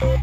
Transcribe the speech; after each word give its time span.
Welcome 0.00 0.22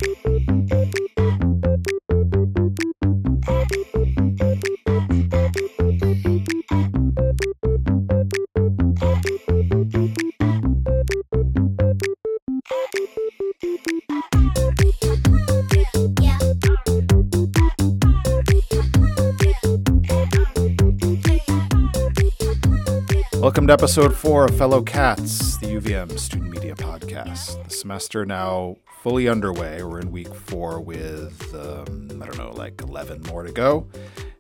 to 23.67 23.73
episode 23.73 24.15
four 24.15 24.45
of 24.45 24.57
Fellow 24.57 24.81
Cats, 24.81 25.57
the 25.57 25.67
UVM 25.67 26.17
Student 26.17 26.51
Media 26.51 26.75
Podcast. 26.75 27.61
The 27.65 27.69
semester 27.69 28.25
now 28.25 28.77
fully 29.05 29.27
underway. 29.27 29.83
We're 29.83 29.99
in 29.99 30.09
week 30.09 30.33
four 30.33 30.81
with, 30.81 31.53
um, 31.53 32.09
I 32.19 32.25
don't 32.25 32.39
know, 32.39 32.51
like 32.53 32.81
11 32.81 33.21
more 33.27 33.43
to 33.43 33.51
go. 33.51 33.85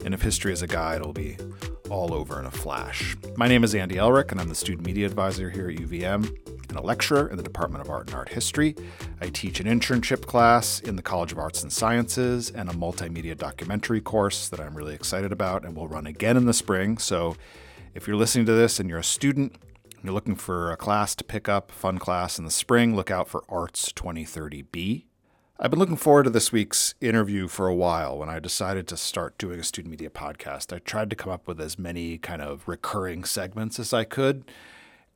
And 0.03 0.11
if 0.11 0.23
history 0.23 0.51
is 0.53 0.63
a 0.63 0.67
guide, 0.67 1.01
it'll 1.01 1.13
be 1.13 1.37
all 1.91 2.15
over 2.15 2.39
in 2.39 2.47
a 2.47 2.51
flash. 2.51 3.15
My 3.37 3.47
name 3.47 3.63
is 3.63 3.75
Andy 3.75 3.97
Elric, 3.97 4.31
and 4.31 4.41
I'm 4.41 4.49
the 4.49 4.55
Student 4.55 4.87
Media 4.87 5.05
Advisor 5.05 5.51
here 5.51 5.69
at 5.69 5.75
UVM 5.75 6.35
and 6.69 6.77
a 6.79 6.81
lecturer 6.81 7.27
in 7.27 7.37
the 7.37 7.43
Department 7.43 7.83
of 7.83 7.91
Art 7.91 8.07
and 8.07 8.15
Art 8.15 8.29
History. 8.29 8.75
I 9.21 9.29
teach 9.29 9.59
an 9.59 9.67
internship 9.67 10.25
class 10.25 10.79
in 10.79 10.95
the 10.95 11.03
College 11.03 11.31
of 11.31 11.37
Arts 11.37 11.61
and 11.61 11.71
Sciences 11.71 12.49
and 12.49 12.67
a 12.67 12.73
multimedia 12.73 13.37
documentary 13.37 14.01
course 14.01 14.49
that 14.49 14.59
I'm 14.59 14.75
really 14.75 14.95
excited 14.95 15.31
about 15.31 15.63
and 15.63 15.75
will 15.75 15.87
run 15.87 16.07
again 16.07 16.37
in 16.37 16.45
the 16.45 16.53
spring. 16.53 16.97
So 16.97 17.35
if 17.93 18.07
you're 18.07 18.17
listening 18.17 18.47
to 18.47 18.53
this 18.53 18.79
and 18.79 18.89
you're 18.89 18.97
a 18.97 19.03
student, 19.03 19.57
you're 20.05 20.13
looking 20.13 20.35
for 20.35 20.71
a 20.71 20.77
class 20.77 21.15
to 21.15 21.23
pick 21.23 21.49
up, 21.49 21.71
fun 21.71 21.97
class 21.97 22.37
in 22.37 22.45
the 22.45 22.51
spring, 22.51 22.95
look 22.95 23.09
out 23.09 23.27
for 23.27 23.43
Arts 23.49 23.91
2030B. 23.91 25.05
I've 25.59 25.71
been 25.71 25.79
looking 25.79 25.95
forward 25.95 26.23
to 26.23 26.29
this 26.29 26.51
week's 26.51 26.95
interview 26.99 27.47
for 27.47 27.67
a 27.67 27.75
while. 27.75 28.17
When 28.17 28.27
I 28.29 28.39
decided 28.39 28.87
to 28.89 28.97
start 28.97 29.37
doing 29.37 29.59
a 29.59 29.63
student 29.63 29.91
media 29.91 30.09
podcast, 30.09 30.75
I 30.75 30.79
tried 30.79 31.09
to 31.11 31.15
come 31.15 31.31
up 31.31 31.47
with 31.47 31.61
as 31.61 31.79
many 31.79 32.17
kind 32.17 32.41
of 32.41 32.67
recurring 32.67 33.23
segments 33.23 33.79
as 33.79 33.93
I 33.93 34.03
could 34.03 34.43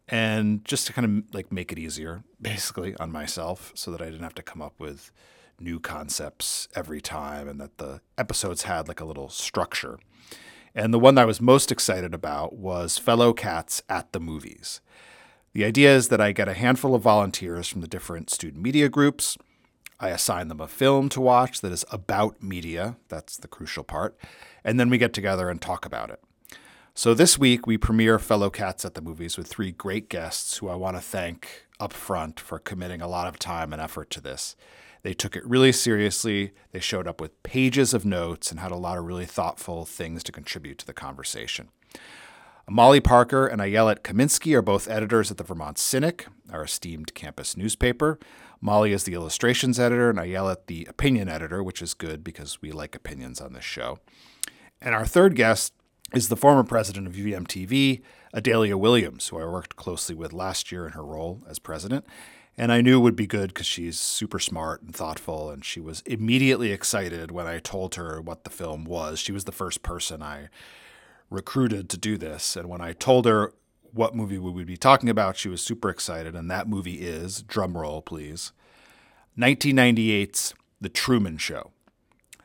and 0.07 0.65
just 0.65 0.87
to 0.87 0.93
kind 0.93 1.05
of 1.05 1.35
like 1.35 1.51
make 1.51 1.71
it 1.71 1.77
easier 1.77 2.23
basically 2.41 2.95
on 2.97 3.11
myself 3.11 3.71
so 3.75 3.91
that 3.91 4.01
I 4.01 4.05
didn't 4.05 4.23
have 4.23 4.35
to 4.35 4.43
come 4.43 4.61
up 4.61 4.73
with 4.79 5.11
new 5.59 5.79
concepts 5.79 6.67
every 6.73 7.01
time 7.01 7.47
and 7.47 7.59
that 7.59 7.77
the 7.77 8.01
episodes 8.17 8.63
had 8.63 8.87
like 8.87 9.01
a 9.01 9.05
little 9.05 9.29
structure. 9.29 9.99
And 10.75 10.93
the 10.93 10.99
one 10.99 11.15
that 11.15 11.23
I 11.23 11.25
was 11.25 11.41
most 11.41 11.71
excited 11.71 12.13
about 12.13 12.53
was 12.53 12.97
Fellow 12.97 13.33
Cats 13.33 13.81
at 13.89 14.11
the 14.11 14.19
Movies. 14.19 14.81
The 15.53 15.65
idea 15.65 15.95
is 15.95 16.09
that 16.09 16.21
I 16.21 16.31
get 16.31 16.47
a 16.47 16.53
handful 16.53 16.93
of 16.93 17.01
volunteers 17.01 17.67
from 17.67 17.81
the 17.81 17.87
different 17.87 18.29
student 18.29 18.61
media 18.61 18.87
groups. 18.87 19.37
I 19.99 20.09
assign 20.09 20.47
them 20.47 20.61
a 20.61 20.67
film 20.67 21.09
to 21.09 21.21
watch 21.21 21.61
that 21.61 21.71
is 21.71 21.83
about 21.91 22.41
media. 22.41 22.97
That's 23.09 23.35
the 23.35 23.47
crucial 23.47 23.83
part. 23.83 24.17
And 24.63 24.79
then 24.79 24.89
we 24.89 24.97
get 24.97 25.13
together 25.13 25.49
and 25.49 25.61
talk 25.61 25.85
about 25.85 26.09
it. 26.09 26.21
So 26.93 27.13
this 27.13 27.39
week, 27.39 27.65
we 27.65 27.77
premiere 27.77 28.19
Fellow 28.19 28.49
Cats 28.49 28.85
at 28.85 28.93
the 28.93 29.01
Movies 29.01 29.37
with 29.37 29.47
three 29.47 29.71
great 29.71 30.09
guests 30.09 30.57
who 30.57 30.69
I 30.69 30.75
want 30.75 30.97
to 30.97 31.01
thank 31.01 31.65
up 31.79 31.93
front 31.93 32.39
for 32.39 32.59
committing 32.59 33.01
a 33.01 33.07
lot 33.07 33.27
of 33.27 33.39
time 33.39 33.73
and 33.73 33.81
effort 33.81 34.09
to 34.11 34.21
this. 34.21 34.55
They 35.01 35.13
took 35.13 35.35
it 35.35 35.45
really 35.45 35.71
seriously. 35.71 36.51
They 36.71 36.79
showed 36.79 37.07
up 37.07 37.21
with 37.21 37.41
pages 37.43 37.93
of 37.93 38.05
notes 38.05 38.51
and 38.51 38.59
had 38.59 38.71
a 38.71 38.75
lot 38.77 38.97
of 38.97 39.05
really 39.05 39.25
thoughtful 39.25 39.85
things 39.85 40.23
to 40.23 40.31
contribute 40.31 40.77
to 40.79 40.85
the 40.85 40.93
conversation. 40.93 41.69
Molly 42.69 42.99
Parker 42.99 43.47
and 43.47 43.59
Ayelet 43.61 44.01
Kaminski 44.01 44.53
are 44.53 44.61
both 44.61 44.87
editors 44.87 45.31
at 45.31 45.37
the 45.37 45.43
Vermont 45.43 45.79
Cynic, 45.79 46.27
our 46.51 46.65
esteemed 46.65 47.15
campus 47.15 47.57
newspaper. 47.57 48.19
Molly 48.61 48.91
is 48.91 49.05
the 49.05 49.15
illustrations 49.15 49.79
editor, 49.79 50.11
and 50.11 50.19
Ayelet 50.19 50.67
the 50.67 50.85
opinion 50.87 51.29
editor, 51.29 51.63
which 51.63 51.81
is 51.81 51.95
good 51.95 52.23
because 52.23 52.61
we 52.61 52.71
like 52.71 52.95
opinions 52.95 53.41
on 53.41 53.53
this 53.53 53.63
show. 53.63 53.97
And 54.81 54.93
our 54.93 55.05
third 55.05 55.35
guest 55.35 55.73
is 56.13 56.29
the 56.29 56.35
former 56.35 56.63
president 56.63 57.07
of 57.07 57.13
UVM 57.13 57.47
TV, 57.47 58.01
Adalia 58.33 58.77
Williams, 58.77 59.27
who 59.27 59.39
I 59.39 59.45
worked 59.45 59.75
closely 59.75 60.15
with 60.15 60.33
last 60.33 60.71
year 60.71 60.85
in 60.85 60.93
her 60.93 61.05
role 61.05 61.43
as 61.47 61.59
president 61.59 62.05
and 62.59 62.73
I 62.73 62.81
knew 62.81 62.99
would 62.99 63.15
be 63.15 63.25
good 63.25 63.53
because 63.53 63.65
she's 63.65 63.97
super 63.97 64.37
smart 64.37 64.81
and 64.81 64.93
thoughtful. 64.93 65.49
And 65.49 65.63
she 65.63 65.79
was 65.79 66.01
immediately 66.01 66.73
excited 66.73 67.31
when 67.31 67.47
I 67.47 67.59
told 67.59 67.95
her 67.95 68.19
what 68.19 68.43
the 68.43 68.49
film 68.49 68.83
was. 68.83 69.17
She 69.17 69.31
was 69.31 69.45
the 69.45 69.53
first 69.53 69.81
person 69.81 70.21
I 70.21 70.49
recruited 71.29 71.89
to 71.89 71.97
do 71.97 72.17
this. 72.17 72.57
And 72.57 72.67
when 72.67 72.81
I 72.81 72.91
told 72.91 73.25
her 73.25 73.53
what 73.93 74.13
movie 74.13 74.37
we 74.37 74.51
would 74.51 74.67
be 74.67 74.75
talking 74.75 75.07
about, 75.07 75.37
she 75.37 75.47
was 75.47 75.61
super 75.61 75.89
excited. 75.89 76.35
And 76.35 76.51
that 76.51 76.67
movie 76.67 76.95
is, 76.95 77.43
drumroll 77.43 78.03
please, 78.03 78.51
1998's 79.37 80.53
The 80.81 80.89
Truman 80.89 81.37
Show. 81.37 81.71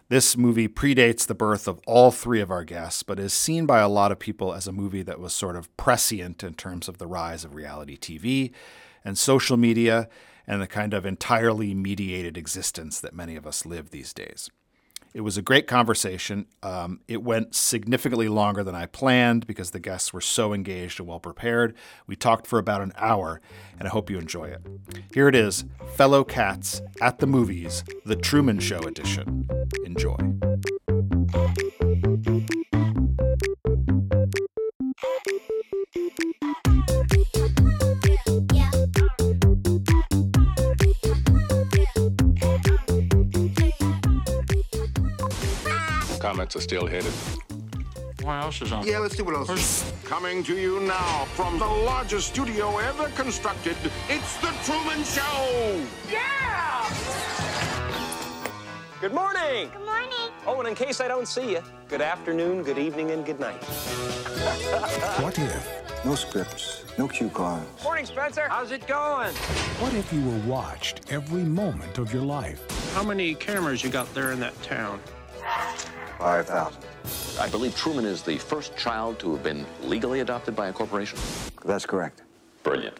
This 0.08 0.36
movie 0.36 0.68
predates 0.68 1.26
the 1.26 1.34
birth 1.34 1.66
of 1.66 1.80
all 1.86 2.10
three 2.10 2.40
of 2.40 2.50
our 2.50 2.62
guests, 2.62 3.02
but 3.02 3.18
is 3.18 3.32
seen 3.32 3.64
by 3.64 3.80
a 3.80 3.88
lot 3.88 4.12
of 4.12 4.18
people 4.18 4.52
as 4.52 4.66
a 4.66 4.72
movie 4.72 5.02
that 5.02 5.18
was 5.18 5.32
sort 5.32 5.56
of 5.56 5.74
prescient 5.78 6.44
in 6.44 6.54
terms 6.54 6.88
of 6.88 6.98
the 6.98 7.06
rise 7.06 7.42
of 7.42 7.54
reality 7.54 7.96
TV 7.96 8.52
and 9.02 9.16
social 9.16 9.56
media 9.56 10.08
and 10.46 10.60
the 10.60 10.66
kind 10.66 10.92
of 10.92 11.06
entirely 11.06 11.72
mediated 11.72 12.36
existence 12.36 13.00
that 13.00 13.14
many 13.14 13.34
of 13.34 13.46
us 13.46 13.64
live 13.64 13.90
these 13.90 14.12
days. 14.12 14.50
It 15.14 15.20
was 15.20 15.36
a 15.36 15.42
great 15.42 15.68
conversation. 15.68 16.46
Um, 16.64 16.98
it 17.06 17.22
went 17.22 17.54
significantly 17.54 18.28
longer 18.28 18.64
than 18.64 18.74
I 18.74 18.86
planned 18.86 19.46
because 19.46 19.70
the 19.70 19.78
guests 19.78 20.12
were 20.12 20.20
so 20.20 20.52
engaged 20.52 20.98
and 20.98 21.08
well 21.08 21.20
prepared. 21.20 21.76
We 22.08 22.16
talked 22.16 22.48
for 22.48 22.58
about 22.58 22.82
an 22.82 22.92
hour, 22.96 23.40
and 23.78 23.86
I 23.86 23.92
hope 23.92 24.10
you 24.10 24.18
enjoy 24.18 24.46
it. 24.46 24.60
Here 25.12 25.28
it 25.28 25.36
is 25.36 25.64
Fellow 25.94 26.24
Cats 26.24 26.82
at 27.00 27.20
the 27.20 27.28
Movies, 27.28 27.84
The 28.04 28.16
Truman 28.16 28.58
Show 28.58 28.80
Edition. 28.80 29.48
Enjoy. 29.84 30.16
Comments 46.34 46.56
are 46.56 46.60
still 46.60 46.84
headed. 46.88 47.12
What 48.22 48.42
else 48.42 48.60
is 48.60 48.72
on? 48.72 48.84
Yeah, 48.84 48.98
let's 48.98 49.16
see 49.16 49.22
what 49.22 49.36
else. 49.36 49.50
is. 49.50 49.92
Coming 50.02 50.42
to 50.42 50.58
you 50.58 50.80
now 50.80 51.26
from 51.36 51.60
the 51.60 51.64
largest 51.64 52.26
studio 52.26 52.76
ever 52.78 53.08
constructed, 53.10 53.76
it's 54.08 54.36
The 54.38 54.52
Truman 54.64 55.04
Show! 55.04 55.80
Yeah! 56.10 56.92
Good 59.00 59.14
morning. 59.14 59.70
Good 59.70 59.84
morning. 59.84 60.32
Oh, 60.44 60.58
and 60.58 60.66
in 60.66 60.74
case 60.74 61.00
I 61.00 61.06
don't 61.06 61.28
see 61.28 61.52
you, 61.52 61.62
good 61.86 62.00
afternoon, 62.00 62.64
good 62.64 62.78
evening, 62.78 63.12
and 63.12 63.24
good 63.24 63.38
night. 63.38 63.62
What 65.22 65.38
if? 65.38 66.04
No 66.04 66.16
scripts, 66.16 66.84
no 66.98 67.06
cue 67.06 67.28
cards. 67.28 67.84
Morning, 67.84 68.06
Spencer. 68.06 68.48
How's 68.48 68.72
it 68.72 68.88
going? 68.88 69.32
What 69.78 69.94
if 69.94 70.12
you 70.12 70.20
were 70.28 70.38
watched 70.52 71.12
every 71.12 71.44
moment 71.44 71.98
of 71.98 72.12
your 72.12 72.24
life? 72.24 72.60
How 72.92 73.04
many 73.04 73.36
cameras 73.36 73.84
you 73.84 73.90
got 73.90 74.12
there 74.14 74.32
in 74.32 74.40
that 74.40 74.60
town? 74.64 74.98
5,000. 76.18 76.82
I 77.40 77.48
believe 77.48 77.76
Truman 77.76 78.04
is 78.04 78.22
the 78.22 78.38
first 78.38 78.76
child 78.76 79.18
to 79.20 79.32
have 79.32 79.42
been 79.42 79.66
legally 79.82 80.20
adopted 80.20 80.54
by 80.54 80.68
a 80.68 80.72
corporation. 80.72 81.18
That's 81.64 81.86
correct. 81.86 82.22
Brilliant. 82.62 82.98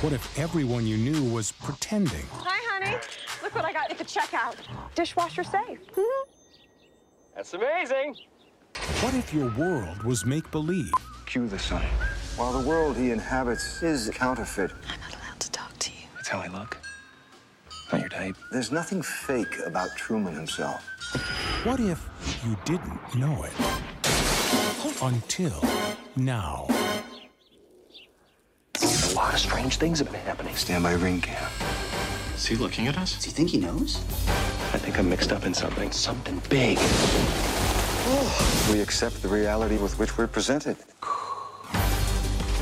What 0.00 0.12
if 0.12 0.38
everyone 0.38 0.86
you 0.86 0.96
knew 0.96 1.24
was 1.32 1.52
pretending? 1.52 2.26
Hi, 2.32 2.82
honey. 2.84 2.96
Look 3.42 3.54
what 3.54 3.64
I 3.64 3.72
got 3.72 3.90
at 3.90 3.98
the 3.98 4.04
checkout. 4.04 4.56
Dishwasher 4.94 5.44
safe. 5.44 5.78
That's 7.34 7.54
amazing. 7.54 8.16
What 9.00 9.14
if 9.14 9.32
your 9.32 9.50
world 9.56 10.02
was 10.02 10.24
make 10.24 10.50
believe? 10.50 10.92
Cue 11.26 11.46
the 11.46 11.58
sun. 11.58 11.82
While 12.36 12.52
the 12.52 12.68
world 12.68 12.96
he 12.96 13.10
inhabits 13.10 13.82
is 13.82 14.10
counterfeit, 14.10 14.70
I'm 14.88 15.00
not 15.00 15.14
allowed 15.14 15.40
to 15.40 15.50
talk 15.50 15.78
to 15.78 15.90
you. 15.90 16.06
That's 16.16 16.28
how 16.28 16.40
I 16.40 16.48
look. 16.48 16.78
Not 17.92 18.00
your 18.00 18.08
type. 18.08 18.36
there's 18.50 18.72
nothing 18.72 19.02
fake 19.02 19.58
about 19.64 19.88
Truman 19.96 20.34
himself. 20.34 20.84
What 21.64 21.80
if 21.80 22.08
you 22.44 22.56
didn't 22.64 23.14
know 23.14 23.44
it? 23.44 23.52
Until 25.02 25.62
now. 26.16 26.66
A 28.82 29.14
lot 29.14 29.32
of 29.32 29.40
strange 29.40 29.76
things 29.78 29.98
have 30.00 30.10
been 30.10 30.20
happening. 30.20 30.54
Stand 30.56 30.84
by 30.84 30.92
ring 30.92 31.20
cam. 31.20 31.50
Is 32.34 32.46
he 32.46 32.56
looking 32.56 32.86
at 32.88 32.98
us? 32.98 33.14
Does 33.14 33.24
he 33.24 33.30
think 33.30 33.50
he 33.50 33.58
knows? 33.58 33.96
I 34.74 34.78
think 34.78 34.98
I'm 34.98 35.08
mixed 35.08 35.32
up 35.32 35.46
in 35.46 35.54
something. 35.54 35.90
Something 35.92 36.42
big. 36.48 36.78
Oh. 36.80 38.50
We 38.72 38.80
accept 38.80 39.22
the 39.22 39.28
reality 39.28 39.76
with 39.76 39.98
which 39.98 40.16
we're 40.16 40.26
presented. 40.26 40.76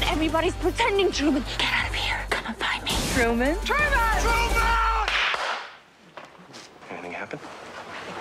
Everybody's 0.02 0.54
pretending, 0.56 1.10
Truman. 1.10 1.44
Get 1.58 1.72
out 1.72 1.88
of 1.88 1.94
here. 1.94 2.20
Come 2.28 2.46
and 2.46 2.56
find 2.56 2.84
me. 2.84 2.90
Truman? 3.14 3.56
Truman! 3.64 3.92
Anything 6.90 7.12
happen? 7.12 7.38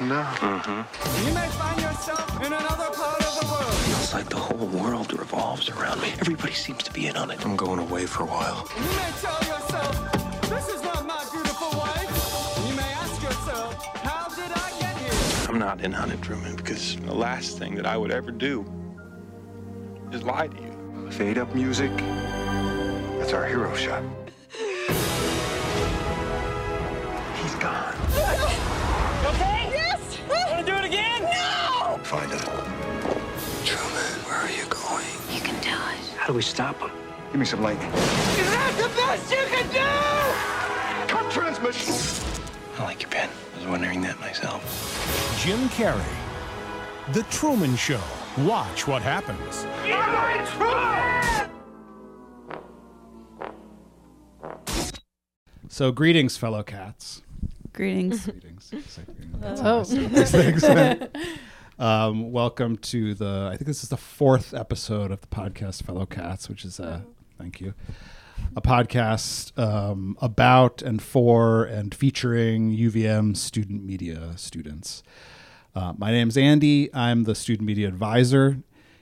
Mm-hmm. 0.02 1.28
You 1.28 1.34
may 1.36 1.48
find 1.50 1.80
yourself 1.80 2.36
in 2.38 2.52
another 2.52 2.90
part 2.92 3.22
of 3.22 3.40
the 3.40 3.46
world. 3.46 3.74
Feels 3.86 4.14
like 4.16 4.30
the 4.30 4.36
whole 4.36 4.66
world 4.68 5.14
revolves 5.14 5.70
around 5.70 6.02
me. 6.02 6.12
Everybody 6.20 6.54
seems 6.54 6.82
to 6.84 6.92
be 6.92 7.06
in 7.06 7.16
on 7.16 7.30
it. 7.30 7.46
I'm 7.46 7.56
going 7.56 7.78
away 7.80 8.08
for 8.08 8.24
a 8.24 8.26
while. 8.26 8.68
You 8.76 8.84
may 8.84 9.12
tell 9.22 9.38
yourself, 9.48 10.50
this 10.50 10.70
is 10.70 10.82
not 10.82 11.06
my 11.06 11.24
beautiful 11.32 11.70
wife. 11.78 12.68
You 12.68 12.76
may 12.76 12.92
ask 12.94 13.22
yourself, 13.22 13.86
how 13.98 14.28
did 14.30 14.52
I 14.52 14.80
get 14.80 14.98
here? 14.98 15.48
I'm 15.48 15.60
not 15.60 15.82
in 15.82 15.94
on 15.94 16.10
it, 16.10 16.20
Truman, 16.24 16.56
because 16.56 16.96
the 16.96 17.14
last 17.14 17.60
thing 17.60 17.76
that 17.76 17.86
I 17.86 17.96
would 17.96 18.12
ever 18.12 18.32
do 18.32 18.66
is 20.12 20.24
lie 20.24 20.48
to 20.48 20.62
you. 20.62 21.12
Fade 21.12 21.38
up 21.38 21.54
music. 21.54 21.96
That's 23.20 23.34
our 23.34 23.46
hero 23.46 23.76
shot. 23.76 24.04
Find 32.12 32.30
it. 32.30 32.42
Truman, 33.64 34.12
where 34.28 34.36
are 34.36 34.52
you 34.52 34.66
going? 34.70 35.06
You 35.34 35.40
can 35.40 35.56
do 35.62 35.70
it. 35.70 36.18
How 36.18 36.28
do 36.28 36.34
we 36.34 36.42
stop 36.42 36.78
him? 36.82 36.92
Give 37.32 37.40
me 37.40 37.46
some 37.46 37.62
lightning. 37.62 37.88
Is 37.90 38.52
that 38.52 38.74
the 38.76 38.90
best 39.00 39.32
you 39.32 39.46
can 39.48 39.66
do? 39.72 41.08
Cut 41.08 41.32
transmission. 41.32 41.96
I 42.78 42.84
like 42.84 43.02
your 43.02 43.10
pen. 43.12 43.30
I 43.56 43.58
was 43.60 43.68
wondering 43.68 44.02
that 44.02 44.20
myself. 44.20 44.62
Jim 45.42 45.70
Carrey. 45.70 46.04
The 47.14 47.24
Truman 47.32 47.78
Show. 47.78 48.02
Watch 48.40 48.88
what 48.88 49.02
happens. 49.02 49.66
So, 55.70 55.94
greetings, 55.94 56.36
fellow 56.36 56.64
cats. 56.64 57.22
Greetings. 57.72 58.26
Greetings. 58.26 58.66
Say 58.88 59.04
greetings. 59.06 59.40
That's 59.40 59.62
how 59.62 59.80
I 59.80 60.98
Oh. 61.04 61.08
say 61.82 61.88
these 61.88 62.04
things. 62.06 62.22
um, 62.22 62.32
welcome 62.32 62.78
to 62.78 63.14
the. 63.14 63.50
I 63.52 63.58
think 63.58 63.68
this 63.68 63.84
is 63.84 63.90
the 63.90 63.98
fourth 63.98 64.54
episode 64.54 65.12
of 65.12 65.22
the 65.22 65.28
podcast, 65.28 65.84
fellow 65.84 66.06
cats, 66.06 66.50
which 66.50 66.66
is 66.66 66.80
uh, 66.80 67.02
thank 67.38 67.62
you, 67.62 67.74
a 68.56 68.62
podcast 68.62 69.58
um, 69.60 70.18
about 70.22 70.82
and 70.82 71.02
for 71.02 71.64
and 71.64 71.94
featuring 71.96 72.72
UVM 72.72 73.38
student 73.38 73.84
media 73.84 74.34
students. 74.38 75.04
Uh, 75.76 75.94
my 75.98 76.12
name's 76.12 76.38
Andy. 76.38 76.94
I'm 76.94 77.24
the 77.24 77.36
student 77.36 77.66
media 77.68 77.88
advisor 77.88 78.60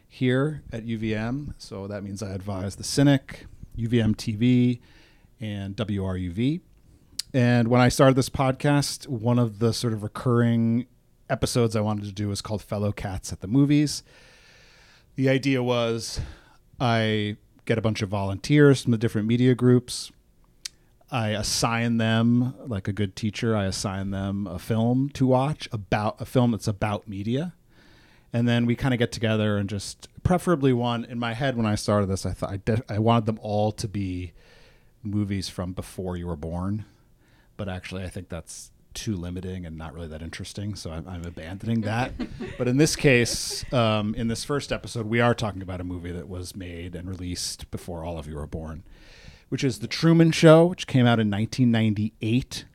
here 0.07 0.63
at 0.71 0.85
UVM. 0.85 1.53
So 1.57 1.87
that 1.87 2.03
means 2.03 2.23
I 2.23 2.31
advise 2.31 2.75
the 2.75 2.83
Cynic, 2.83 3.45
UVM 3.77 4.15
TV, 4.15 4.79
and 5.39 5.75
WRUV. 5.75 6.61
And 7.33 7.67
when 7.67 7.81
I 7.81 7.89
started 7.89 8.15
this 8.15 8.29
podcast, 8.29 9.07
one 9.07 9.39
of 9.39 9.59
the 9.59 9.73
sort 9.73 9.93
of 9.93 10.03
recurring 10.03 10.87
episodes 11.29 11.75
I 11.75 11.81
wanted 11.81 12.05
to 12.05 12.11
do 12.11 12.27
was 12.27 12.41
called 12.41 12.61
Fellow 12.61 12.91
Cats 12.91 13.31
at 13.31 13.41
the 13.41 13.47
Movies. 13.47 14.03
The 15.15 15.29
idea 15.29 15.61
was 15.61 16.19
I 16.79 17.37
get 17.65 17.77
a 17.77 17.81
bunch 17.81 18.01
of 18.01 18.09
volunteers 18.09 18.81
from 18.83 18.91
the 18.91 18.97
different 18.97 19.27
media 19.27 19.55
groups. 19.55 20.11
I 21.11 21.29
assign 21.29 21.97
them, 21.97 22.53
like 22.67 22.87
a 22.87 22.93
good 22.93 23.15
teacher, 23.15 23.55
I 23.55 23.65
assign 23.65 24.11
them 24.11 24.45
a 24.47 24.59
film 24.59 25.09
to 25.13 25.25
watch 25.25 25.67
about 25.71 26.21
a 26.21 26.25
film 26.25 26.51
that's 26.51 26.67
about 26.67 27.07
media. 27.07 27.53
And 28.31 28.47
then 28.47 28.65
we 28.67 28.75
kind 28.75 28.93
of 28.93 28.99
get 28.99 29.11
together 29.11 29.57
and 29.57 29.67
just, 29.67 30.07
preferably 30.21 30.71
one 30.71 31.03
in 31.03 31.17
my 31.17 31.33
head 31.33 31.57
when 31.57 31.65
I 31.65 31.73
started 31.73 32.07
this, 32.07 32.25
I 32.25 32.33
thought 32.33 32.51
I, 32.51 32.57
de- 32.57 32.83
I 32.87 32.99
wanted 32.99 33.25
them 33.25 33.39
all 33.41 33.71
to 33.71 33.87
be 33.87 34.33
movies 35.01 35.49
from 35.49 35.73
before 35.73 36.15
you 36.15 36.27
were 36.27 36.35
born 36.35 36.85
but 37.59 37.67
actually 37.67 38.03
I 38.05 38.07
think 38.07 38.29
that's 38.29 38.71
too 38.93 39.15
limiting 39.15 39.65
and 39.65 39.77
not 39.77 39.93
really 39.93 40.07
that 40.07 40.21
interesting. 40.21 40.75
So 40.75 40.91
I'm, 40.91 41.07
I'm 41.07 41.25
abandoning 41.25 41.81
that. 41.81 42.13
but 42.57 42.67
in 42.67 42.77
this 42.77 42.95
case, 42.95 43.71
um, 43.73 44.15
in 44.15 44.27
this 44.27 44.43
first 44.43 44.71
episode, 44.71 45.05
we 45.05 45.19
are 45.19 45.33
talking 45.33 45.61
about 45.61 45.81
a 45.81 45.83
movie 45.83 46.11
that 46.11 46.27
was 46.27 46.55
made 46.55 46.95
and 46.95 47.07
released 47.07 47.69
before 47.71 48.03
all 48.03 48.17
of 48.17 48.27
you 48.27 48.35
were 48.35 48.47
born, 48.47 48.83
which 49.49 49.63
is 49.63 49.79
The 49.79 49.87
Truman 49.87 50.31
Show, 50.31 50.65
which 50.65 50.87
came 50.87 51.05
out 51.05 51.19
in 51.19 51.29
1998 51.29 52.65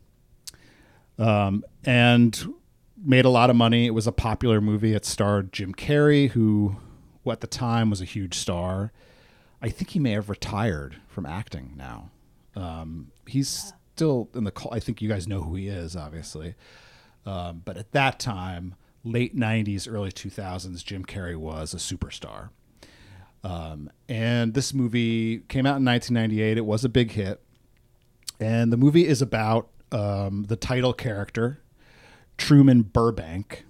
um, 1.19 1.65
and 1.85 2.55
made 2.97 3.25
a 3.25 3.31
lot 3.31 3.51
of 3.51 3.57
money. 3.57 3.87
It 3.87 3.95
was 3.95 4.07
a 4.07 4.13
popular 4.13 4.61
movie. 4.61 4.95
It 4.95 5.05
starred 5.05 5.53
Jim 5.53 5.75
Carrey, 5.75 6.31
who 6.31 6.77
who 7.23 7.31
at 7.31 7.41
the 7.41 7.47
time 7.47 7.91
was 7.91 8.01
a 8.01 8.05
huge 8.05 8.35
star. 8.35 8.93
I 9.63 9.71
think 9.71 9.91
he 9.91 9.99
may 9.99 10.13
have 10.13 10.29
retired 10.29 10.97
from 11.09 11.25
acting 11.25 11.73
now. 11.75 12.11
Um, 12.55 13.13
he's 13.27 13.73
still 13.95 14.29
in 14.35 14.43
the 14.43 14.51
call. 14.51 14.75
I 14.75 14.81
think 14.81 15.01
you 15.01 15.09
guys 15.09 15.29
know 15.29 15.41
who 15.41 15.55
he 15.55 15.69
is, 15.69 15.95
obviously. 15.95 16.57
Um, 17.25 17.63
but 17.65 17.77
at 17.77 17.93
that 17.93 18.19
time, 18.19 18.75
late 19.05 19.37
90s, 19.37 19.91
early 19.91 20.11
2000s, 20.11 20.85
Jim 20.85 21.05
Carrey 21.05 21.37
was 21.37 21.73
a 21.75 21.77
superstar. 21.77 22.51
Um, 23.45 23.91
and 24.09 24.55
this 24.55 24.75
movie 24.75 25.41
came 25.49 25.65
out 25.65 25.77
in 25.77 25.85
1998. 25.85 26.59
It 26.59 26.67
was 26.67 26.85
a 26.85 26.89
big 26.89 27.13
hit. 27.13 27.41
And 28.41 28.73
the 28.73 28.77
movie 28.77 29.07
is 29.07 29.23
about 29.23 29.69
um, 29.93 30.47
the 30.49 30.57
title 30.57 30.93
character, 30.93 31.61
Truman 32.37 32.83
Burbank, 32.83 33.65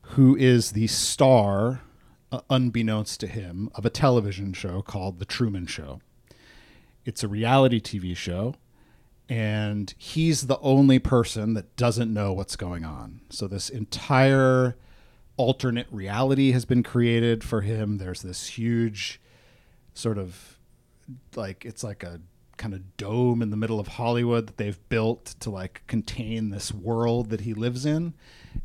who 0.00 0.34
is 0.34 0.72
the 0.72 0.86
star, 0.86 1.82
uh, 2.30 2.40
unbeknownst 2.48 3.20
to 3.20 3.26
him, 3.26 3.68
of 3.74 3.84
a 3.84 3.90
television 3.90 4.54
show 4.54 4.80
called 4.80 5.18
The 5.18 5.26
Truman 5.26 5.66
Show. 5.66 6.00
It's 7.04 7.22
a 7.22 7.28
reality 7.28 7.80
TV 7.80 8.16
show 8.16 8.54
and 9.28 9.94
he's 9.96 10.46
the 10.46 10.58
only 10.60 10.98
person 10.98 11.54
that 11.54 11.76
doesn't 11.76 12.12
know 12.12 12.32
what's 12.32 12.56
going 12.56 12.84
on. 12.84 13.22
So 13.30 13.46
this 13.46 13.68
entire 13.68 14.76
alternate 15.36 15.86
reality 15.90 16.52
has 16.52 16.64
been 16.64 16.82
created 16.82 17.42
for 17.42 17.62
him. 17.62 17.98
There's 17.98 18.22
this 18.22 18.46
huge 18.48 19.20
sort 19.94 20.18
of 20.18 20.58
like 21.34 21.64
it's 21.64 21.84
like 21.84 22.02
a 22.02 22.20
kind 22.56 22.74
of 22.74 22.96
dome 22.96 23.42
in 23.42 23.50
the 23.50 23.56
middle 23.56 23.80
of 23.80 23.88
Hollywood 23.88 24.46
that 24.46 24.56
they've 24.56 24.88
built 24.88 25.34
to 25.40 25.50
like 25.50 25.82
contain 25.86 26.50
this 26.50 26.72
world 26.72 27.30
that 27.30 27.40
he 27.40 27.54
lives 27.54 27.84
in. 27.84 28.14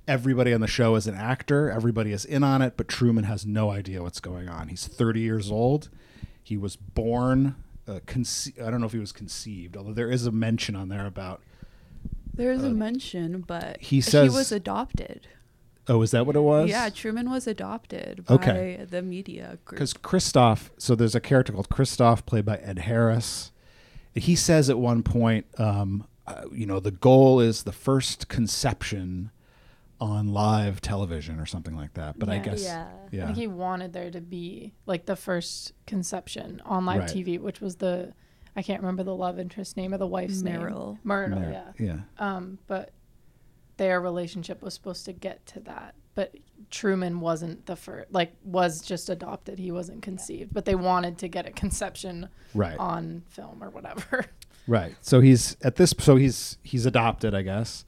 Everybody 0.08 0.54
on 0.54 0.62
the 0.62 0.68
show 0.68 0.96
is 0.96 1.08
an 1.08 1.16
actor, 1.16 1.72
everybody 1.72 2.12
is 2.12 2.26
in 2.26 2.44
on 2.44 2.62
it, 2.62 2.76
but 2.78 2.88
Truman 2.88 3.24
has 3.24 3.46
no 3.46 3.72
idea 3.72 4.04
what's 4.04 4.20
going 4.20 4.50
on. 4.50 4.68
He's 4.68 4.86
30 4.86 5.22
years 5.22 5.50
old. 5.50 5.90
He 6.44 6.58
was 6.58 6.76
born 6.76 7.56
uh, 7.88 8.00
conce- 8.06 8.62
I 8.62 8.70
don't 8.70 8.80
know 8.82 8.88
if 8.88 8.94
he 8.94 9.00
was 9.00 9.12
conceived, 9.12 9.78
although 9.78 9.94
there 9.94 10.12
is 10.12 10.26
a 10.26 10.32
mention 10.32 10.76
on 10.76 10.90
there 10.90 11.06
about. 11.06 11.42
There 12.34 12.52
is 12.52 12.64
a 12.64 12.70
mention, 12.70 13.42
but 13.42 13.78
he 13.82 14.00
says- 14.02 14.32
he 14.32 14.38
was 14.38 14.52
adopted. 14.52 15.28
Oh, 15.90 16.02
is 16.02 16.12
that 16.12 16.26
what 16.26 16.36
it 16.36 16.42
was? 16.42 16.70
Yeah, 16.70 16.90
Truman 16.90 17.30
was 17.30 17.48
adopted 17.48 18.26
by 18.26 18.34
Okay. 18.36 18.86
the 18.90 19.02
media 19.02 19.58
group. 19.64 19.78
Because 19.80 19.94
Christof, 19.94 20.70
so 20.78 20.96
there's 20.96 21.16
a 21.16 21.22
character 21.22 21.54
called 21.54 21.70
Christof, 21.70 22.26
played 22.26 22.46
by 22.46 22.58
Ed 22.58 22.80
Harris. 22.80 23.52
He 24.14 24.36
says 24.36 24.70
at 24.70 24.78
one 24.78 25.02
point, 25.02 25.46
um, 25.58 26.06
uh, 26.28 26.44
you 26.52 26.66
know, 26.66 26.82
the 26.82 26.92
goal 26.92 27.40
is 27.40 27.64
the 27.64 27.72
first 27.72 28.28
conception 28.28 29.32
on 30.00 30.28
live 30.28 30.80
television 30.82 31.40
or 31.40 31.46
something 31.46 31.76
like 31.76 31.94
that. 31.96 32.20
But 32.20 32.30
I 32.30 32.36
Yeah. 32.36 32.44
guess, 32.44 32.68
I 32.70 32.88
yeah, 33.12 33.26
think 33.26 33.38
he 33.38 33.48
wanted 33.48 33.94
there 33.94 34.12
to 34.12 34.22
be 34.22 34.74
like 34.86 35.06
the 35.06 35.16
first 35.16 35.74
conception 35.88 36.62
on 36.66 36.86
live 36.86 37.02
Right. 37.02 37.10
TV, 37.10 37.38
which 37.40 37.62
was 37.62 37.78
the 37.78 38.14
I 38.56 38.64
can't 38.64 38.82
remember 38.82 39.04
the 39.04 39.16
love 39.16 39.38
interest 39.40 39.78
name 39.78 39.94
or 39.94 39.98
the 40.00 40.08
wife's 40.08 40.42
Meryl. 40.42 40.94
name. 40.94 41.00
Myrtle, 41.04 41.40
Mer- 41.40 41.52
yeah. 41.78 41.86
yeah. 41.86 42.00
Um, 42.18 42.58
but 42.66 42.92
their 43.78 44.02
relationship 44.02 44.64
was 44.64 44.74
supposed 44.74 45.06
to 45.06 45.14
get 45.14 45.46
to 45.48 45.60
that. 45.62 45.94
But 46.16 46.34
Truman 46.72 47.20
wasn't 47.20 47.68
the 47.68 47.76
first, 47.76 48.12
like, 48.12 48.34
was 48.44 48.82
just 48.82 49.10
adopted. 49.12 49.60
He 49.60 49.72
wasn't 49.72 50.02
conceived. 50.02 50.52
But 50.52 50.66
they 50.66 50.74
wanted 50.74 51.20
to 51.20 51.28
get 51.28 51.46
a 51.46 51.52
conception 51.52 52.30
Right. 52.56 52.76
on 52.80 53.22
film 53.30 53.64
or 53.64 53.70
whatever. 53.70 54.26
Right. 54.70 54.98
So 55.00 55.22
he's 55.22 55.56
at 55.64 55.78
this. 55.78 55.94
So 55.98 56.18
he's 56.18 56.58
he's 56.62 56.86
adopted, 56.86 57.34
I 57.34 57.42
guess. 57.42 57.86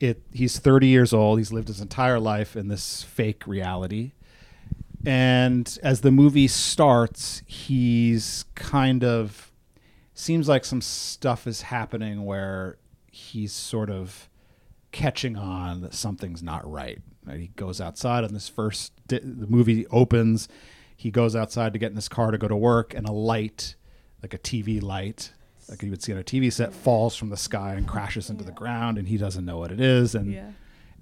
It. 0.00 0.22
He's 0.32 0.58
30 0.58 0.88
years 0.88 1.12
old. 1.12 1.38
He's 1.38 1.52
lived 1.52 1.68
his 1.68 1.80
entire 1.80 2.18
life 2.18 2.56
in 2.56 2.68
this 2.68 3.02
fake 3.02 3.46
reality. 3.46 4.12
And 5.04 5.78
as 5.82 6.00
the 6.00 6.10
movie 6.10 6.48
starts, 6.48 7.42
he's 7.46 8.44
kind 8.54 9.04
of 9.04 9.52
seems 10.14 10.48
like 10.48 10.64
some 10.64 10.80
stuff 10.82 11.46
is 11.46 11.62
happening 11.62 12.24
where 12.24 12.76
he's 13.10 13.52
sort 13.52 13.90
of 13.90 14.28
catching 14.92 15.36
on 15.36 15.80
that 15.80 15.94
something's 15.94 16.42
not 16.42 16.70
right. 16.70 17.00
He 17.30 17.48
goes 17.56 17.80
outside 17.80 18.24
on 18.24 18.34
this 18.34 18.48
first. 18.48 18.92
The 19.08 19.20
movie 19.24 19.86
opens. 19.88 20.48
He 20.96 21.10
goes 21.10 21.34
outside 21.36 21.72
to 21.72 21.78
get 21.78 21.90
in 21.90 21.96
his 21.96 22.08
car 22.08 22.30
to 22.30 22.38
go 22.38 22.48
to 22.48 22.56
work, 22.56 22.92
and 22.92 23.06
a 23.06 23.12
light, 23.12 23.76
like 24.22 24.34
a 24.34 24.38
TV 24.38 24.82
light, 24.82 25.32
like 25.70 25.82
you 25.82 25.90
would 25.90 26.02
see 26.02 26.12
on 26.12 26.18
a 26.18 26.24
TV 26.24 26.52
set, 26.52 26.74
falls 26.74 27.16
from 27.16 27.30
the 27.30 27.36
sky 27.36 27.74
and 27.74 27.86
crashes 27.88 28.28
into 28.28 28.44
the 28.44 28.52
ground, 28.52 28.98
and 28.98 29.08
he 29.08 29.16
doesn't 29.16 29.44
know 29.46 29.56
what 29.56 29.70
it 29.72 29.80
is. 29.80 30.14
And 30.14 30.32
Yeah. 30.32 30.50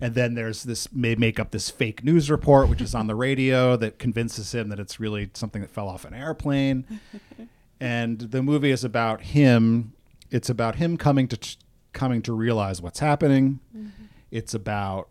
and 0.01 0.15
then 0.15 0.35
there's 0.35 0.63
this 0.63 0.93
may 0.93 1.15
make 1.17 1.41
up 1.41 1.51
this 1.51 1.71
fake 1.71 2.05
news 2.05 2.31
report, 2.31 2.69
which 2.69 2.81
is 2.81 2.95
on 2.95 3.07
the 3.09 3.15
radio 3.17 3.77
that 3.77 3.99
convinces 3.99 4.55
him 4.55 4.69
that 4.69 4.79
it's 4.79 5.01
really 5.01 5.31
something 5.35 5.63
that 5.63 5.71
fell 5.71 5.89
off 5.89 6.05
an 6.05 6.15
airplane. 6.15 6.85
and 7.81 8.19
the 8.21 8.43
movie 8.43 8.71
is 8.71 8.85
about 8.85 9.23
him. 9.23 9.93
It's 10.31 10.51
about 10.51 10.77
him 10.77 10.97
coming 10.97 11.27
to 11.29 11.57
coming 11.93 12.21
to 12.23 12.33
realize 12.33 12.83
what's 12.83 12.99
happening. 13.01 13.61
Mm-hmm. 13.77 14.05
It's 14.31 14.53
about 14.55 15.09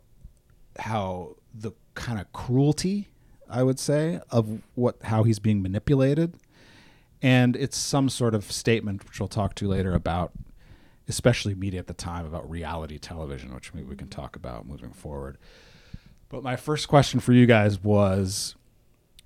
how 0.79 1.35
the 1.53 1.71
kind 1.95 2.19
of 2.21 2.31
cruelty, 2.33 3.07
I 3.49 3.63
would 3.63 3.79
say, 3.79 4.19
of 4.29 4.61
what 4.75 4.97
how 5.03 5.23
he's 5.23 5.39
being 5.39 5.61
manipulated, 5.63 6.35
and 7.21 7.55
it's 7.55 7.77
some 7.77 8.09
sort 8.09 8.35
of 8.35 8.51
statement 8.51 9.05
which 9.05 9.19
we'll 9.19 9.27
talk 9.27 9.55
to 9.55 9.67
later 9.67 9.93
about 9.93 10.31
especially 11.07 11.55
media 11.55 11.79
at 11.79 11.87
the 11.87 11.93
time, 11.93 12.25
about 12.25 12.49
reality 12.49 12.97
television, 12.97 13.53
which 13.53 13.73
maybe 13.73 13.87
we 13.87 13.95
can 13.95 14.09
talk 14.09 14.35
about 14.35 14.67
moving 14.67 14.91
forward. 14.91 15.37
But 16.29 16.43
my 16.43 16.55
first 16.55 16.87
question 16.87 17.19
for 17.19 17.31
you 17.31 17.45
guys 17.45 17.81
was 17.81 18.55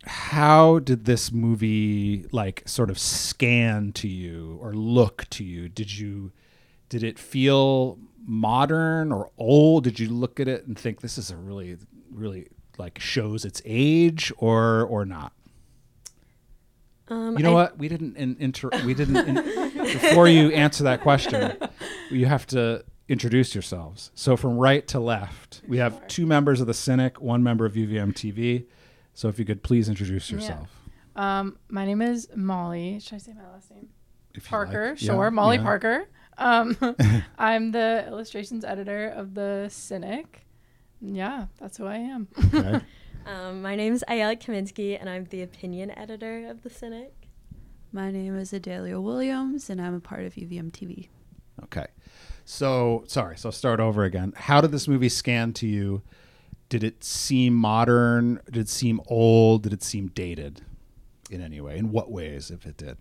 how 0.06 0.80
did 0.80 1.06
this 1.06 1.32
movie 1.32 2.26
like 2.32 2.64
sort 2.66 2.90
of 2.90 3.00
scan 3.00 3.92
to 3.94 4.08
you 4.08 4.58
or 4.62 4.74
look 4.74 5.28
to 5.32 5.44
you? 5.44 5.70
Did 5.70 5.98
you 5.98 6.32
did 6.90 7.04
it 7.04 7.18
feel 7.18 7.98
modern 8.26 9.12
or 9.12 9.32
old? 9.38 9.84
Did 9.84 10.00
you 10.00 10.10
look 10.10 10.40
at 10.40 10.48
it 10.48 10.68
and 10.68 10.78
think 10.78 11.02
this 11.02 11.18
is 11.18 11.32
a 11.32 11.38
really 11.38 11.78
really 12.12 12.48
like 12.78 13.00
shows 13.00 13.46
its 13.46 13.62
age 13.66 14.32
or 14.38 14.84
or 14.84 15.06
not? 15.06 15.34
Um, 17.12 17.38
you 17.38 17.44
know 17.44 17.52
I- 17.52 17.64
what? 17.64 17.78
We 17.78 17.90
didn't 17.90 18.16
in, 18.16 18.38
inter 18.40 18.70
we 18.86 18.94
didn't 18.94 19.18
in, 19.18 19.36
before 19.84 20.28
you 20.30 20.50
answer 20.52 20.84
that 20.86 21.02
question, 21.02 21.58
you 22.10 22.26
have 22.26 22.48
to 22.48 22.86
introduce 23.10 23.54
yourselves. 23.54 24.12
So 24.16 24.38
from 24.38 24.58
right 24.58 24.88
to 24.88 25.00
left, 25.00 25.62
we 25.68 25.78
have 25.80 26.08
two 26.08 26.26
members 26.26 26.62
of 26.62 26.68
the 26.68 26.74
Cynic, 26.74 27.20
one 27.22 27.44
member 27.44 27.66
of 27.66 27.74
UVM 27.74 28.14
TV. 28.14 28.66
So 29.14 29.28
if 29.28 29.38
you 29.38 29.44
could 29.44 29.62
please 29.62 29.90
introduce 29.90 30.32
yourself. 30.32 30.70
Um, 31.18 31.58
my 31.68 31.86
name 31.86 32.02
is 32.02 32.30
Molly. 32.34 33.00
Should 33.02 33.16
I 33.16 33.18
say 33.18 33.34
my 33.34 33.46
last 33.52 33.70
name? 33.72 33.90
If 34.34 34.48
Parker. 34.48 34.92
like. 34.92 35.00
Sure, 35.00 35.26
Yeah, 35.26 35.30
Molly 35.32 35.58
yeah. 35.58 35.64
Parker. 35.64 36.06
Um, 36.38 36.78
I'm 37.38 37.72
the 37.72 38.06
illustrations 38.08 38.64
editor 38.64 39.10
of 39.10 39.34
the 39.34 39.68
Cynic. 39.70 40.46
Yeah, 41.02 41.48
that's 41.60 41.76
who 41.78 41.86
I 41.86 41.98
am. 41.98 42.30
Okay. 42.54 42.80
Um, 43.26 43.62
my 43.62 43.76
is 43.76 44.04
Ayelet 44.08 44.42
Kaminski, 44.42 45.00
and 45.00 45.10
I'm 45.10 45.26
the 45.26 45.42
opinion 45.44 45.92
editor 45.98 46.48
of 46.48 46.64
The 46.64 46.70
Cynic. 46.70 47.14
My 47.92 48.10
name 48.10 48.36
is 48.38 48.52
Adalia 48.52 49.00
Williams, 49.00 49.70
and 49.70 49.82
I'm 49.82 49.96
a 49.96 50.00
part 50.00 50.24
of 50.24 50.34
UVM 50.34 50.72
TV. 50.72 51.10
Okay. 51.64 51.86
So 52.46 53.04
sorry. 53.08 53.38
So 53.38 53.52
start 53.52 53.80
over 53.80 54.04
again. 54.04 54.34
How 54.36 54.62
did 54.62 54.72
this 54.72 54.88
movie 54.88 55.10
scan 55.10 55.54
to 55.54 55.68
you? 55.68 56.02
Did 56.70 56.84
it 56.84 57.04
seem 57.04 57.54
modern? 57.54 58.40
Did 58.46 58.58
it 58.58 58.70
seem 58.70 59.02
old? 59.08 59.64
Did 59.64 59.74
it 59.74 59.84
seem 59.84 60.08
dated 60.08 60.62
in 61.30 61.42
any 61.42 61.62
way? 61.62 61.78
In 61.78 61.92
what 61.92 62.12
ways, 62.12 62.50
if 62.50 62.66
it 62.66 62.78
did? 62.78 62.98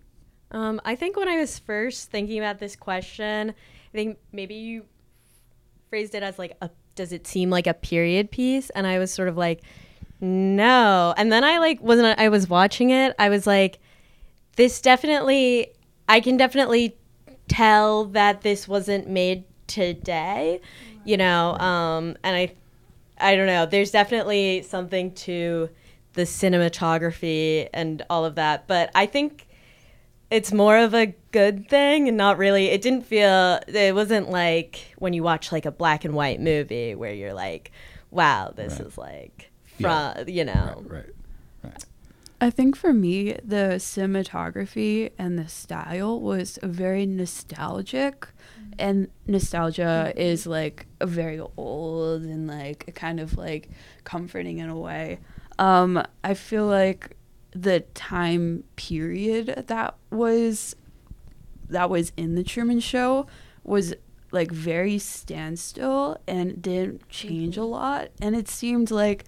Um, 0.51 0.81
I 0.85 0.97
think 0.97 1.17
when 1.17 1.29
I 1.29 1.37
was 1.37 1.59
first 1.59 2.11
thinking 2.11 2.39
about 2.39 2.59
this 2.59 2.77
question, 2.77 3.51
I 3.51 3.97
think 3.97 4.19
maybe 4.33 4.55
you 4.55 4.85
phrased 5.89 6.15
it 6.15 6.23
as 6.23 6.39
like 6.39 6.57
a 6.61 6.71
does 6.95 7.13
it 7.13 7.27
seem 7.27 7.49
like 7.49 7.67
a 7.67 7.75
period 7.75 8.31
piece? 8.31 8.69
And 8.71 8.87
I 8.87 8.99
was 8.99 9.11
sort 9.11 9.29
of 9.29 9.37
like, 9.37 9.63
no. 10.21 11.15
And 11.17 11.31
then 11.33 11.45
I 11.45 11.59
like 11.59 11.81
wasn't 11.83 12.19
I 12.19 12.29
was 12.29 12.49
watching 12.49 12.91
it, 12.91 13.15
I 13.19 13.29
was 13.29 13.47
like, 13.47 13.79
this 14.57 14.81
definitely 14.81 15.73
I 16.09 16.21
can 16.21 16.37
definitely 16.37 16.97
tell 17.49 18.07
that 18.07 18.43
this 18.43 18.67
wasn't 18.69 19.09
made 19.09 19.45
today, 19.67 20.61
you 21.05 21.17
know. 21.17 21.57
Um, 21.59 22.17
and 22.23 22.37
I 22.37 22.53
I 23.19 23.37
don't 23.37 23.47
know. 23.47 23.67
There's 23.67 23.91
definitely 23.91 24.63
something 24.63 25.13
to 25.15 25.69
the 26.15 26.23
cinematography 26.23 27.69
and 27.73 28.03
all 28.11 28.25
of 28.25 28.35
that, 28.35 28.67
but 28.67 28.91
I 28.95 29.07
think 29.07 29.47
it's 30.31 30.53
more 30.53 30.77
of 30.79 30.95
a 30.95 31.07
good 31.33 31.69
thing 31.69 32.09
and 32.09 32.17
not 32.17 32.39
really 32.39 32.67
it 32.67 32.81
didn't 32.83 33.03
feel 33.05 33.61
it 33.67 33.95
wasn't 33.95 34.31
like 34.31 34.95
when 34.99 35.13
you 35.13 35.23
watch 35.23 35.51
like 35.53 35.67
a 35.67 35.71
black 35.73 36.05
and 36.05 36.15
white 36.15 36.41
movie 36.41 36.95
where 36.95 37.13
you're 37.13 37.35
like 37.35 37.73
wow 38.13 38.53
this 38.55 38.79
Right. 38.79 38.87
is 38.87 38.97
like 38.99 39.50
Yeah. 39.81 40.25
you 40.27 40.45
know 40.45 40.83
Right. 40.87 41.07
Right. 41.63 41.85
I 42.43 42.49
think 42.49 42.75
for 42.75 42.95
me, 42.95 43.37
the 43.45 43.77
cinematography 43.77 45.11
and 45.19 45.39
the 45.39 45.47
style 45.47 46.19
was 46.19 46.59
very 46.63 47.05
nostalgic. 47.05 48.21
Mm-hmm. 48.23 48.73
And 48.79 49.09
nostalgia 49.27 50.09
mm-hmm. 50.09 50.19
is 50.19 50.47
like 50.47 50.87
a 51.01 51.07
very 51.07 51.41
old 51.59 52.23
and 52.23 52.47
like 52.47 52.95
kind 52.95 53.21
of 53.21 53.37
like 53.37 53.69
comforting 54.05 54.59
in 54.59 54.71
a 54.71 54.79
way. 54.79 55.19
Um, 55.59 56.03
I 56.25 56.33
feel 56.33 56.67
like 56.67 57.17
the 57.53 57.81
time 57.81 58.65
period 58.77 59.65
that 59.67 59.97
was 60.11 60.77
that 61.69 61.91
was 61.91 62.13
in 62.17 62.37
the 62.37 62.43
Truman 62.43 62.81
Show 62.81 63.27
was 63.65 63.95
like 64.33 64.51
very 64.51 64.99
standstill 64.99 66.17
and 66.27 66.63
didn't 66.63 67.07
change 67.11 67.59
a 67.59 67.61
mm-hmm. 67.61 67.71
lot. 67.71 68.09
And 68.23 68.35
it 68.35 68.49
seemed 68.49 68.91
like 68.91 69.25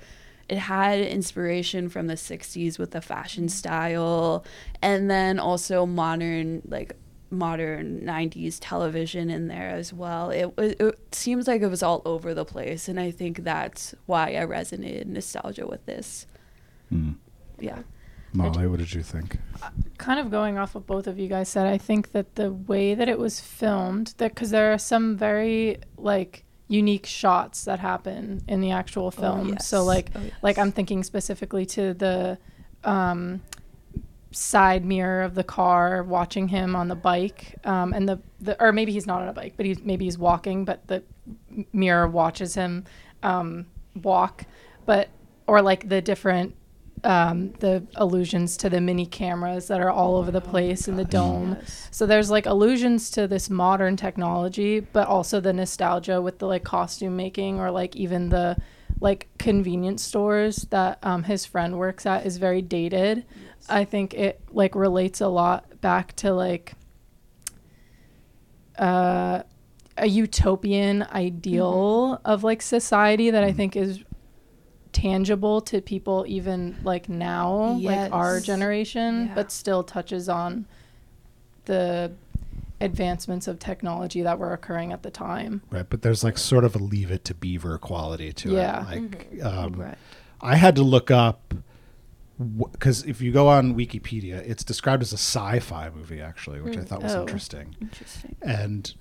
it 0.53 0.59
had 0.59 0.99
inspiration 1.01 1.89
from 1.89 2.05
the 2.07 2.15
60s 2.31 2.79
with 2.79 2.91
the 2.97 3.01
fashion 3.01 3.49
style 3.49 4.45
and 4.83 5.11
then 5.11 5.39
also 5.39 5.87
modern 5.87 6.61
like 6.77 6.91
modern 7.31 8.01
90s 8.03 8.59
television 8.61 9.31
in 9.31 9.49
there 9.49 9.71
as 9.71 9.93
well 9.93 10.31
it, 10.31 10.47
wa- 10.57 10.65
it 10.87 10.99
seems 11.15 11.49
like 11.49 11.63
it 11.63 11.69
was 11.69 11.83
all 11.83 12.03
over 12.05 12.35
the 12.35 12.45
place 12.45 12.89
and 12.89 13.01
i 13.01 13.11
think 13.11 13.35
that's 13.45 13.95
why 14.07 14.25
i 14.41 14.45
resonated 14.59 15.07
nostalgia 15.07 15.67
with 15.67 15.85
this 15.87 16.27
Hmm. 16.91 17.13
yeah 17.59 17.79
Molly, 18.35 18.67
what 18.67 18.79
did 18.79 18.93
you 18.95 19.03
think? 19.03 19.39
kind 19.99 20.19
of 20.19 20.31
going 20.31 20.57
off 20.59 20.75
what 20.75 20.87
both 20.87 21.07
of 21.07 21.19
you 21.19 21.29
guys 21.29 21.51
said, 21.51 21.67
I 21.67 21.77
think 21.77 22.13
that 22.13 22.35
the 22.37 22.51
way 22.51 22.95
that 22.95 23.07
it 23.07 23.19
was 23.19 23.41
filmed, 23.41 24.15
that 24.17 24.35
because 24.35 24.51
there 24.51 24.73
are 24.73 24.79
some 24.79 25.19
very 25.19 25.77
like 25.99 26.45
unique 26.69 27.07
shots 27.07 27.65
that 27.65 27.79
happen 27.81 28.43
in 28.49 28.61
the 28.61 28.71
actual 28.71 29.11
film. 29.11 29.59
So 29.59 29.79
yes. 29.79 29.87
like, 29.87 30.11
Oh, 30.15 30.21
like 30.43 30.59
I'm 30.59 30.73
thinking 30.73 31.03
specifically 31.03 31.67
to 31.67 31.95
the 31.95 32.39
um, 32.85 33.43
side 34.31 34.85
mirror 34.85 35.23
of 35.23 35.35
the 35.35 35.45
car, 35.45 36.03
watching 36.03 36.49
him 36.49 36.75
on 36.75 36.89
the 36.89 36.95
bike, 36.95 37.59
um, 37.65 37.93
and 37.93 38.09
the, 38.09 38.21
the 38.41 38.61
or 38.63 38.73
maybe 38.73 38.93
he's 38.93 39.07
not 39.07 39.23
on 39.23 39.29
a 39.29 39.33
bike, 39.33 39.55
but 39.57 39.67
he's 39.67 39.83
maybe 39.83 40.05
he's 40.05 40.19
walking, 40.19 40.65
but 40.65 40.87
the 40.87 41.03
mirror 41.73 42.09
watches 42.09 42.55
him 42.55 42.85
um, 43.23 43.67
walk, 44.03 44.45
but 44.87 45.09
or 45.47 45.61
like 45.63 45.89
the 45.89 46.01
different 46.01 46.55
um, 47.05 47.53
the 47.59 47.85
allusions 47.97 48.57
to 48.59 48.71
the 48.71 48.81
mini 48.81 49.07
cameras 49.07 49.69
that 49.69 49.81
are 49.81 49.91
all 49.91 50.17
over 50.17 50.31
the 50.31 50.41
place 50.41 50.89
in 50.89 50.97
the 50.97 51.05
dome. 51.05 51.57
So 51.91 52.07
there's 52.07 52.31
like 52.31 52.47
allusions 52.47 53.11
to 53.13 53.27
this 53.27 53.51
modern 53.51 53.97
technology, 53.97 54.81
but 54.81 55.09
also 55.09 55.41
the 55.41 55.53
nostalgia 55.53 56.21
with 56.21 56.39
the 56.39 56.47
like 56.47 56.65
costume 56.65 57.17
making 57.17 57.59
or 57.59 57.71
like 57.71 57.97
even 57.97 58.29
the 58.29 58.57
like 59.01 59.29
convenience 59.39 60.03
stores 60.03 60.67
that 60.71 60.99
um, 61.03 61.25
his 61.25 61.45
friend 61.45 61.77
works 61.77 62.07
at 62.07 62.25
is 62.25 62.37
very 62.37 62.63
dated. 62.63 63.25
I 63.69 63.85
think 63.85 64.15
it 64.15 64.41
like 64.51 64.75
relates 64.75 65.21
a 65.21 65.29
lot 65.29 65.81
back 65.81 66.15
to 66.17 66.33
like 66.33 66.75
uh, 68.79 69.43
a 69.97 70.07
utopian 70.07 71.03
ideal 71.03 72.21
of 72.25 72.45
like 72.45 72.63
society 72.63 73.31
that 73.31 73.45
I 73.45 73.53
think 73.53 73.77
is 73.77 74.03
tangible 74.93 75.61
to 75.63 75.81
people 75.81 76.25
even 76.29 76.77
like 76.85 77.09
now, 77.09 77.79
like 77.81 78.13
our 78.13 78.41
generation, 78.41 79.27
Yeah. 79.27 79.35
but 79.35 79.51
still 79.53 79.83
touches 79.83 80.29
on 80.29 80.67
the 81.65 82.13
advancements 82.81 83.47
of 83.47 83.59
technology 83.59 84.23
that 84.23 84.39
were 84.39 84.53
occurring 84.53 84.93
at 84.93 85.03
the 85.03 85.11
time. 85.11 85.63
Right, 85.71 85.87
but 85.89 86.03
there's 86.03 86.25
like 86.25 86.37
sort 86.37 86.65
of 86.65 86.75
a 86.75 86.79
leave 86.79 87.11
it 87.11 87.25
to 87.27 87.35
beaver 87.35 87.79
quality 87.79 88.33
to 88.33 88.51
Yeah. 88.53 88.83
it. 88.83 88.87
Like, 89.03 89.31
Mm-hmm. 89.33 89.47
um, 89.47 89.73
Right. 89.81 89.99
I 90.41 90.57
had 90.57 90.75
to 90.77 90.83
look 90.83 91.11
up 91.11 91.55
because 92.73 93.05
if 93.05 93.21
you 93.21 93.31
go 93.31 93.47
on 93.49 93.77
Wikipedia, 93.77 94.39
it's 94.49 94.65
described 94.65 95.03
as 95.03 95.13
a 95.13 95.17
sci-fi 95.17 95.91
movie 95.95 96.21
actually, 96.21 96.61
which 96.61 96.77
I 96.77 96.81
Mm. 96.81 96.87
thought 96.89 97.03
was 97.03 97.15
Oh. 97.15 97.21
interesting. 97.21 97.77
interesting 97.81 98.35
And 98.43 98.93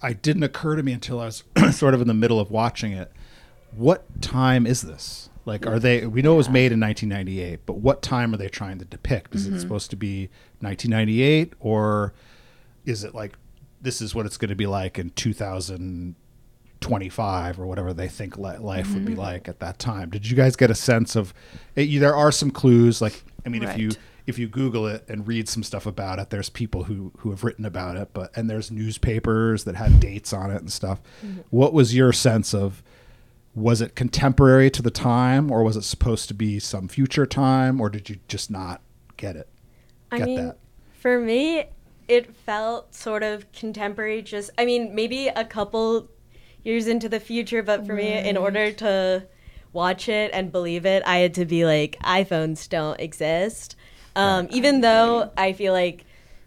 I 0.00 0.12
didn't 0.12 0.44
occur 0.44 0.76
to 0.76 0.82
me 0.84 0.92
until 0.92 1.18
I 1.20 1.24
was 1.24 1.42
sort 1.72 1.94
of 1.94 2.00
in 2.00 2.06
the 2.06 2.14
middle 2.14 2.38
of 2.38 2.50
watching 2.52 2.92
it. 2.92 3.10
What 3.74 4.22
time 4.22 4.66
is 4.66 4.82
this? 4.82 5.28
Like, 5.44 5.66
are 5.66 5.78
they? 5.78 6.06
We 6.06 6.22
know 6.22 6.34
it 6.34 6.38
was 6.38 6.48
made 6.50 6.72
in 6.72 6.80
1998, 6.80 7.60
but 7.66 7.74
what 7.78 8.02
time 8.02 8.34
are 8.34 8.36
they 8.36 8.48
trying 8.48 8.78
to 8.78 8.84
depict? 8.84 9.34
Is 9.34 9.46
Mm-hmm. 9.46 9.56
it 9.56 9.60
supposed 9.60 9.90
to 9.90 9.96
be 9.96 10.28
1998, 10.60 11.52
or 11.60 12.12
is 12.84 13.04
it 13.04 13.14
like 13.14 13.34
this 13.80 14.00
is 14.00 14.14
what 14.14 14.26
it's 14.26 14.36
going 14.36 14.48
to 14.48 14.56
be 14.56 14.66
like 14.66 14.98
in 14.98 15.10
2025 15.10 17.60
or 17.60 17.66
whatever 17.66 17.92
they 17.92 18.08
think 18.08 18.36
li- 18.38 18.56
life 18.58 18.92
would 18.94 19.04
be 19.04 19.12
Mm-hmm. 19.12 19.20
like 19.20 19.48
at 19.48 19.60
that 19.60 19.78
time? 19.78 20.10
Did 20.10 20.28
you 20.28 20.36
guys 20.36 20.56
get 20.56 20.70
a 20.70 20.74
sense 20.74 21.14
of? 21.16 21.32
It, 21.76 22.00
there 22.00 22.16
are 22.16 22.32
some 22.32 22.50
clues. 22.50 23.00
Like, 23.00 23.22
I 23.44 23.48
mean, 23.48 23.62
if 23.62 23.78
you 23.78 23.88
Right. 23.90 23.98
if 24.26 24.38
you 24.40 24.48
Google 24.48 24.88
it 24.88 25.04
and 25.08 25.28
read 25.28 25.48
some 25.48 25.62
stuff 25.62 25.86
about 25.86 26.18
it, 26.18 26.30
there's 26.30 26.50
people 26.50 26.84
who 26.84 27.12
who 27.18 27.30
have 27.30 27.44
written 27.44 27.64
about 27.64 27.96
it, 27.96 28.08
but 28.12 28.36
and 28.36 28.50
there's 28.50 28.70
newspapers 28.72 29.62
that 29.64 29.76
have 29.76 30.00
dates 30.00 30.32
on 30.32 30.50
it 30.50 30.56
and 30.60 30.72
stuff. 30.72 31.00
What 31.50 31.72
was 31.72 31.94
your 31.94 32.12
sense 32.12 32.52
of? 32.54 32.82
Was 33.56 33.80
it 33.80 33.96
contemporary 33.96 34.70
to 34.70 34.82
the 34.82 34.90
time, 34.90 35.50
or 35.50 35.64
was 35.64 35.76
it 35.76 35.82
supposed 35.82 36.28
to 36.28 36.34
be 36.34 36.58
some 36.58 36.88
future 36.88 37.24
time, 37.24 37.80
or 37.80 37.88
did 37.88 38.10
you 38.10 38.18
just 38.28 38.50
not 38.50 38.82
get 39.16 39.34
it? 39.34 39.48
I 40.12 40.18
Get 40.18 40.26
mean, 40.26 40.36
that? 40.36 40.58
for 40.92 41.18
me, 41.18 41.64
it 42.06 42.36
felt 42.36 42.94
sort 42.94 43.22
of 43.22 43.50
contemporary. 43.52 44.20
Just, 44.20 44.50
I 44.58 44.66
mean, 44.66 44.94
maybe 44.94 45.28
a 45.28 45.44
couple 45.44 46.10
years 46.64 46.86
into 46.86 47.08
the 47.08 47.18
future, 47.18 47.62
but 47.62 47.86
for 47.86 47.94
me, 47.94 48.12
in 48.12 48.36
order 48.36 48.72
to 48.72 49.26
watch 49.72 50.08
it 50.08 50.30
and 50.34 50.52
believe 50.52 50.84
it, 50.84 51.02
I 51.06 51.18
had 51.18 51.32
to 51.34 51.46
be 51.46 51.64
like, 51.64 51.98
iPhones 52.00 52.68
don't 52.68 53.00
exist. 53.00 53.74
Um, 54.14 54.48
even 54.50 54.82
though 54.82 55.30
I 55.36 55.54
feel 55.54 55.72
like 55.72 56.04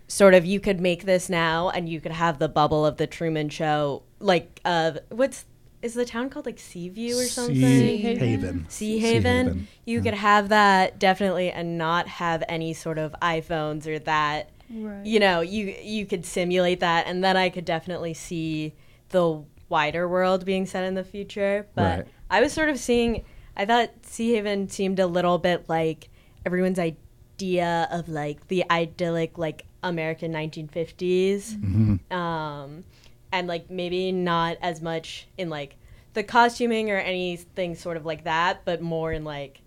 sort 0.08 0.34
of 0.34 0.46
you 0.46 0.60
could 0.60 0.80
make 0.80 1.06
this 1.06 1.30
now 1.30 1.70
and 1.70 1.88
you 1.90 2.02
could 2.02 2.12
have 2.12 2.38
the 2.40 2.50
bubble 2.50 2.86
of 2.86 2.98
the 2.98 3.08
Truman 3.08 3.50
Show, 3.50 4.04
like 4.20 4.60
uh, 4.64 4.94
what's 5.10 5.46
is 5.82 5.94
the 5.94 6.06
town 6.06 6.30
called 6.30 6.46
like 6.46 6.60
Seaview 6.60 7.16
or 7.18 7.24
something? 7.24 7.56
Sea 7.56 7.98
Haven. 7.98 8.66
Sea 8.70 8.70
Sea 8.70 9.00
Haven. 9.00 9.48
Haven, 9.48 9.68
You 9.86 10.02
could 10.02 10.14
have 10.14 10.50
that 10.50 11.00
definitely 11.00 11.52
and 11.52 11.78
not 11.78 12.08
have 12.08 12.44
any 12.50 12.74
sort 12.74 12.98
of 12.98 13.16
iPhones 13.22 13.88
or 13.88 14.00
that. 14.00 14.50
Right. 14.70 15.06
You 15.06 15.20
know, 15.20 15.42
you 15.42 15.74
you 15.82 16.06
could 16.06 16.26
simulate 16.26 16.82
that, 16.82 17.08
and 17.08 17.24
then 17.24 17.36
I 17.38 17.50
could 17.50 17.66
definitely 17.66 18.14
see 18.14 18.74
the 19.10 19.44
wider 19.70 20.08
world 20.08 20.46
being 20.46 20.66
set 20.66 20.84
in 20.84 20.94
the 20.96 21.04
future. 21.04 21.68
But 21.76 22.00
Right. 22.00 22.08
I 22.30 22.42
was 22.42 22.54
sort 22.54 22.70
of 22.70 22.78
seeing. 22.78 23.24
I 23.58 23.66
thought 23.66 23.90
Sea 24.04 24.34
Haven 24.34 24.70
seemed 24.70 25.00
a 25.00 25.08
little 25.08 25.38
bit 25.38 25.68
like 25.68 26.10
everyone's 26.46 26.80
idea 26.80 27.88
of 27.92 28.08
like 28.10 28.48
the 28.48 28.64
idyllic 28.70 29.38
like 29.38 29.66
American 29.82 30.32
1950s 30.32 31.56
Mhm. 31.58 32.12
um, 32.12 32.84
and 33.32 33.48
like 33.48 33.70
maybe 33.70 34.12
not 34.12 34.58
as 34.62 34.82
much 34.82 35.28
in 35.38 35.50
like 35.50 35.76
the 36.14 36.24
costuming 36.24 36.92
or 36.92 36.98
anything 36.98 37.76
sort 37.76 37.98
of 37.98 38.06
like 38.06 38.24
that, 38.24 38.66
but 38.66 38.82
more 38.82 39.12
in 39.12 39.24
like 39.24 39.62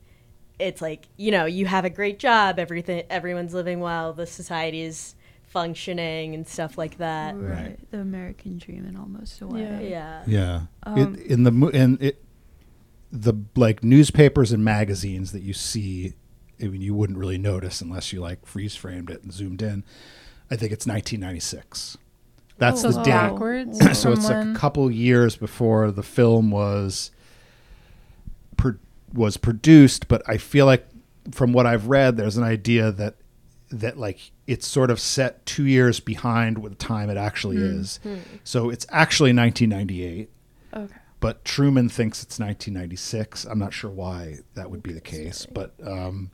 it's 0.59 0.83
like 0.83 1.09
you 1.17 1.31
know 1.31 1.45
you 1.45 1.67
have 1.67 1.85
a 1.85 1.91
great 1.91 2.19
job, 2.19 2.59
everything 2.59 3.05
everyone's 3.11 3.55
living 3.55 3.81
well, 3.81 4.13
the 4.13 4.27
society 4.27 4.83
is 4.83 5.15
functioning 5.53 6.35
and 6.35 6.49
stuff 6.49 6.79
like 6.79 6.97
that. 6.99 7.37
Right. 7.37 7.79
The 7.91 8.01
American 8.01 8.59
dream 8.59 8.87
in 8.87 8.97
almost 8.97 9.41
a 9.43 9.47
way. 9.47 9.61
Yeah. 9.61 9.81
Yeah. 9.81 10.23
Yeah. 10.27 10.61
Um, 10.85 11.15
it, 11.15 11.27
in 11.27 11.43
the 11.45 11.53
mo- 11.53 11.69
in 11.69 11.99
it, 12.01 12.25
the 13.13 13.35
like 13.55 13.85
newspapers 13.85 14.53
and 14.53 14.65
magazines 14.65 15.33
that 15.33 15.43
you 15.43 15.53
see, 15.53 16.15
I 16.61 16.69
mean, 16.69 16.81
you 16.81 16.95
wouldn't 16.95 17.19
really 17.19 17.39
notice 17.39 17.83
unless 17.83 18.13
you 18.13 18.21
like 18.21 18.47
freeze 18.47 18.75
framed 18.75 19.11
it 19.11 19.23
and 19.23 19.33
zoomed 19.33 19.61
in. 19.61 19.85
I 20.51 20.57
think 20.57 20.73
it's 20.73 20.87
1996. 20.87 21.99
That's 22.59 22.85
Oh, 22.85 22.91
the 22.91 22.97
wow. 22.99 23.03
date. 23.03 23.11
Backwards 23.11 23.79
so 23.99 24.13
it's 24.13 24.27
like 24.29 24.37
when? 24.37 24.55
a 24.55 24.59
couple 24.59 24.91
years 24.91 25.37
before 25.37 25.91
the 25.91 26.03
film 26.03 26.51
was 26.51 27.11
pro- 28.57 28.77
was 29.13 29.37
produced, 29.37 30.09
but 30.09 30.23
I 30.29 30.37
feel 30.37 30.67
like 30.67 30.87
from 31.31 31.53
what 31.53 31.67
I've 31.67 31.87
read, 31.89 32.17
there's 32.17 32.37
an 32.37 32.45
idea 32.45 32.93
that 32.93 33.17
that 33.71 33.99
like 33.99 34.33
it's 34.47 34.67
sort 34.67 34.91
of 34.91 35.01
set 35.01 35.45
two 35.47 35.65
years 35.67 35.99
behind 35.99 36.59
what 36.59 36.71
the 36.73 36.77
time 36.77 37.09
it 37.09 37.17
actually 37.17 37.57
Hmm. 37.57 37.81
is. 37.81 38.01
Hmm. 38.03 38.17
So 38.45 38.69
it's 38.71 38.87
actually 38.91 39.33
1998. 39.33 40.29
Okay. 40.75 40.95
But 41.21 41.45
Truman 41.45 41.89
thinks 41.89 42.23
it's 42.23 42.39
1996. 42.41 43.45
I'm 43.45 43.59
not 43.59 43.73
sure 43.73 43.91
why 43.91 44.39
that 44.55 44.71
would 44.71 44.83
be 44.83 44.93
the 44.93 45.01
case, 45.01 45.47
but 45.47 45.73
um, 45.87 46.31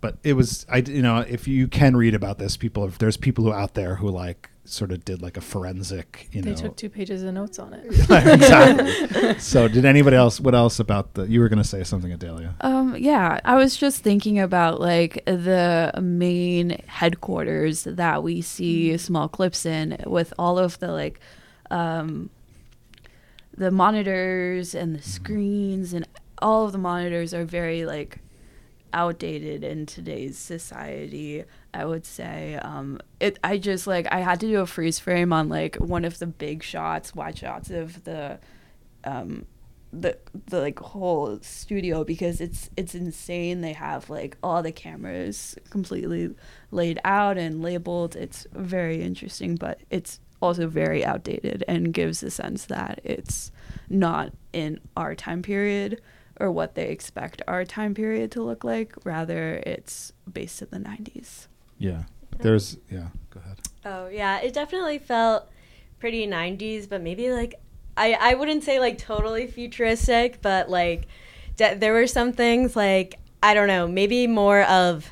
but 0.00 0.18
it 0.22 0.34
was 0.34 0.64
I 0.70 0.78
you 0.78 1.02
know 1.02 1.18
if 1.18 1.46
you 1.48 1.66
can 1.68 1.96
read 1.96 2.14
about 2.14 2.38
this, 2.38 2.56
people 2.56 2.84
if 2.86 2.98
there's 2.98 3.16
people 3.16 3.44
who 3.44 3.52
out 3.52 3.74
there 3.74 3.96
who 3.96 4.08
like 4.08 4.48
sort 4.64 4.92
of 4.92 5.04
did 5.04 5.20
like 5.20 5.36
a 5.36 5.40
forensic 5.40 6.28
you 6.30 6.40
they 6.40 6.50
know 6.50 6.56
They 6.56 6.62
took 6.62 6.76
two 6.76 6.88
pages 6.88 7.22
of 7.22 7.34
notes 7.34 7.58
on 7.58 7.74
it. 7.74 7.84
exactly. 8.10 9.38
so 9.38 9.66
did 9.66 9.84
anybody 9.84 10.16
else? 10.16 10.40
What 10.40 10.54
else 10.54 10.78
about 10.78 11.14
the? 11.14 11.24
You 11.24 11.40
were 11.40 11.48
going 11.48 11.62
to 11.62 11.68
say 11.68 11.82
something, 11.82 12.12
Adalia. 12.12 12.54
Um, 12.60 12.96
yeah, 12.96 13.40
I 13.44 13.56
was 13.56 13.76
just 13.76 14.02
thinking 14.02 14.38
about 14.38 14.80
like 14.80 15.24
the 15.24 15.92
main 16.00 16.80
headquarters 16.86 17.84
that 17.84 18.22
we 18.22 18.40
see 18.40 18.96
small 18.98 19.28
clips 19.28 19.66
in 19.66 20.02
with 20.06 20.32
all 20.38 20.58
of 20.58 20.78
the 20.78 20.92
like 20.92 21.20
um 21.70 22.30
the 23.56 23.70
monitors 23.70 24.74
and 24.74 24.94
the 24.94 25.02
screens 25.02 25.92
and 25.92 26.06
all 26.38 26.66
of 26.66 26.72
the 26.72 26.78
monitors 26.78 27.34
are 27.34 27.44
very 27.44 27.84
like 27.84 28.18
outdated 28.94 29.64
in 29.64 29.86
today's 29.86 30.38
society 30.38 31.44
i 31.74 31.84
would 31.84 32.04
say 32.04 32.56
um 32.62 33.00
it 33.20 33.38
i 33.42 33.56
just 33.56 33.86
like 33.86 34.06
i 34.12 34.20
had 34.20 34.40
to 34.40 34.46
do 34.46 34.60
a 34.60 34.66
freeze 34.66 34.98
frame 34.98 35.32
on 35.32 35.48
like 35.48 35.76
one 35.76 36.04
of 36.04 36.18
the 36.18 36.26
big 36.26 36.62
shots 36.62 37.14
wide 37.14 37.36
shots 37.36 37.70
of 37.70 38.04
the 38.04 38.38
um 39.04 39.46
the 39.92 40.16
the 40.46 40.60
like 40.60 40.78
whole 40.78 41.38
studio 41.42 42.02
because 42.02 42.40
it's 42.40 42.70
it's 42.76 42.94
insane. 42.94 43.60
They 43.60 43.74
have 43.74 44.08
like 44.08 44.36
all 44.42 44.62
the 44.62 44.72
cameras 44.72 45.54
completely 45.68 46.34
laid 46.70 46.98
out 47.04 47.36
and 47.36 47.62
labeled. 47.62 48.16
It's 48.16 48.46
very 48.52 49.02
interesting 49.02 49.56
but 49.56 49.80
it's 49.90 50.20
also 50.40 50.66
very 50.66 51.04
outdated 51.04 51.62
and 51.68 51.92
gives 51.92 52.20
the 52.20 52.30
sense 52.30 52.64
that 52.66 53.00
it's 53.04 53.52
not 53.88 54.32
in 54.52 54.80
our 54.96 55.14
time 55.14 55.42
period 55.42 56.00
or 56.40 56.50
what 56.50 56.74
they 56.74 56.88
expect 56.88 57.42
our 57.46 57.64
time 57.64 57.94
period 57.94 58.32
to 58.32 58.42
look 58.42 58.64
like. 58.64 58.94
Rather 59.04 59.62
it's 59.66 60.12
based 60.32 60.62
in 60.62 60.68
the 60.70 60.78
90s 60.78 61.48
Yeah. 61.82 62.02
There's 62.38 62.76
yeah. 62.90 63.08
Go 63.30 63.40
ahead. 63.40 63.58
Oh 63.84 64.08
yeah, 64.08 64.40
it 64.40 64.54
definitely 64.54 64.98
felt 64.98 65.48
pretty 65.98 66.26
90s, 66.26 66.88
but 66.88 67.02
maybe 67.02 67.30
like 67.32 67.54
I 67.96 68.14
I 68.14 68.34
wouldn't 68.34 68.62
say 68.64 68.78
like 68.78 68.98
totally 68.98 69.46
futuristic, 69.46 70.40
but 70.42 70.70
like 70.70 71.06
de- 71.56 71.74
there 71.74 71.92
were 71.92 72.06
some 72.06 72.32
things 72.32 72.76
like 72.76 73.18
I 73.42 73.54
don't 73.54 73.66
know, 73.68 73.88
maybe 73.88 74.26
more 74.28 74.62
of 74.62 75.10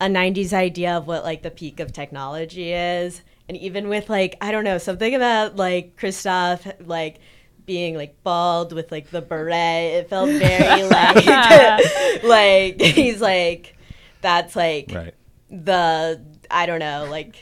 a 0.00 0.06
90s 0.06 0.52
idea 0.52 0.96
of 0.96 1.08
what 1.08 1.24
like 1.24 1.42
the 1.42 1.50
peak 1.50 1.80
of 1.80 1.92
technology 1.92 2.72
is. 2.72 3.22
And 3.48 3.56
even 3.56 3.88
with 3.88 4.08
like 4.08 4.36
I 4.40 4.52
don't 4.52 4.64
know, 4.64 4.78
something 4.78 5.14
about 5.14 5.56
like 5.56 5.96
Christof 5.96 6.86
like 6.86 7.18
being 7.66 7.96
like 7.96 8.22
bald 8.22 8.72
with 8.72 8.92
like 8.92 9.10
the 9.10 9.20
beret, 9.20 9.94
it 9.94 10.08
felt 10.08 10.30
very 10.30 10.82
like 10.88 12.22
like 12.22 12.80
he's 12.80 13.20
like 13.20 13.76
that's 14.20 14.54
like 14.54 14.92
Right. 14.94 15.14
The 15.50 16.20
I 16.50 16.66
don't 16.66 16.80
know, 16.80 17.06
like 17.10 17.36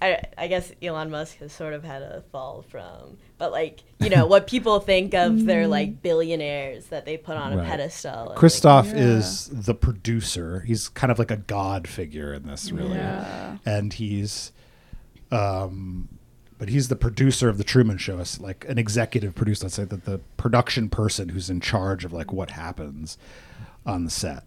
I 0.00 0.22
I 0.36 0.46
guess 0.48 0.70
Elon 0.82 1.10
Musk 1.10 1.38
has 1.38 1.52
sort 1.52 1.74
of 1.74 1.82
had 1.82 2.02
a 2.02 2.22
fall 2.30 2.62
from, 2.62 3.16
but 3.36 3.50
like 3.52 3.80
you 3.98 4.10
know 4.10 4.26
what 4.26 4.46
people 4.46 4.78
think 4.80 5.12
of 5.14 5.44
their 5.46 5.66
like 5.66 6.00
billionaires 6.02 6.86
that 6.86 7.04
they 7.04 7.16
put 7.16 7.36
on 7.36 7.52
a 7.52 7.56
Right. 7.58 7.66
pedestal. 7.66 8.12
and, 8.20 8.28
like- 8.30 8.38
Christof 8.38 8.92
is 8.94 9.48
the 9.52 9.74
producer. 9.74 10.60
He's 10.60 10.88
kind 10.88 11.10
of 11.10 11.18
like 11.18 11.30
a 11.32 11.36
god 11.36 11.88
figure 11.88 12.32
in 12.32 12.46
this, 12.46 12.70
really, 12.70 12.94
Yeah. 12.96 13.58
and 13.66 13.92
he's, 13.92 14.52
um, 15.32 16.08
but 16.58 16.68
he's 16.68 16.86
the 16.88 16.96
producer 16.96 17.48
of 17.48 17.58
the 17.58 17.64
Truman 17.64 17.98
Show. 17.98 18.18
It's 18.20 18.38
like 18.40 18.64
an 18.68 18.78
executive 18.78 19.34
producer. 19.34 19.64
Let's 19.64 19.74
say 19.74 19.84
that 19.84 20.04
the 20.04 20.18
production 20.36 20.88
person 20.88 21.30
who's 21.30 21.50
in 21.50 21.60
charge 21.60 22.04
of 22.04 22.12
like 22.12 22.32
what 22.32 22.50
happens 22.50 23.18
on 23.84 24.04
the 24.04 24.10
set. 24.10 24.44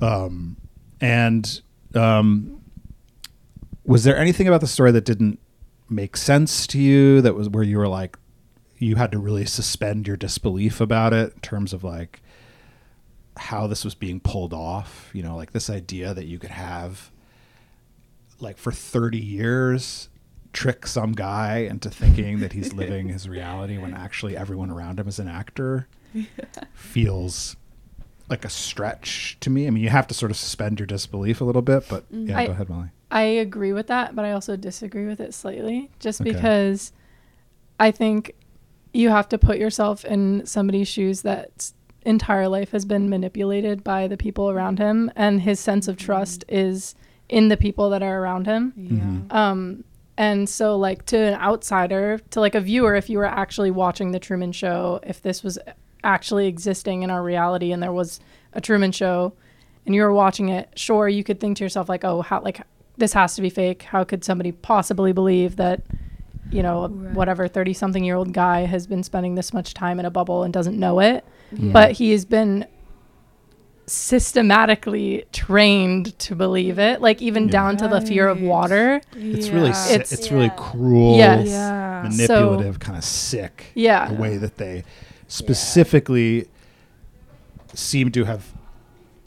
Um, 0.00 0.56
and 1.00 1.60
um, 1.94 2.60
was 3.84 4.04
there 4.04 4.16
anything 4.16 4.46
about 4.48 4.60
the 4.60 4.66
story 4.66 4.92
that 4.92 5.04
didn't 5.04 5.38
make 5.88 6.16
sense 6.16 6.66
to 6.68 6.78
you? 6.78 7.20
That 7.20 7.34
was 7.34 7.48
where 7.48 7.64
you 7.64 7.78
were 7.78 7.88
like, 7.88 8.16
you 8.78 8.96
had 8.96 9.12
to 9.12 9.18
really 9.18 9.46
suspend 9.46 10.06
your 10.06 10.16
disbelief 10.16 10.80
about 10.80 11.12
it 11.12 11.34
in 11.34 11.40
terms 11.40 11.72
of 11.72 11.82
like 11.82 12.20
how 13.36 13.66
this 13.66 13.84
was 13.84 13.94
being 13.94 14.20
pulled 14.20 14.52
off. 14.52 15.10
You 15.12 15.22
know, 15.22 15.36
like 15.36 15.52
this 15.52 15.70
idea 15.70 16.14
that 16.14 16.26
you 16.26 16.38
could 16.38 16.50
have 16.50 17.10
like 18.40 18.58
for 18.58 18.72
30 18.72 19.18
years 19.18 20.08
trick 20.52 20.86
some 20.86 21.12
guy 21.12 21.58
into 21.58 21.90
thinking 21.90 22.40
that 22.40 22.52
he's 22.52 22.72
living 22.72 23.08
his 23.08 23.28
reality 23.28 23.78
when 23.78 23.94
actually 24.06 24.36
everyone 24.36 24.70
around 24.70 24.98
him 24.98 25.06
is 25.06 25.18
an 25.18 25.28
actor 25.28 25.86
feels 26.72 27.56
like 28.30 28.44
a 28.44 28.50
stretch 28.50 29.36
to 29.40 29.50
me. 29.50 29.66
I 29.66 29.70
mean, 29.70 29.82
you 29.82 29.88
have 29.90 30.06
to 30.08 30.14
sort 30.14 30.30
of 30.30 30.36
suspend 30.36 30.78
your 30.80 30.86
disbelief 30.86 31.40
a 31.40 31.44
little 31.44 31.62
bit, 31.62 31.84
but 31.88 32.04
mm-hmm. 32.12 32.28
yeah, 32.28 32.38
I- 32.38 32.46
go 32.46 32.52
ahead, 32.52 32.68
Molly. 32.68 32.88
I 33.10 33.22
agree 33.22 33.72
with 33.72 33.86
that, 33.86 34.14
but 34.14 34.26
I 34.26 34.32
also 34.32 34.54
disagree 34.54 35.06
with 35.06 35.18
it 35.18 35.32
slightly 35.32 35.90
just 35.98 36.20
Okay. 36.20 36.32
because 36.32 36.92
I 37.80 37.90
think 37.90 38.34
you 38.92 39.08
have 39.08 39.28
to 39.30 39.38
put 39.38 39.58
yourself 39.58 40.04
in 40.04 40.44
somebody's 40.44 40.88
shoes 40.88 41.22
that 41.22 41.72
entire 42.02 42.48
life 42.48 42.70
has 42.72 42.84
been 42.84 43.08
manipulated 43.08 43.82
by 43.82 44.08
the 44.08 44.16
people 44.16 44.50
around 44.50 44.78
him 44.78 45.10
and 45.16 45.40
his 45.40 45.60
sense 45.60 45.88
of 45.88 45.96
trust 45.96 46.46
mm-hmm. 46.48 46.56
is 46.56 46.94
in 47.28 47.48
the 47.48 47.56
people 47.56 47.90
that 47.90 48.02
are 48.02 48.20
around 48.20 48.46
him. 48.46 48.72
Yeah. 48.76 48.90
Mm-hmm. 48.90 49.36
Um 49.36 49.84
and 50.16 50.48
so 50.48 50.76
like 50.76 51.06
to 51.06 51.16
an 51.16 51.34
outsider, 51.34 52.18
to 52.30 52.40
like 52.40 52.56
a 52.56 52.60
viewer 52.60 52.94
if 52.96 53.08
you 53.08 53.18
were 53.18 53.24
actually 53.24 53.70
watching 53.70 54.10
the 54.10 54.18
Truman 54.18 54.50
show, 54.52 55.00
if 55.04 55.22
this 55.22 55.44
was 55.44 55.58
actually 56.04 56.46
existing 56.46 57.02
in 57.02 57.10
our 57.10 57.22
reality 57.22 57.72
and 57.72 57.82
there 57.82 57.92
was 57.92 58.20
a 58.52 58.60
Truman 58.60 58.92
show 58.92 59.32
and 59.86 59.94
you 59.94 60.02
were 60.02 60.12
watching 60.12 60.48
it, 60.50 60.68
sure 60.76 61.08
you 61.08 61.24
could 61.24 61.40
think 61.40 61.56
to 61.58 61.64
yourself 61.64 61.88
like, 61.88 62.04
"Oh, 62.04 62.22
how 62.22 62.42
like 62.42 62.60
this 62.98 63.12
has 63.14 63.34
to 63.36 63.42
be 63.42 63.48
fake. 63.50 63.82
How 63.84 64.04
could 64.04 64.24
somebody 64.24 64.52
possibly 64.52 65.12
believe 65.12 65.56
that 65.56 65.82
you 66.50 66.62
know, 66.62 66.88
Right. 66.88 67.14
whatever 67.14 67.46
30 67.46 67.74
something 67.74 68.02
year 68.04 68.16
old 68.16 68.32
guy 68.32 68.60
has 68.64 68.86
been 68.86 69.02
spending 69.02 69.34
this 69.34 69.52
much 69.52 69.74
time 69.74 70.00
in 70.00 70.06
a 70.06 70.10
bubble 70.10 70.42
and 70.44 70.52
doesn't 70.52 70.78
know 70.78 70.98
it?" 71.00 71.24
Yeah. 71.52 71.72
But 71.72 71.92
he's 71.92 72.24
been 72.24 72.66
systematically 73.86 75.24
trained 75.32 76.18
to 76.18 76.34
believe 76.36 76.78
it, 76.78 77.00
like 77.00 77.22
even 77.22 77.44
Yeah. 77.46 77.50
down 77.52 77.76
to 77.78 77.88
the 77.88 78.00
fear 78.02 78.28
of 78.28 78.40
water. 78.42 79.00
It's 79.16 79.48
really 79.48 79.72
si- 79.72 79.94
It's- 79.94 80.12
it's, 80.12 80.30
really 80.30 80.50
cruel, 80.56 81.16
Yes. 81.16 81.48
Yeah. 81.48 82.02
manipulative, 82.04 82.78
kind 82.80 82.98
of 82.98 83.04
sick. 83.04 83.66
Yeah. 83.74 84.08
the 84.08 84.14
way 84.20 84.36
that 84.36 84.58
they 84.58 84.84
specifically 85.28 86.48
seem 87.74 88.10
to 88.12 88.24
have 88.24 88.52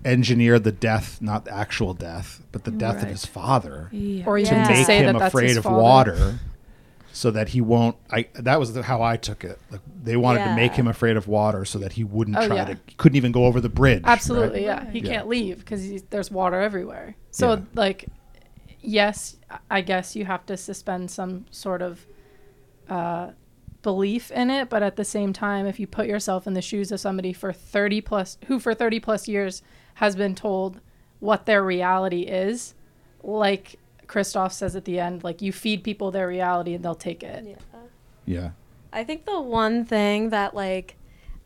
engineered 0.04 0.64
the 0.64 0.72
death, 0.72 1.22
not 1.22 1.46
the 1.46 1.54
actual 1.54 1.94
death, 1.94 2.42
but 2.52 2.64
the 2.64 2.72
death 2.72 3.04
of 3.04 3.10
his 3.10 3.26
father, 3.26 3.88
Yeah. 3.92 4.26
Or 4.26 4.38
to 4.38 4.44
even 4.44 4.64
to 4.64 4.70
make 4.70 4.86
say 4.86 4.98
him 4.98 5.14
that 5.14 5.20
that's 5.20 5.34
afraid 5.34 5.58
of 5.58 5.64
father. 5.64 5.78
water, 5.82 6.40
so 7.14 7.30
that 7.32 7.50
he 7.50 7.62
won't. 7.62 7.96
I 8.10 8.28
that 8.34 8.60
was 8.60 8.74
the, 8.74 8.82
how 8.84 9.02
I 9.04 9.18
took 9.18 9.44
it. 9.44 9.60
Like 9.70 9.82
they 10.04 10.18
wanted 10.18 10.44
to 10.46 10.56
make 10.56 10.74
him 10.74 10.88
afraid 10.88 11.18
of 11.18 11.28
water, 11.28 11.66
so 11.66 11.78
that 11.80 11.94
he 11.94 12.04
wouldn't 12.04 12.36
Oh, 12.38 12.48
try 12.48 12.56
yeah. 12.58 12.66
to. 12.66 12.78
Couldn't 12.98 13.16
even 13.18 13.32
go 13.32 13.46
over 13.46 13.62
the 13.62 13.70
bridge. 13.70 14.04
right? 14.04 14.12
Absolutely, 14.12 14.64
yeah. 14.64 14.90
He 14.90 15.00
Yeah. 15.00 15.10
can't 15.12 15.28
leave 15.28 15.60
because 15.60 16.02
there's 16.10 16.32
water 16.32 16.60
everywhere. 16.60 17.16
So, 17.30 17.54
Yeah. 17.54 17.60
like, 17.76 18.06
yes, 18.82 19.36
I 19.70 19.82
guess 19.82 20.16
you 20.16 20.26
have 20.26 20.46
to 20.48 20.58
suspend 20.58 21.12
some 21.12 21.46
sort 21.52 21.82
of 21.84 22.06
uh, 22.90 23.32
belief 23.82 24.32
in 24.32 24.50
it, 24.50 24.70
but 24.70 24.84
at 24.84 24.96
the 24.96 25.06
same 25.06 25.34
time, 25.34 25.66
if 25.66 25.80
you 25.80 25.88
put 25.88 26.08
yourself 26.08 26.46
in 26.48 26.54
the 26.54 26.62
shoes 26.62 26.92
of 26.92 27.00
somebody 27.00 27.34
for 27.34 27.52
30 27.52 28.02
plus, 28.02 28.38
who 28.48 28.60
for 28.60 28.74
30 28.74 29.00
plus 29.00 29.28
years 29.28 29.62
has 29.96 30.16
been 30.16 30.36
told 30.36 30.80
what 31.20 31.46
their 31.46 31.64
reality 31.64 32.22
is, 32.22 32.74
like 33.24 33.78
Christof 34.08 34.52
says 34.52 34.76
at 34.76 34.86
the 34.86 35.00
end, 35.00 35.24
like 35.24 35.42
you 35.42 35.52
feed 35.52 35.84
people 35.84 36.12
their 36.12 36.28
reality 36.28 36.74
and 36.74 36.84
they'll 36.84 36.96
take 36.96 37.24
it. 37.24 37.46
Yeah. 37.48 37.56
Yeah. 38.26 38.50
I 38.94 39.04
think 39.04 39.26
the 39.26 39.40
one 39.40 39.86
thing 39.86 40.30
that 40.32 40.54
like 40.56 40.98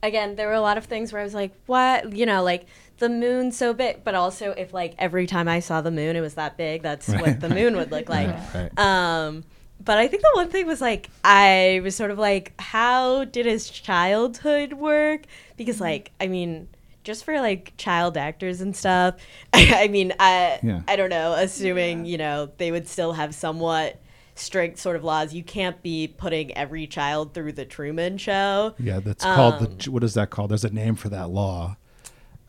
again, 0.04 0.36
there 0.36 0.48
were 0.48 0.54
a 0.54 0.62
lot 0.62 0.78
of 0.78 0.86
things 0.86 1.12
where 1.12 1.20
I 1.22 1.24
was 1.24 1.34
like, 1.34 1.52
what, 1.66 2.14
you 2.14 2.26
know, 2.26 2.44
like 2.44 2.66
the 2.98 3.10
moon 3.10 3.52
so 3.52 3.74
big, 3.74 4.04
but 4.04 4.14
also 4.16 4.52
if 4.52 4.74
like 4.74 4.94
every 5.00 5.26
time 5.28 5.48
I 5.48 5.60
saw 5.60 5.82
the 5.82 5.92
moon 5.92 6.16
it 6.16 6.22
was 6.22 6.36
that 6.36 6.58
big, 6.58 6.82
that's 6.84 7.10
Right. 7.10 7.22
what 7.22 7.40
the 7.40 7.50
moon 7.50 7.76
would 7.78 7.92
look 7.92 8.08
like. 8.18 8.28
Right, 8.30 8.70
right. 8.78 8.80
Um 8.80 9.44
but 9.86 9.98
I 9.98 10.08
think 10.08 10.24
the 10.24 10.32
one 10.34 10.50
thing 10.50 10.66
was 10.66 10.82
like 10.82 11.10
I 11.24 11.80
was 11.84 11.96
sort 11.96 12.12
of 12.12 12.18
like 12.20 12.54
how 12.60 13.24
did 13.26 13.46
his 13.46 13.70
childhood 13.70 14.74
work? 14.74 15.22
Because 15.58 15.80
like 15.80 16.12
I 16.20 16.28
mean 16.28 16.68
just 17.04 17.24
for 17.24 17.40
like 17.40 17.74
child 17.78 18.18
actors 18.18 18.62
and 18.62 18.76
stuff, 18.76 19.16
I 19.54 19.88
mean, 19.88 20.12
I 20.20 20.60
Yeah. 20.64 20.82
I 20.88 20.96
don't 20.96 21.10
know, 21.10 21.34
assuming, 21.34 22.06
you 22.06 22.18
know, 22.18 22.50
they 22.58 22.72
would 22.72 22.88
still 22.88 23.14
have 23.14 23.34
somewhat 23.36 24.02
strict 24.34 24.80
sort 24.80 24.96
of 24.98 25.04
laws. 25.04 25.34
You 25.34 25.44
can't 25.44 25.82
be 25.82 26.08
putting 26.08 26.56
every 26.58 26.88
child 26.88 27.34
through 27.34 27.54
the 27.54 27.64
Truman 27.64 28.18
show. 28.18 28.74
Yeah, 28.80 29.00
that's 29.00 29.24
called 29.24 29.54
Um, 29.56 29.78
the. 29.78 29.92
What 29.92 30.04
is 30.04 30.16
that 30.16 30.30
called? 30.30 30.52
There's 30.52 30.66
a 30.66 30.70
name 30.74 30.96
for 30.96 31.10
that 31.10 31.30
law. 31.30 31.78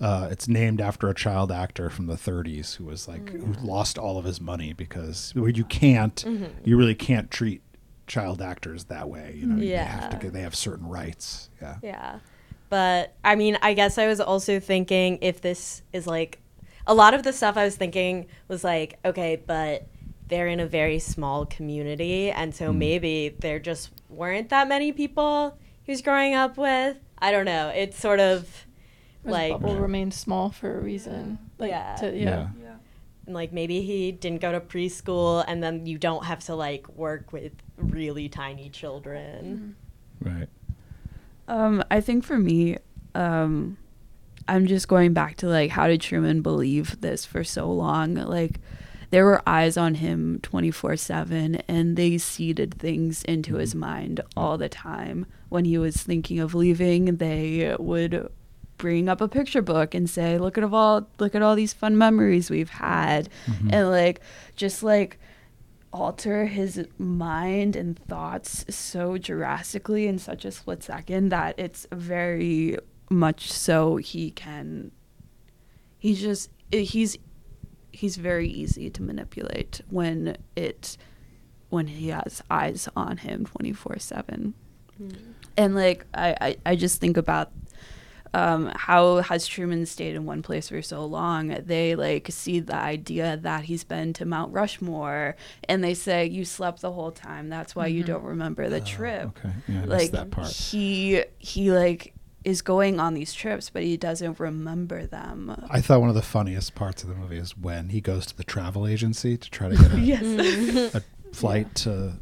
Uh, 0.00 0.28
it's 0.30 0.46
named 0.46 0.80
after 0.80 1.08
a 1.08 1.14
child 1.14 1.50
actor 1.50 1.88
from 1.88 2.06
the 2.06 2.16
30s 2.16 2.76
who 2.76 2.84
was 2.84 3.08
like 3.08 3.30
who 3.30 3.52
lost 3.66 3.96
all 3.98 4.18
of 4.18 4.24
his 4.26 4.40
money 4.40 4.72
because 4.74 5.32
well, 5.34 5.48
you 5.48 5.64
can't, 5.64 6.16
Mhm. 6.26 6.50
you 6.64 6.76
really 6.76 6.94
can't 6.94 7.30
treat 7.30 7.62
child 8.06 8.42
actors 8.42 8.84
that 8.84 9.08
way. 9.08 9.34
You 9.36 9.46
know, 9.46 9.58
they 9.58 9.68
have 9.68 10.10
to 10.20 10.26
Yeah. 10.26 10.30
they 10.32 10.42
have 10.42 10.54
certain 10.54 10.86
rights. 10.86 11.48
Yeah. 11.62 11.76
Yeah. 11.82 12.18
But 12.68 13.14
I 13.24 13.36
mean, 13.36 13.56
I 13.62 13.72
guess 13.74 13.96
I 13.96 14.06
was 14.06 14.20
also 14.20 14.60
thinking 14.60 15.18
if 15.22 15.40
this 15.40 15.82
is 15.94 16.06
like 16.06 16.40
a 16.86 16.94
lot 16.94 17.14
of 17.14 17.22
the 17.22 17.32
stuff 17.32 17.56
I 17.56 17.64
was 17.64 17.76
thinking 17.76 18.26
was 18.48 18.62
like, 18.64 18.98
okay, 19.04 19.40
but 19.46 19.86
they're 20.28 20.48
in 20.48 20.60
a 20.60 20.66
very 20.66 20.98
small 20.98 21.46
community 21.46 22.30
and 22.30 22.54
so 22.54 22.72
maybe 22.72 23.34
there 23.40 23.58
just 23.60 23.90
weren't 24.10 24.50
that 24.50 24.68
many 24.68 24.92
people 24.92 25.56
he 25.84 25.92
was 25.92 26.02
growing 26.02 26.34
up 26.34 26.58
with. 26.58 26.96
I 27.18 27.30
don't 27.32 27.44
know. 27.46 27.68
It's 27.70 27.98
sort 27.98 28.20
of 28.20 28.65
His 29.26 29.32
like 29.32 29.52
bubble 29.52 29.76
remained 29.76 30.14
small 30.14 30.50
for 30.50 30.78
a 30.78 30.80
reason. 30.80 31.38
Like, 31.58 31.70
Yeah. 31.70 31.94
to- 31.96 32.16
yeah. 32.16 32.48
and 33.26 33.34
like 33.34 33.52
maybe 33.52 33.82
he 33.82 34.12
didn't 34.12 34.40
go 34.40 34.52
to 34.52 34.60
preschool 34.60 35.44
and 35.48 35.62
then 35.62 35.84
you 35.84 35.98
don't 35.98 36.24
have 36.24 36.40
to 36.44 36.54
like 36.54 36.88
work 36.96 37.32
with 37.32 37.52
really 37.76 38.28
tiny 38.28 38.70
children. 38.70 39.74
Right. 40.20 40.48
Um, 41.48 41.82
I 41.90 42.00
think 42.00 42.24
for 42.24 42.38
me, 42.38 42.78
um, 43.14 43.76
I'm 44.48 44.66
just 44.66 44.86
going 44.88 45.12
back 45.12 45.36
to 45.38 45.48
like 45.48 45.70
how 45.70 45.88
did 45.88 46.00
Truman 46.00 46.40
believe 46.42 47.00
this 47.00 47.24
for 47.24 47.42
so 47.42 47.70
long? 47.70 48.14
Like 48.14 48.60
there 49.10 49.24
were 49.24 49.42
eyes 49.46 49.76
on 49.76 49.94
him 49.96 50.38
24/7 50.42 51.62
and 51.68 51.96
they 51.96 52.18
seeded 52.18 52.74
things 52.74 53.22
into 53.24 53.56
his 53.56 53.74
mind 53.74 54.20
all 54.36 54.56
the 54.58 54.68
time. 54.68 55.26
When 55.48 55.64
he 55.64 55.78
was 55.78 55.96
thinking 55.96 56.38
of 56.40 56.54
leaving, 56.54 57.16
they 57.16 57.74
would 57.78 58.28
bring 58.78 59.08
up 59.08 59.20
a 59.20 59.28
picture 59.28 59.62
book 59.62 59.94
and 59.94 60.08
say, 60.08 60.38
"Look 60.38 60.58
at 60.58 60.64
all 60.64 61.08
look 61.18 61.34
at 61.34 61.42
all 61.42 61.54
these 61.54 61.72
fun 61.72 61.96
memories 61.96 62.50
we've 62.50 62.70
had." 62.70 63.28
Mm-hmm. 63.46 63.68
And 63.72 63.90
like 63.90 64.20
just 64.56 64.82
like 64.82 65.18
alter 65.92 66.44
his 66.46 66.86
mind 66.98 67.74
and 67.74 67.98
thoughts 67.98 68.66
so 68.68 69.16
drastically 69.16 70.06
in 70.06 70.18
such 70.18 70.44
a 70.44 70.50
split 70.50 70.82
second 70.82 71.30
that 71.30 71.58
it's 71.58 71.86
very 71.90 72.76
much 73.08 73.50
so 73.50 73.96
he 73.96 74.30
can 74.30 74.90
he's 75.98 76.20
just 76.20 76.50
he's 76.70 77.16
he's 77.92 78.16
very 78.16 78.48
easy 78.48 78.90
to 78.90 79.02
manipulate 79.02 79.80
when 79.88 80.36
it 80.54 80.98
when 81.70 81.86
he 81.86 82.08
has 82.08 82.42
eyes 82.50 82.88
on 82.94 83.16
him 83.16 83.46
24/7 83.46 84.52
mm. 85.00 85.16
and 85.56 85.74
like 85.74 86.04
I, 86.12 86.36
I 86.40 86.56
i 86.66 86.76
just 86.76 87.00
think 87.00 87.16
about 87.16 87.52
um, 88.36 88.70
how 88.74 89.16
has 89.18 89.46
Truman 89.46 89.86
stayed 89.86 90.14
in 90.14 90.24
one 90.26 90.42
place 90.42 90.68
for 90.68 90.82
so 90.82 91.04
long? 91.04 91.48
They 91.64 91.94
like 91.96 92.26
see 92.30 92.60
the 92.60 92.76
idea 92.76 93.38
that 93.42 93.64
he's 93.64 93.84
been 93.84 94.12
to 94.14 94.24
Mount 94.24 94.52
Rushmore, 94.52 95.36
and 95.68 95.82
they 95.82 95.94
say 95.94 96.26
you 96.26 96.44
slept 96.44 96.80
the 96.82 96.92
whole 96.92 97.12
time. 97.12 97.48
That's 97.48 97.74
why 97.74 97.86
you 97.86 98.02
Mhm. 98.02 98.06
don't 98.08 98.24
remember 98.24 98.68
the 98.68 98.80
trip. 98.80 99.22
Oh, 99.24 99.32
okay. 99.38 99.54
Yeah, 99.68 99.82
I 99.82 99.84
like 99.86 100.10
that 100.12 100.30
part. 100.30 100.48
he 100.50 101.24
he 101.38 101.70
like 101.72 102.12
is 102.44 102.62
going 102.62 103.00
on 103.00 103.14
these 103.14 103.32
trips, 103.34 103.70
but 103.70 103.82
he 103.82 103.96
doesn't 103.96 104.38
remember 104.38 105.04
them. 105.06 105.38
I 105.68 105.80
thought 105.80 105.98
one 106.00 106.08
of 106.10 106.14
the 106.14 106.22
funniest 106.22 106.76
parts 106.76 107.02
of 107.02 107.08
the 107.08 107.16
movie 107.16 107.38
is 107.38 107.56
when 107.58 107.88
he 107.88 108.00
goes 108.00 108.24
to 108.26 108.36
the 108.36 108.44
travel 108.44 108.86
agency 108.86 109.36
to 109.36 109.50
try 109.50 109.68
to 109.68 109.76
get 109.76 109.92
a, 109.94 109.98
Yes. 110.00 110.94
a 110.94 111.02
flight 111.32 111.74
to 111.74 112.12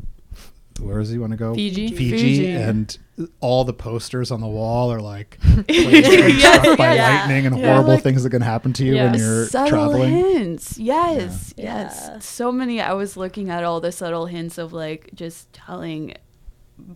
where 0.80 0.98
does 0.98 1.10
he 1.10 1.18
want 1.18 1.30
to 1.30 1.36
go? 1.36 1.54
Fiji. 1.54 1.88
Fiji, 1.88 2.10
Fiji. 2.18 2.50
and 2.52 2.98
all 3.40 3.64
the 3.64 3.72
posters 3.72 4.30
on 4.32 4.40
the 4.40 4.46
wall 4.48 4.92
are 4.92 5.00
like 5.00 5.38
Yes, 5.68 6.40
struck 6.62 6.76
by 6.78 6.94
yeah. 6.96 7.20
lightning 7.20 7.46
and 7.46 7.58
Yeah. 7.58 7.72
horrible 7.72 7.94
Like- 7.94 8.02
things 8.02 8.22
that 8.24 8.30
can 8.30 8.42
happen 8.42 8.72
to 8.74 8.84
you 8.84 8.96
when 8.96 9.14
you're 9.14 9.46
subtle 9.46 9.68
traveling. 9.70 10.10
hints. 10.12 10.76
Yes, 10.78 11.54
Yeah. 11.56 11.82
yes. 11.82 12.24
So 12.26 12.50
many. 12.50 12.80
I 12.80 12.92
was 12.94 13.16
looking 13.16 13.50
at 13.50 13.62
all 13.62 13.80
the 13.80 13.92
subtle 13.92 14.26
hints 14.26 14.58
of 14.58 14.72
like 14.72 15.10
just 15.14 15.52
telling, 15.52 16.14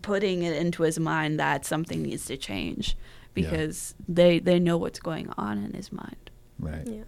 putting 0.03 0.43
it 0.43 0.57
into 0.57 0.83
his 0.83 0.99
mind 0.99 1.39
that 1.39 1.65
something 1.65 2.03
needs 2.03 2.25
to 2.27 2.37
change 2.37 2.97
Yeah. 3.37 3.51
because 3.51 3.95
they 4.09 4.41
they 4.41 4.59
know 4.59 4.77
what's 4.77 4.99
going 4.99 5.31
on 5.39 5.63
in 5.63 5.73
his 5.73 5.93
mind. 5.93 6.31
Right. 6.59 6.85
Yeah. 6.85 7.03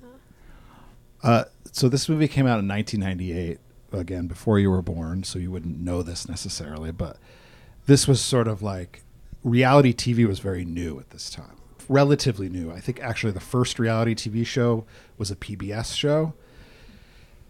Uh, 1.23 1.45
so 1.73 1.89
this 1.89 2.09
movie 2.09 2.29
came 2.29 2.47
out 2.47 2.61
in 2.61 2.69
1998, 2.69 3.59
again 3.93 4.27
before 4.27 4.59
you 4.59 4.71
were 4.71 4.83
born, 4.83 5.25
so 5.25 5.39
you 5.39 5.51
wouldn't 5.51 5.81
know 5.81 6.03
this 6.03 6.29
necessarily. 6.29 6.93
But 6.93 7.17
this 7.87 8.07
was 8.07 8.21
sort 8.21 8.49
of 8.49 8.63
like 8.63 9.03
reality 9.43 9.93
TV 9.93 10.27
was 10.27 10.39
very 10.39 10.65
new 10.65 10.99
at 10.99 11.11
this 11.11 11.31
time, 11.31 11.57
relatively 11.89 12.49
new. 12.49 12.71
I 12.71 12.81
think 12.81 13.01
actually 13.01 13.33
the 13.33 13.41
first 13.41 13.79
reality 13.79 14.15
TV 14.15 14.47
show 14.47 14.85
was 15.19 15.31
a 15.31 15.37
PBS 15.37 15.95
show 15.95 16.35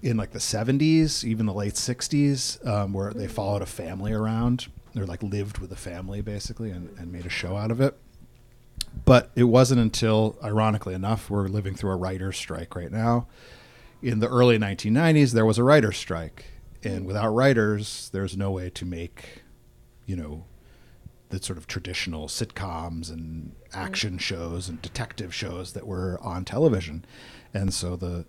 in 0.03 0.17
like 0.17 0.31
the 0.31 0.39
70s, 0.39 1.25
even 1.25 1.47
the 1.47 1.53
late 1.53 1.75
60s, 1.75 2.67
um, 2.67 2.93
where 2.93 3.13
they 3.13 3.29
followed 3.29 3.63
a 3.63 3.67
family 3.67 4.13
around 4.13 4.69
or 4.97 5.07
like 5.07 5.23
lived 5.23 5.59
with 5.59 5.71
a 5.73 5.77
family 5.77 6.21
basically 6.21 6.71
and, 6.71 6.97
and 6.99 7.13
made 7.13 7.27
a 7.27 7.31
show 7.31 7.57
out 7.57 7.71
of 7.71 7.81
it. 7.81 7.97
But 9.05 9.31
it 9.37 9.45
wasn't 9.45 9.81
until, 9.81 10.37
ironically 10.43 10.95
enough, 10.95 11.31
we're 11.31 11.49
living 11.49 11.75
through 11.75 11.93
a 11.93 11.97
writer's 11.97 12.37
strike 12.37 12.75
right 12.75 12.91
now. 12.91 13.27
In 14.03 14.21
the 14.21 14.29
early 14.29 14.59
1990s, 14.59 15.33
there 15.33 15.47
was 15.47 15.59
a 15.59 15.65
writer's 15.65 15.97
strike. 15.97 16.47
And 16.83 17.05
without 17.05 17.29
writers, 17.29 18.09
there's 18.13 18.37
no 18.37 18.51
way 18.51 18.71
to 18.71 18.85
make, 18.87 19.43
you 20.07 20.17
know, 20.17 20.45
the 21.29 21.43
sort 21.43 21.59
of 21.59 21.67
traditional 21.67 22.27
sitcoms 22.27 23.11
and 23.11 23.53
action 23.73 24.19
shows 24.19 24.69
and 24.69 24.83
detective 24.83 25.35
shows 25.35 25.73
that 25.73 25.87
were 25.87 26.19
on 26.23 26.45
television. 26.45 27.05
And 27.55 27.73
so 27.73 27.97
the 27.97 28.27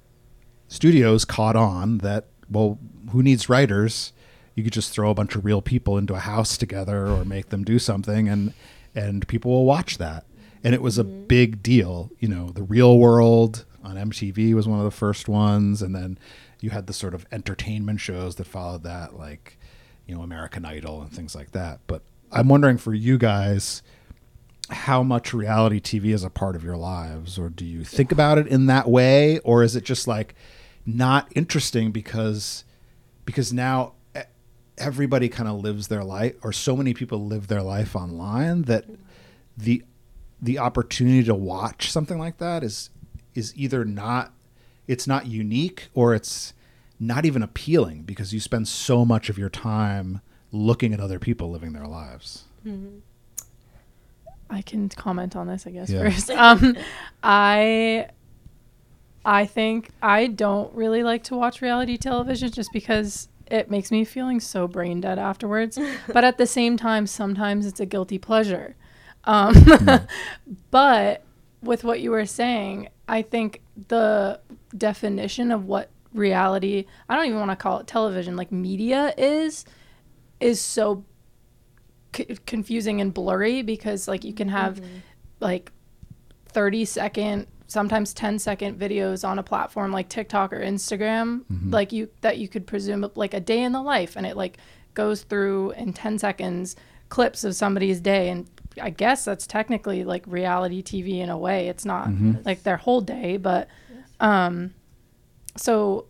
studios 0.67 1.25
caught 1.25 1.55
on 1.55 1.99
that, 1.99 2.27
well, 2.49 2.79
who 3.12 3.23
needs 3.23 3.49
writers? 3.49 4.13
You 4.55 4.63
could 4.63 4.73
just 4.73 4.91
throw 4.91 5.10
a 5.10 5.15
bunch 5.15 5.36
of 5.36 5.45
real 5.45 5.62
people 5.62 5.97
into 5.97 6.13
a 6.13 6.19
house 6.19 6.57
together 6.57 7.07
or 7.07 7.25
make 7.25 7.49
them 7.49 7.63
do 7.63 7.79
something 7.79 8.29
and 8.29 8.53
and 8.93 9.25
people 9.29 9.51
will 9.51 9.65
watch 9.65 9.97
that. 9.99 10.25
And 10.65 10.75
it 10.75 10.81
was 10.81 10.99
a 10.99 11.05
mm-hmm. 11.05 11.23
big 11.27 11.63
deal. 11.63 12.12
You 12.19 12.27
know, 12.27 12.49
the 12.49 12.63
real 12.63 12.99
world 12.99 13.63
on 13.84 13.96
MTV 13.96 14.54
was 14.54 14.67
one 14.67 14.80
of 14.80 14.86
the 14.86 14.91
first 14.91 15.28
ones 15.28 15.82
and 15.82 15.96
then 15.96 16.17
you 16.60 16.70
had 16.70 16.88
the 16.88 16.94
sort 16.94 17.13
of 17.13 17.26
entertainment 17.32 18.00
shows 18.00 18.36
that 18.36 18.48
followed 18.48 18.84
that 18.84 19.17
like, 19.17 19.58
you 20.06 20.15
know, 20.15 20.22
American 20.22 20.65
Idol 20.65 21.02
and 21.02 21.12
things 21.12 21.36
like 21.36 21.52
that. 21.52 21.80
But 21.88 22.04
I'm 22.32 22.48
wondering 22.48 22.78
for 22.78 22.94
you 22.94 23.17
guys 23.17 23.82
how 24.70 25.04
much 25.04 25.34
reality 25.34 25.82
TV 25.82 26.13
is 26.13 26.24
a 26.24 26.30
part 26.30 26.56
of 26.56 26.63
your 26.63 26.78
lives 26.78 27.38
or 27.38 27.50
do 27.50 27.65
you 27.65 27.84
think 27.84 28.12
about 28.12 28.38
it 28.38 28.48
in 28.48 28.67
that 28.67 28.89
way 28.89 29.39
or 29.39 29.63
is 29.63 29.76
it 29.76 29.84
just 29.84 30.08
like 30.08 30.34
not 30.86 31.28
interesting 31.36 31.91
because 31.91 32.63
because 33.26 33.52
now 33.52 33.94
everybody 34.78 35.30
kind 35.30 35.50
of 35.50 35.62
lives 35.62 35.88
their 35.88 36.04
life 36.04 36.34
or 36.41 36.52
so 36.52 36.76
many 36.76 36.94
people 36.94 37.26
live 37.26 37.48
their 37.48 37.62
life 37.62 37.96
online 37.96 38.63
that 38.63 38.86
the 39.58 39.84
the 40.41 40.58
opportunity 40.58 41.24
to 41.24 41.36
watch 41.36 41.91
something 41.91 42.17
like 42.17 42.38
that 42.38 42.63
is 42.63 42.89
is 43.36 43.54
either 43.56 43.86
not 43.86 44.34
it's 44.88 45.08
not 45.08 45.28
unique 45.28 45.89
or 45.94 46.13
it's 46.13 46.54
not 47.00 47.26
even 47.26 47.41
appealing 47.41 48.04
because 48.04 48.34
you 48.34 48.39
spend 48.39 48.67
so 48.67 49.06
much 49.06 49.30
of 49.30 49.38
your 49.38 49.50
time 49.50 50.22
looking 50.52 50.94
at 50.94 51.00
other 51.00 51.17
people 51.17 51.50
living 51.50 51.74
their 51.74 51.88
lives. 51.88 52.44
Mm-hmm. 52.65 52.98
I 54.50 54.62
can 54.62 54.89
comment 54.89 55.36
on 55.36 55.48
this, 55.48 55.65
I 55.65 55.72
guess 55.72 55.89
Yeah. 55.89 56.10
first. 56.10 56.30
Um, 56.36 56.76
I 57.24 58.08
I 59.24 59.46
think 59.46 59.91
I 60.02 60.28
don't 60.28 60.74
really 60.74 61.04
like 61.04 61.24
to 61.26 61.36
watch 61.36 61.62
reality 61.62 61.98
television 61.98 62.52
just 62.52 62.72
because 62.74 63.30
it 63.48 63.70
makes 63.70 63.91
me 63.91 64.04
feeling 64.04 64.39
so 64.39 64.67
brain 64.67 65.00
dead 65.02 65.20
afterwards. 65.20 65.78
but 66.13 66.24
at 66.24 66.38
the 66.38 66.48
same 66.48 66.76
time, 66.76 67.08
sometimes 67.08 67.65
it's 67.65 67.80
a 67.80 67.86
guilty 67.86 68.17
pleasure. 68.17 68.76
Um, 69.26 69.54
but 70.72 71.24
with 71.62 71.84
what 71.84 72.02
you 72.02 72.12
were 72.12 72.26
saying, 72.26 72.89
I 73.12 73.21
think 73.21 73.62
the 73.89 74.39
definition 74.78 75.52
of 75.52 75.65
what 75.65 75.89
reality, 76.13 76.86
I 77.10 77.15
don't 77.15 77.26
even 77.26 77.39
want 77.39 77.52
to 77.52 77.56
call 77.58 77.80
it 77.80 77.86
television, 77.88 78.36
like 78.38 78.52
media 78.52 79.13
is, 79.17 79.65
is 80.39 80.62
so 80.62 81.04
c- 82.15 82.38
confusing 82.45 83.02
and 83.02 83.13
blurry 83.13 83.62
because 83.63 84.08
like 84.08 84.24
you 84.24 84.34
can 84.34 84.47
have 84.50 84.82
like 85.41 85.71
30 86.47 86.86
second 86.86 87.47
sometimes 87.67 88.13
10 88.13 88.39
second 88.39 88.78
videos 88.80 89.26
on 89.28 89.39
a 89.39 89.43
platform 89.43 89.91
like 89.93 90.10
TikTok 90.10 90.52
or 90.52 90.60
Instagram 90.60 91.43
Mhm. 91.52 91.71
like 91.71 91.91
you 91.93 92.10
that 92.21 92.38
you 92.38 92.47
could 92.50 92.67
presume 92.67 93.10
like 93.15 93.34
a 93.34 93.39
day 93.39 93.63
in 93.63 93.71
the 93.71 93.82
life 93.82 94.15
and 94.17 94.26
it 94.26 94.36
like 94.36 94.58
goes 94.93 95.24
through 95.24 95.71
in 95.71 95.93
10 95.93 96.19
seconds 96.19 96.76
clips 97.08 97.43
of 97.45 97.56
somebody's 97.56 98.02
day 98.02 98.30
and 98.30 98.50
I 98.79 98.89
guess 98.89 99.25
that's 99.25 99.47
technically 99.47 100.03
like 100.03 100.23
reality 100.27 100.81
TV 100.84 101.19
in 101.19 101.29
a 101.29 101.38
way 101.38 101.67
it's 101.67 101.84
not 101.86 102.07
Mhm. 102.07 102.45
like 102.45 102.63
their 102.63 102.77
whole 102.77 103.01
day 103.01 103.38
but 103.38 103.67
um 104.19 104.73
so 105.57 106.05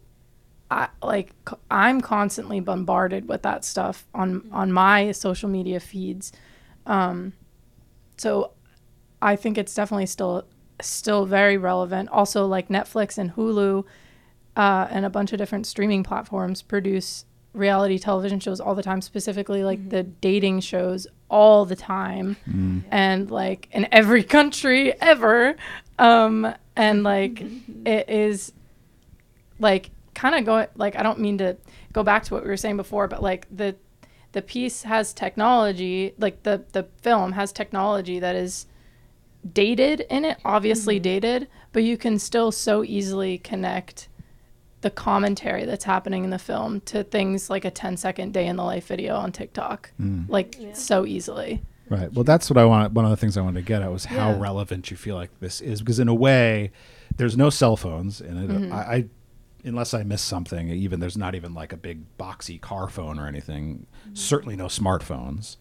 I 0.69 0.87
like 1.01 1.33
I'm 1.69 2.01
constantly 2.01 2.59
bombarded 2.59 3.27
with 3.27 3.41
that 3.43 3.65
stuff 3.65 4.05
on 4.13 4.47
on 4.51 4.71
my 4.71 5.11
social 5.11 5.49
media 5.49 5.79
feeds. 5.79 6.31
Um, 6.85 7.33
so 8.17 8.51
I 9.21 9.35
think 9.35 9.57
it's 9.57 9.73
definitely 9.75 10.05
still 10.05 10.45
still 10.81 11.25
very 11.25 11.57
relevant. 11.57 12.09
Also, 12.09 12.45
like 12.45 12.69
Netflix 12.69 13.17
and 13.17 13.33
Hulu 13.35 13.83
uh, 14.55 14.87
and 14.89 15.05
a 15.05 15.09
bunch 15.09 15.31
of 15.33 15.37
different 15.39 15.65
streaming 15.67 16.03
platforms 16.03 16.61
produce 16.61 17.25
reality 17.53 17.99
television 17.99 18.39
shows 18.39 18.61
all 18.61 18.73
the 18.75 18.83
time. 18.83 19.01
Specifically, 19.01 19.63
like 19.65 19.89
the 19.89 20.03
dating 20.03 20.61
shows 20.61 21.05
all 21.31 21.65
the 21.65 21.75
time, 21.75 22.35
Mm. 22.47 22.83
and 22.91 23.31
like 23.31 23.67
in 23.71 23.87
every 23.91 24.23
country 24.37 24.93
ever. 25.01 25.55
Um, 25.97 26.53
and 26.75 27.03
like 27.03 27.41
it 27.85 28.09
is 28.09 28.53
like 29.59 29.89
kind 30.13 30.35
of 30.35 30.45
going 30.45 30.67
like 30.75 30.95
I 30.95 31.03
don't 31.03 31.19
mean 31.19 31.37
to 31.39 31.57
go 31.93 32.03
back 32.03 32.23
to 32.25 32.33
what 32.33 32.43
we 32.43 32.49
were 32.49 32.57
saying 32.57 32.77
before, 32.77 33.07
but 33.07 33.23
like 33.23 33.47
the 33.55 33.75
the 34.33 34.41
piece 34.41 34.83
has 34.83 35.13
technology, 35.13 36.13
like 36.17 36.43
the 36.43 36.63
the 36.73 36.83
film 37.01 37.31
has 37.33 37.51
technology 37.51 38.19
that 38.19 38.35
is 38.35 38.65
dated 39.53 40.01
in 40.09 40.23
it, 40.25 40.37
obviously 40.45 40.99
dated, 40.99 41.47
but 41.73 41.83
you 41.83 41.97
can 41.97 42.19
still 42.19 42.51
so 42.51 42.83
easily 42.83 43.37
connect 43.39 44.07
the 44.81 44.89
commentary 44.89 45.65
that's 45.65 45.83
happening 45.85 46.23
in 46.23 46.29
the 46.29 46.39
film 46.39 46.81
to 46.81 47.03
things 47.03 47.49
like 47.49 47.65
a 47.65 47.71
10 47.71 47.97
second 47.97 48.33
day 48.33 48.47
in 48.47 48.55
the 48.55 48.63
life 48.63 48.87
video 48.87 49.15
on 49.15 49.31
TikTok. 49.31 49.91
Mm. 49.99 50.27
Like 50.29 50.57
so 50.73 51.05
easily. 51.05 51.61
Right. 51.89 52.11
Well, 52.13 52.23
that's 52.23 52.49
what 52.49 52.57
I 52.57 52.65
want. 52.65 52.93
One 52.93 53.03
of 53.05 53.11
the 53.11 53.17
things 53.17 53.37
I 53.37 53.41
wanted 53.41 53.59
to 53.59 53.65
get 53.65 53.81
at 53.81 53.91
was 53.91 54.05
how 54.05 54.31
Yeah. 54.31 54.39
relevant 54.39 54.89
you 54.91 54.97
feel 54.97 55.15
like 55.15 55.29
this 55.39 55.59
is, 55.61 55.81
because 55.81 55.99
in 55.99 56.07
a 56.07 56.13
way, 56.13 56.71
there's 57.17 57.35
no 57.37 57.49
cell 57.49 57.75
phones, 57.75 58.21
and 58.21 58.43
it, 58.43 58.49
Mhm. 58.49 58.71
I, 58.71 58.77
I, 58.95 59.05
unless 59.65 59.93
I 59.93 60.03
miss 60.03 60.21
something, 60.21 60.69
even 60.69 60.99
there's 61.01 61.17
not 61.17 61.35
even 61.35 61.53
like 61.53 61.73
a 61.73 61.77
big 61.77 62.03
boxy 62.17 62.59
car 62.59 62.87
phone 62.87 63.19
or 63.19 63.27
anything. 63.27 63.85
Certainly 64.13 64.55
no 64.55 64.65
smartphones. 64.67 65.57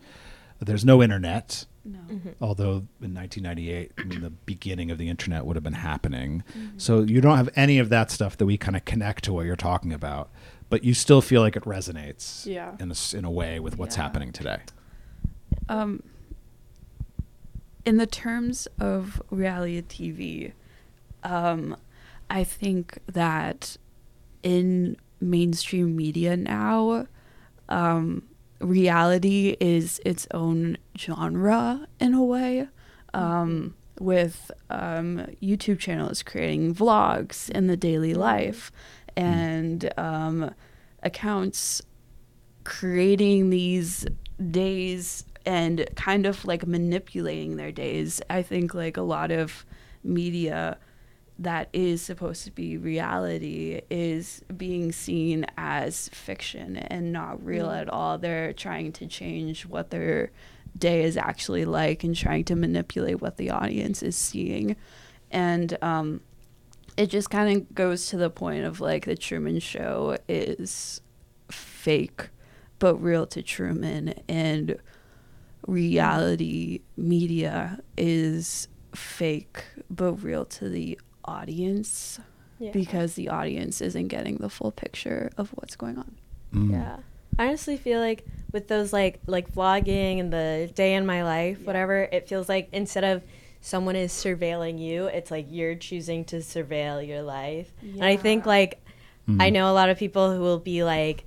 There's 0.61 0.85
no 0.85 1.03
internet. 1.03 1.67
No. 1.85 1.99
Although 2.41 2.87
in 3.01 3.15
1998, 3.15 3.93
I 3.99 4.03
mean, 4.05 4.21
the 4.21 4.31
beginning 4.31 4.91
of 4.91 4.99
the 4.99 5.09
internet 5.09 5.47
would 5.47 5.57
have 5.57 5.63
been 5.63 5.73
happening. 5.73 6.43
So 6.77 7.01
you 7.03 7.21
don't 7.23 7.37
have 7.39 7.49
any 7.57 7.79
of 7.79 7.89
that 7.89 8.11
stuff 8.11 8.37
that 8.37 8.47
we 8.47 8.59
kind 8.59 8.77
of 8.77 8.85
connect 8.85 9.25
to 9.25 9.33
what 9.33 9.47
you're 9.47 9.57
talking 9.57 9.93
about, 9.93 10.31
but 10.69 10.85
you 10.85 10.93
still 10.93 11.23
feel 11.23 11.41
like 11.41 11.57
it 11.57 11.63
resonates 11.65 12.45
Yeah. 12.45 12.77
in 12.79 12.89
a, 12.91 12.93
s- 12.93 13.15
in 13.15 13.25
a 13.25 13.31
way 13.31 13.61
with 13.61 13.79
what's 13.79 13.97
Yeah. 13.97 14.03
happening 14.03 14.31
today. 14.31 14.59
Um, 15.71 16.03
in 17.87 17.97
the 17.97 18.07
terms 18.07 18.69
of 18.79 19.23
reality 19.31 19.81
TV, 19.83 20.53
um, 21.25 21.77
I 22.29 22.45
think 22.45 22.99
that 23.07 23.77
in 24.43 24.97
mainstream 25.21 25.97
media 25.97 26.37
now, 26.37 27.07
um, 27.69 28.25
reality 28.61 29.57
is 29.61 30.01
its 30.05 30.27
own 30.33 30.79
genre 30.99 31.87
in 31.99 32.15
a 32.15 32.23
way. 32.23 32.69
Um, 33.13 33.75
with 34.01 34.51
um, 34.71 35.27
YouTube 35.43 35.79
channels 35.79 36.23
creating 36.23 36.75
vlogs 36.75 37.51
in 37.51 37.67
the 37.67 37.77
daily 37.77 38.15
life 38.15 38.73
and 39.15 39.93
um, 39.99 40.55
accounts 41.03 41.83
creating 42.65 43.51
these 43.51 44.07
days 44.51 45.25
and 45.45 45.89
kind 45.97 46.27
of 46.27 46.45
like 46.47 46.67
manipulating 46.67 47.57
their 47.57 47.71
days. 47.71 48.23
I 48.31 48.43
think 48.43 48.75
like 48.75 48.97
a 48.97 49.03
lot 49.03 49.31
of 49.31 49.65
media 50.03 50.79
that 51.41 51.71
is 51.73 52.03
supposed 52.03 52.45
to 52.45 52.51
be 52.51 52.77
reality 52.77 53.81
is 53.91 54.43
being 54.55 54.93
seen 54.93 55.47
as 55.57 56.09
fiction 56.11 56.77
and 56.77 57.13
not 57.13 57.43
real 57.45 57.69
Mm. 57.69 57.81
at 57.81 57.89
all. 57.89 58.19
They're 58.19 58.53
trying 58.53 58.93
to 58.93 59.07
change 59.07 59.65
what 59.65 59.89
their 59.91 60.31
day 60.79 61.03
is 61.03 61.17
actually 61.17 61.65
like 61.65 62.05
and 62.05 62.15
trying 62.15 62.45
to 62.45 62.55
manipulate 62.55 63.23
what 63.23 63.39
the 63.39 63.51
audience 63.51 64.03
is 64.03 64.17
seeing. 64.17 64.77
And 65.31 65.77
um, 65.83 66.21
it 66.99 67.07
just 67.09 67.31
kind 67.31 67.57
of 67.57 67.75
goes 67.75 68.07
to 68.09 68.19
the 68.19 68.29
point 68.31 68.65
of 68.67 68.79
like 68.81 69.07
the 69.07 69.17
Truman 69.17 69.61
Show 69.61 70.19
is 70.29 71.01
fake 71.51 72.29
but 72.79 72.97
real 72.97 73.27
to 73.27 73.43
Truman 73.43 74.15
and 74.29 74.77
reality 75.67 76.81
media 76.97 77.81
is 77.97 78.69
fake 78.95 79.65
but 79.89 80.15
real 80.15 80.45
to 80.45 80.69
the 80.69 80.99
audience 81.25 82.21
Yeah. 82.59 82.73
because 82.73 83.15
the 83.15 83.29
audience 83.29 83.81
isn't 83.81 84.09
getting 84.09 84.37
the 84.39 84.49
full 84.51 84.71
picture 84.73 85.31
of 85.37 85.51
what's 85.51 85.77
going 85.77 85.99
on. 85.99 86.17
Yeah. 86.53 86.97
I 87.39 87.47
honestly 87.47 87.77
feel 87.77 88.01
like 88.01 88.25
with 88.53 88.69
those 88.69 88.93
like 88.93 89.21
like 89.27 89.51
vlogging 89.53 90.21
and 90.21 90.33
the 90.33 90.71
day 90.75 90.95
in 90.95 91.07
my 91.07 91.23
life, 91.23 91.65
whatever, 91.65 92.03
it 92.13 92.29
feels 92.29 92.49
like 92.49 92.69
instead 92.73 93.05
of 93.05 93.23
someone 93.63 93.97
is 93.97 94.13
surveilling 94.13 94.79
you, 94.79 95.07
it's 95.07 95.31
like 95.31 95.47
you're 95.49 95.75
choosing 95.75 96.25
to 96.27 96.37
surveil 96.37 97.07
your 97.07 97.23
life. 97.23 97.73
And 97.83 98.05
I 98.05 98.17
think 98.17 98.45
like 98.47 98.83
I 99.29 99.49
Mhm. 99.51 99.53
know 99.53 99.71
a 99.71 99.75
lot 99.75 99.89
of 99.91 99.97
people 99.99 100.35
who 100.35 100.41
will 100.41 100.59
be 100.59 100.83
like, 100.83 101.25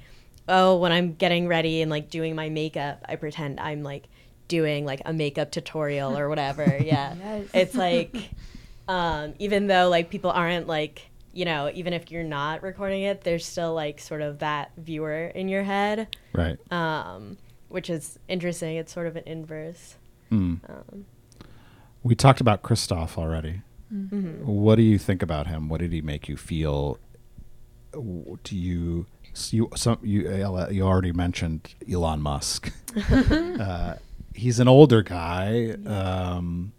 "Oh, 0.47 0.77
when 0.77 0.91
I'm 0.91 1.13
getting 1.13 1.47
ready 1.47 1.82
and 1.82 1.89
like 1.89 2.10
doing 2.10 2.36
my 2.36 2.49
makeup, 2.49 3.03
I 3.08 3.15
pretend 3.15 3.60
I'm 3.60 3.82
like 3.82 4.08
doing 4.49 4.84
like 4.86 5.01
a 5.06 5.13
makeup 5.13 5.51
tutorial 5.51 6.17
or 6.17 6.27
whatever." 6.27 6.77
yeah. 6.84 7.15
Yes. 7.17 7.47
It's 7.53 7.75
like 7.75 8.13
um, 8.88 9.34
even 9.39 9.67
though 9.67 9.89
like 9.89 10.10
people 10.10 10.32
aren't 10.32 10.67
like 10.67 11.10
you 11.34 11.46
know 11.46 11.72
even 11.74 11.93
if 11.93 12.12
you're 12.12 12.24
not 12.24 12.62
recording 12.63 13.04
it 13.04 13.22
there's 13.24 13.46
still 13.46 13.74
like 13.74 14.00
sort 14.00 14.22
of 14.22 14.39
that 14.39 14.72
viewer 14.78 15.26
in 15.28 15.48
your 15.48 15.63
head 15.63 16.08
Right. 16.34 16.58
um, 16.72 17.38
which 17.69 17.89
is 17.89 18.19
interesting 18.28 18.78
it's 18.78 18.93
sort 18.93 19.08
of 19.08 19.15
an 19.15 19.24
inverse 19.26 19.96
Hmm. 20.30 20.56
um, 20.69 21.06
We 22.04 22.15
talked 22.15 22.41
about 22.41 22.63
Christof 22.63 23.17
already. 23.17 23.62
Mhm. 23.93 24.43
What 24.43 24.76
do 24.76 24.82
you 24.82 24.98
think 24.98 25.22
about 25.22 25.46
him? 25.48 25.69
What 25.69 25.80
did 25.80 25.91
he 25.93 26.02
make 26.02 26.28
you 26.28 26.36
feel? 26.38 26.98
Do 27.91 28.56
you 28.58 29.06
s- 29.34 29.54
you 29.54 29.69
some 29.76 30.00
you 30.02 30.28
uh, 30.28 30.67
you 30.72 30.82
already 30.84 31.12
mentioned 31.12 31.76
Elon 31.91 32.19
Musk? 32.22 32.72
uh, 33.12 33.96
he's 34.34 34.60
an 34.60 34.67
older 34.67 35.04
guy. 35.04 35.76
Um, 35.86 36.74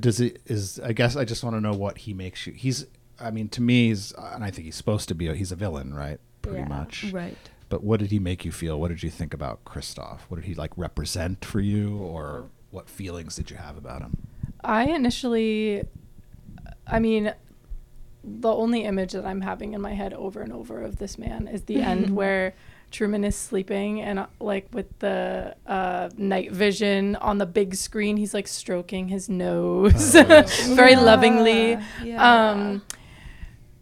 does 0.00 0.20
it 0.20 0.40
is 0.46 0.80
I 0.80 0.92
guess 0.92 1.16
I 1.16 1.24
just 1.24 1.42
want 1.44 1.56
to 1.56 1.60
know 1.60 1.72
what 1.72 1.98
he 1.98 2.14
makes 2.14 2.46
you. 2.46 2.52
He's 2.52 2.86
I 3.20 3.30
mean 3.30 3.48
to 3.50 3.60
me 3.62 3.88
he's 3.88 4.12
and 4.12 4.42
I 4.44 4.50
think 4.50 4.64
he's 4.66 4.76
supposed 4.76 5.08
to 5.08 5.14
be 5.14 5.28
a, 5.28 5.34
he's 5.34 5.52
a 5.52 5.56
villain, 5.56 5.94
right? 5.94 6.18
Pretty 6.42 6.58
Yeah. 6.60 6.68
much. 6.68 7.10
Right. 7.12 7.36
But 7.68 7.82
what 7.84 8.00
did 8.00 8.10
he 8.10 8.18
make 8.18 8.44
you 8.44 8.52
feel? 8.52 8.78
What 8.80 8.88
did 8.88 9.02
you 9.02 9.10
think 9.10 9.32
about 9.32 9.64
Christof? 9.64 10.20
What 10.28 10.36
did 10.36 10.44
he 10.46 10.54
like 10.54 10.72
represent 10.76 11.44
for 11.44 11.60
you 11.60 11.96
or 11.98 12.50
what 12.70 12.88
feelings 12.88 13.36
did 13.36 13.50
you 13.50 13.56
have 13.56 13.76
about 13.76 14.02
him? 14.02 14.16
I 14.64 14.84
initially, 14.84 15.84
I 16.86 16.98
mean, 16.98 17.32
the 18.24 18.52
only 18.52 18.84
image 18.84 19.12
that 19.12 19.24
I'm 19.26 19.40
having 19.40 19.72
in 19.74 19.80
my 19.80 19.94
head 19.94 20.12
over 20.14 20.40
and 20.42 20.52
over 20.52 20.80
of 20.82 20.96
this 20.96 21.18
man 21.18 21.48
is 21.48 21.62
the 21.64 21.80
end 21.80 22.10
where 22.16 22.54
Truman 22.92 23.24
is 23.24 23.34
sleeping 23.36 24.00
and 24.00 24.18
uh, 24.18 24.26
like 24.40 24.68
with 24.72 24.86
the 25.00 25.56
uh, 25.66 26.10
night 26.16 26.52
vision 26.52 27.16
on 27.16 27.38
the 27.38 27.46
big 27.46 27.74
screen, 27.74 28.16
he's 28.16 28.34
like 28.34 28.46
stroking 28.46 29.08
his 29.08 29.28
nose 29.28 30.14
very 30.14 30.92
Yeah, 30.92 31.00
lovingly. 31.00 31.78
yeah. 32.04 32.50
Um, 32.50 32.82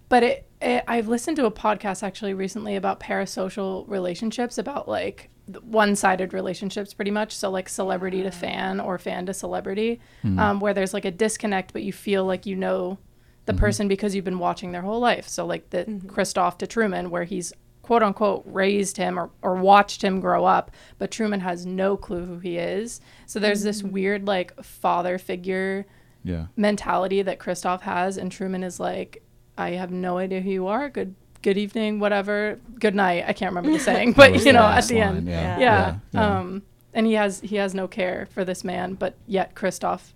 but 0.09 0.23
it, 0.23 0.47
it, 0.61 0.85
I've 0.89 1.09
listened 1.09 1.37
to 1.37 1.47
a 1.47 1.51
podcast 1.51 2.03
actually 2.03 2.35
recently 2.35 2.77
about 2.77 3.01
parasocial 3.01 3.85
relationships, 3.89 4.59
about 4.59 4.89
like 4.89 5.31
one 5.63 5.97
sided 5.97 6.33
relationships 6.33 6.95
pretty 6.95 7.11
much. 7.11 7.35
So, 7.37 7.51
like 7.51 7.69
celebrity 7.69 8.23
to 8.23 8.31
fan 8.31 8.81
or 8.81 8.99
fan 8.99 9.27
to 9.27 9.35
celebrity, 9.35 10.01
Mhm. 10.25 10.39
um, 10.39 10.61
where 10.61 10.75
there's 10.75 10.95
like 10.95 11.05
a 11.05 11.11
disconnect, 11.11 11.73
but 11.73 11.83
you 11.83 11.93
feel 11.93 12.25
like 12.25 12.47
you 12.47 12.57
know 12.57 12.99
the 13.47 13.53
Mhm. 13.53 13.59
person 13.59 13.89
because 13.89 14.15
you've 14.15 14.25
been 14.25 14.39
watching 14.39 14.73
their 14.73 14.83
whole 14.83 15.01
life. 15.01 15.27
So, 15.29 15.47
like 15.47 15.71
the 15.71 15.85
Christof 16.07 16.59
to 16.59 16.67
Truman, 16.67 17.11
where 17.11 17.25
he's 17.25 17.53
quote 17.91 18.05
unquote 18.05 18.45
raised 18.47 18.97
him 18.99 19.19
or, 19.19 19.31
or 19.43 19.57
watched 19.57 20.01
him 20.05 20.21
grow 20.21 20.45
up, 20.45 20.71
but 20.99 21.11
Truman 21.11 21.41
has 21.41 21.67
no 21.67 21.97
clue 21.97 22.25
who 22.25 22.39
he 22.39 22.57
is. 22.57 23.01
So, 23.27 23.41
there's 23.41 23.65
this 23.65 23.83
weird 23.83 24.29
like 24.29 24.55
father 24.63 25.19
figure 25.19 25.87
Yeah. 26.23 26.47
mentality 26.57 27.21
that 27.23 27.41
Christof 27.41 27.81
has, 27.81 28.17
and 28.17 28.31
Truman 28.31 28.63
is 28.63 28.79
like, 28.79 29.25
I 29.59 29.71
have 29.71 29.91
no 29.91 30.19
idea 30.19 30.41
who 30.41 30.51
you 30.51 30.69
are. 30.69 30.89
Good 30.89 31.17
good 31.43 31.59
evening, 31.59 31.99
whatever. 31.99 32.61
Good 32.79 32.95
night. 32.95 33.25
I 33.27 33.33
can't 33.33 33.51
remember 33.51 33.73
the 33.77 33.83
saying, 33.91 34.13
but 34.13 34.45
you 34.45 34.53
know, 34.53 34.63
at 34.63 34.85
the 34.87 35.01
line, 35.01 35.17
end. 35.17 35.29
yeah. 35.29 35.59
Yeah. 35.59 35.97
Yeah. 36.13 36.39
Um 36.39 36.63
and 36.95 37.07
he 37.09 37.15
has 37.15 37.41
he 37.41 37.57
has 37.57 37.75
no 37.75 37.89
care 37.89 38.29
for 38.31 38.45
this 38.45 38.63
man, 38.63 38.95
but 38.95 39.17
yet 39.27 39.57
Christof 39.57 40.13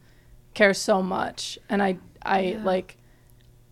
cares 0.55 0.79
so 0.79 1.03
much. 1.03 1.59
And 1.69 1.83
I 1.83 1.99
I 2.25 2.57
like 2.63 2.99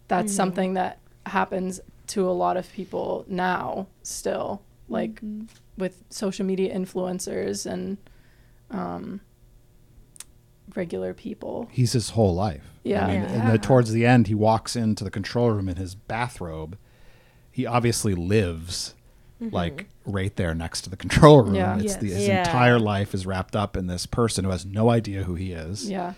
that's 0.09 0.33
Mhm. 0.33 0.37
something 0.37 0.75
that 0.75 0.99
happens 1.25 1.81
to 2.12 2.29
a 2.29 2.33
lot 2.33 2.57
of 2.57 2.70
people 2.72 3.25
now 3.29 3.87
still. 4.03 4.62
Like 4.88 5.20
Mhm. 5.22 5.48
with 5.79 6.05
social 6.11 6.44
media 6.46 6.75
influencers 6.77 7.64
and 7.70 7.96
um 8.70 9.20
regular 10.75 11.12
people. 11.12 11.68
He's 11.70 11.92
his 11.92 12.11
whole 12.11 12.35
life. 12.35 12.64
Yeah. 12.85 13.05
I 13.07 13.12
mean, 13.12 13.22
Yeah. 13.22 13.33
and 13.33 13.53
the, 13.53 13.59
towards 13.59 13.92
the 13.92 14.07
end, 14.07 14.27
he 14.29 14.35
walks 14.35 14.75
into 14.77 15.05
the 15.05 15.11
control 15.11 15.51
room 15.51 15.68
in 15.68 15.77
his 15.77 15.94
bathrobe. 15.94 16.77
He 17.51 17.66
obviously 17.66 18.14
lives 18.14 18.94
Mhm. 19.40 19.53
like 19.53 19.88
right 20.07 20.35
there 20.37 20.55
next 20.55 20.83
to 20.83 20.90
the 20.90 20.96
control 20.96 21.42
room. 21.42 21.55
Yeah. 21.55 21.79
It's 21.79 21.96
the, 21.96 22.09
his 22.12 22.27
Yeah. 22.29 22.38
entire 22.40 22.79
life 22.79 23.12
is 23.14 23.27
wrapped 23.27 23.55
up 23.57 23.77
in 23.77 23.87
this 23.87 24.07
person 24.07 24.44
who 24.44 24.51
has 24.51 24.64
no 24.64 24.88
idea 24.90 25.25
who 25.25 25.35
he 25.35 25.53
is. 25.53 25.90
Yeah. 25.90 26.14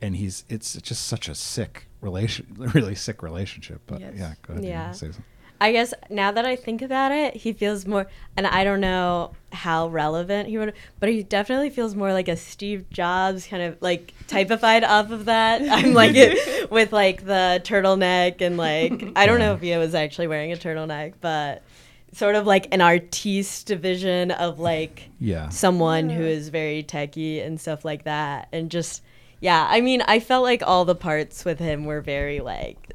And 0.00 0.16
he's 0.16 0.44
it's 0.48 0.74
just 0.80 1.06
such 1.06 1.28
a 1.28 1.34
sick 1.34 1.86
relation, 2.00 2.46
really 2.74 2.94
sick 2.94 3.22
relationship. 3.22 3.80
But 3.86 4.00
Yes. 4.00 4.12
yeah, 4.16 4.34
go 4.46 4.52
ahead. 4.54 4.64
Yeah. 4.64 4.82
wanna 4.82 4.94
say 4.94 5.06
something? 5.06 5.24
I 5.60 5.72
guess 5.72 5.92
now 6.08 6.30
that 6.30 6.46
I 6.46 6.54
think 6.54 6.82
about 6.82 7.10
it, 7.10 7.34
he 7.34 7.52
feels 7.52 7.84
more, 7.84 8.06
and 8.36 8.46
I 8.46 8.62
don't 8.62 8.80
know 8.80 9.32
how 9.50 9.88
relevant 9.88 10.48
he 10.48 10.56
would, 10.56 10.72
but 11.00 11.08
he 11.08 11.24
definitely 11.24 11.70
feels 11.70 11.96
more 11.96 12.12
like 12.12 12.28
a 12.28 12.36
Steve 12.36 12.88
Jobs 12.90 13.44
kind 13.44 13.64
of 13.64 13.76
like 13.80 14.14
typified 14.28 14.84
off 14.84 15.10
of 15.10 15.24
that. 15.24 15.60
I'm 15.68 15.94
like 15.94 16.12
it 16.14 16.70
with 16.70 16.92
like 16.92 17.24
the 17.26 17.60
turtleneck 17.64 18.40
and 18.40 18.56
like 18.56 19.02
I 19.16 19.26
don't 19.26 19.40
know 19.40 19.52
if 19.54 19.60
he 19.60 19.76
was 19.76 19.96
actually 19.96 20.28
wearing 20.28 20.52
a 20.52 20.56
turtleneck, 20.56 21.14
but 21.20 21.64
sort 22.12 22.36
of 22.36 22.46
like 22.46 22.68
an 22.72 22.80
artiste 22.80 23.68
vision 23.70 24.30
of 24.30 24.60
like 24.60 25.08
Yeah. 25.18 25.48
someone 25.48 26.08
who 26.08 26.22
is 26.22 26.50
very 26.50 26.84
techie 26.84 27.44
and 27.44 27.60
stuff 27.60 27.84
like 27.84 28.04
that, 28.04 28.46
and 28.52 28.70
just 28.70 29.02
yeah. 29.40 29.66
I 29.68 29.80
mean, 29.80 30.02
I 30.06 30.20
felt 30.20 30.42
like 30.44 30.62
all 30.66 30.84
the 30.84 30.94
parts 30.94 31.44
with 31.44 31.58
him 31.58 31.84
were 31.84 32.00
very 32.00 32.40
like, 32.40 32.94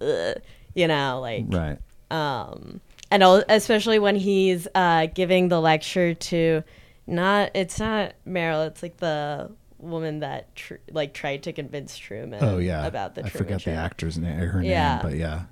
ugh, 0.00 0.36
you 0.74 0.86
know, 0.88 1.20
like 1.20 1.44
Right. 1.48 1.78
um 2.10 2.80
and 3.10 3.22
al- 3.22 3.44
especially 3.48 3.98
when 3.98 4.16
he's 4.16 4.68
uh 4.74 5.06
giving 5.06 5.48
the 5.48 5.60
lecture 5.60 6.14
to 6.14 6.62
not 7.06 7.50
it's 7.54 7.78
not 7.80 8.12
Meryl 8.26 8.66
it's 8.66 8.82
like 8.82 8.98
the 8.98 9.50
woman 9.78 10.20
that 10.20 10.54
tr- 10.54 10.74
like 10.90 11.14
tried 11.14 11.42
to 11.44 11.52
convince 11.52 11.96
Truman 11.96 12.42
Oh 12.42 12.58
yeah, 12.58 12.86
about 12.86 13.14
the 13.14 13.24
I 13.24 13.28
Truman 13.28 13.38
forget 13.46 13.60
Show. 13.62 13.70
the 13.70 13.76
actor's 13.76 14.18
name, 14.18 14.38
her 14.38 14.62
Yeah. 14.62 14.94
name, 14.96 15.02
but 15.02 15.14
yeah, 15.16 15.42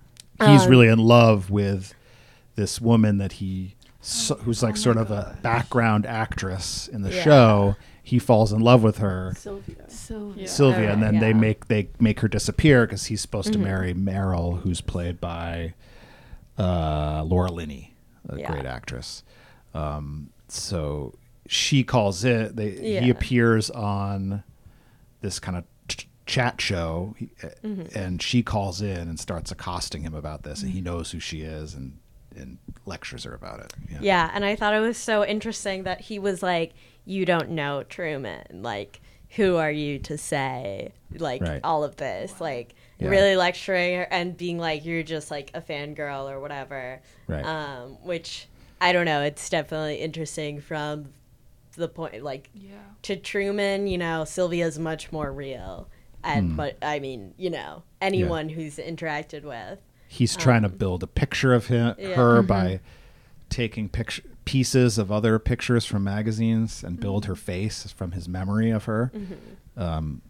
he's 0.44 0.64
Um, 0.64 0.70
really 0.70 0.88
in 0.88 0.98
love 0.98 1.48
with 1.50 1.94
this 2.56 2.80
woman 2.80 3.18
that 3.18 3.32
he, 3.32 3.76
so, 4.00 4.34
who's 4.36 4.62
like 4.62 4.76
sort 4.76 4.96
of 4.96 5.10
a 5.10 5.38
background 5.42 6.06
actress 6.06 6.88
in 6.88 7.02
the 7.02 7.12
Yeah. 7.12 7.22
show. 7.22 7.76
He 8.06 8.20
falls 8.20 8.52
in 8.52 8.60
love 8.60 8.84
with 8.84 8.98
her, 8.98 9.32
Sylvia. 9.36 9.90
Sylvia. 9.90 10.46
Sylvia, 10.46 10.92
and 10.92 11.02
then 11.02 11.18
they 11.18 11.32
make 11.32 11.66
they 11.66 11.88
make 11.98 12.20
her 12.20 12.28
disappear 12.28 12.86
because 12.86 13.06
he's 13.06 13.20
supposed 13.20 13.52
to 13.52 13.58
Mhm. 13.58 13.62
marry 13.64 13.94
Meryl, 13.94 14.60
who's 14.60 14.80
played 14.80 15.20
by 15.20 15.74
uh, 16.56 17.24
Laura 17.26 17.50
Linney, 17.50 17.94
a 18.28 18.38
Yeah. 18.38 18.50
great 18.50 18.64
actress. 18.64 19.24
Um, 19.74 20.30
so 20.48 21.14
she 21.48 21.82
calls 21.82 22.22
it. 22.24 22.54
They 22.56 22.70
he 23.00 23.10
appears 23.10 23.70
on 23.70 24.42
this 25.20 25.38
kind 25.40 25.58
of 25.58 25.64
ch- 25.88 26.08
chat 26.26 26.60
show, 26.60 27.14
he, 27.18 27.30
uh, 27.42 27.48
Mhm. 27.64 27.94
and 27.96 28.22
she 28.22 28.42
calls 28.44 28.80
in 28.80 29.08
and 29.08 29.18
starts 29.18 29.50
accosting 29.50 30.02
him 30.02 30.14
about 30.14 30.44
this, 30.44 30.62
and 30.62 30.70
he 30.72 30.80
knows 30.80 31.10
who 31.10 31.18
she 31.18 31.40
is 31.42 31.74
and 31.74 31.98
and 32.38 32.58
lectures 32.84 33.24
her 33.24 33.34
about 33.34 33.60
it. 33.60 33.72
Yeah. 33.90 33.98
Yeah, 34.02 34.30
and 34.34 34.44
I 34.44 34.54
thought 34.56 34.74
it 34.74 34.80
was 34.80 34.98
so 34.98 35.24
interesting 35.24 35.84
that 35.84 36.02
he 36.02 36.18
was 36.18 36.42
like, 36.42 36.74
"You 37.06 37.24
don't 37.24 37.50
know 37.50 37.82
Truman. 37.84 38.44
Like, 38.62 39.00
who 39.30 39.56
are 39.56 39.70
you 39.70 39.98
to 40.00 40.18
say 40.18 40.92
like 41.18 41.40
Right. 41.42 41.60
all 41.64 41.82
of 41.84 41.96
this? 41.96 42.40
Like, 42.40 42.74
Yeah. 42.98 43.08
really 43.08 43.36
lecturing 43.36 43.96
her 43.96 44.08
and 44.10 44.36
being 44.36 44.58
like, 44.58 44.84
you're 44.84 45.02
just 45.02 45.30
like 45.30 45.50
a 45.54 45.60
fangirl 45.62 46.30
or 46.30 46.40
whatever." 46.40 47.00
Right. 47.26 47.44
Um, 47.44 47.96
which 48.02 48.48
I 48.80 48.92
don't 48.92 49.06
know. 49.06 49.22
It's 49.22 49.48
definitely 49.48 49.96
interesting 49.96 50.60
from 50.60 51.06
the 51.76 51.88
point 51.88 52.22
like 52.22 52.50
Yeah. 52.54 52.72
to 53.02 53.16
Truman. 53.16 53.86
You 53.86 53.98
know, 53.98 54.24
Sylvia's 54.24 54.78
much 54.78 55.12
more 55.12 55.32
real, 55.32 55.88
and 56.24 56.50
Hmm. 56.50 56.56
but 56.56 56.76
I 56.82 56.98
mean, 56.98 57.34
you 57.38 57.50
know, 57.50 57.82
anyone 58.00 58.48
who's 58.50 58.76
interacted 58.76 59.42
with. 59.44 59.78
He's 60.08 60.36
trying 60.36 60.62
to 60.62 60.68
build 60.68 61.02
a 61.02 61.06
picture 61.06 61.52
of 61.52 61.66
him, 61.66 61.94
Yeah. 61.98 62.14
her 62.14 62.42
Mhm. 62.42 62.46
by 62.46 62.80
taking 63.50 63.88
picture 63.88 64.22
pieces 64.46 64.96
of 64.96 65.12
other 65.12 65.38
pictures 65.38 65.84
from 65.84 66.02
magazines 66.04 66.82
and 66.82 66.98
build 66.98 67.26
her 67.26 67.34
face 67.34 67.92
from 67.94 68.12
his 68.12 68.26
memory 68.28 68.70
of 68.70 68.84
her. 68.84 69.12
Mhm. 69.14 69.80
Um, 69.82 70.22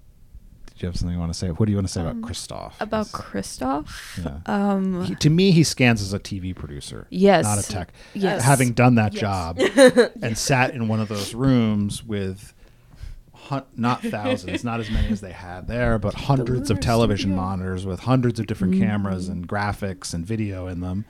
did 0.66 0.82
you 0.82 0.86
have 0.88 0.96
something 0.96 1.14
you 1.14 1.20
want 1.20 1.32
to 1.32 1.38
say? 1.38 1.48
What 1.48 1.66
do 1.66 1.70
you 1.72 1.76
want 1.76 1.86
to 1.86 1.92
say 1.92 2.00
Um, 2.00 2.06
about 2.08 2.22
Christof? 2.30 2.72
About 2.80 3.06
Christof? 3.08 3.86
Yeah. 4.24 4.38
Um, 4.46 5.04
He- 5.04 5.14
to 5.14 5.30
me, 5.30 5.50
he 5.52 5.62
scans 5.62 6.02
as 6.02 6.12
a 6.12 6.18
TV 6.18 6.52
producer, 6.54 7.06
Yes. 7.10 7.44
not 7.44 7.58
a 7.58 7.62
tech. 7.62 7.92
Yes. 8.14 8.42
Having 8.42 8.72
done 8.72 8.96
that 8.96 9.14
Yes. 9.14 9.20
job 9.20 9.58
and 10.22 10.36
sat 10.36 10.74
in 10.74 10.88
one 10.88 11.00
of 11.00 11.08
those 11.08 11.32
rooms 11.34 12.02
with 12.04 12.52
hun- 13.32 13.62
not 13.76 14.02
thousands, 14.02 14.64
not 14.64 14.80
as 14.80 14.90
many 14.90 15.08
as 15.08 15.20
they 15.20 15.32
had 15.32 15.68
there, 15.68 15.98
but 15.98 16.14
hundreds 16.14 16.70
of 16.70 16.80
television 16.80 17.30
studio. 17.30 17.42
monitors 17.42 17.86
with 17.86 18.00
hundreds 18.00 18.40
of 18.40 18.46
different 18.46 18.74
Mhm. 18.74 18.80
cameras 18.80 19.28
and 19.28 19.46
graphics 19.48 20.12
and 20.12 20.26
video 20.26 20.66
in 20.66 20.80
them. 20.80 21.04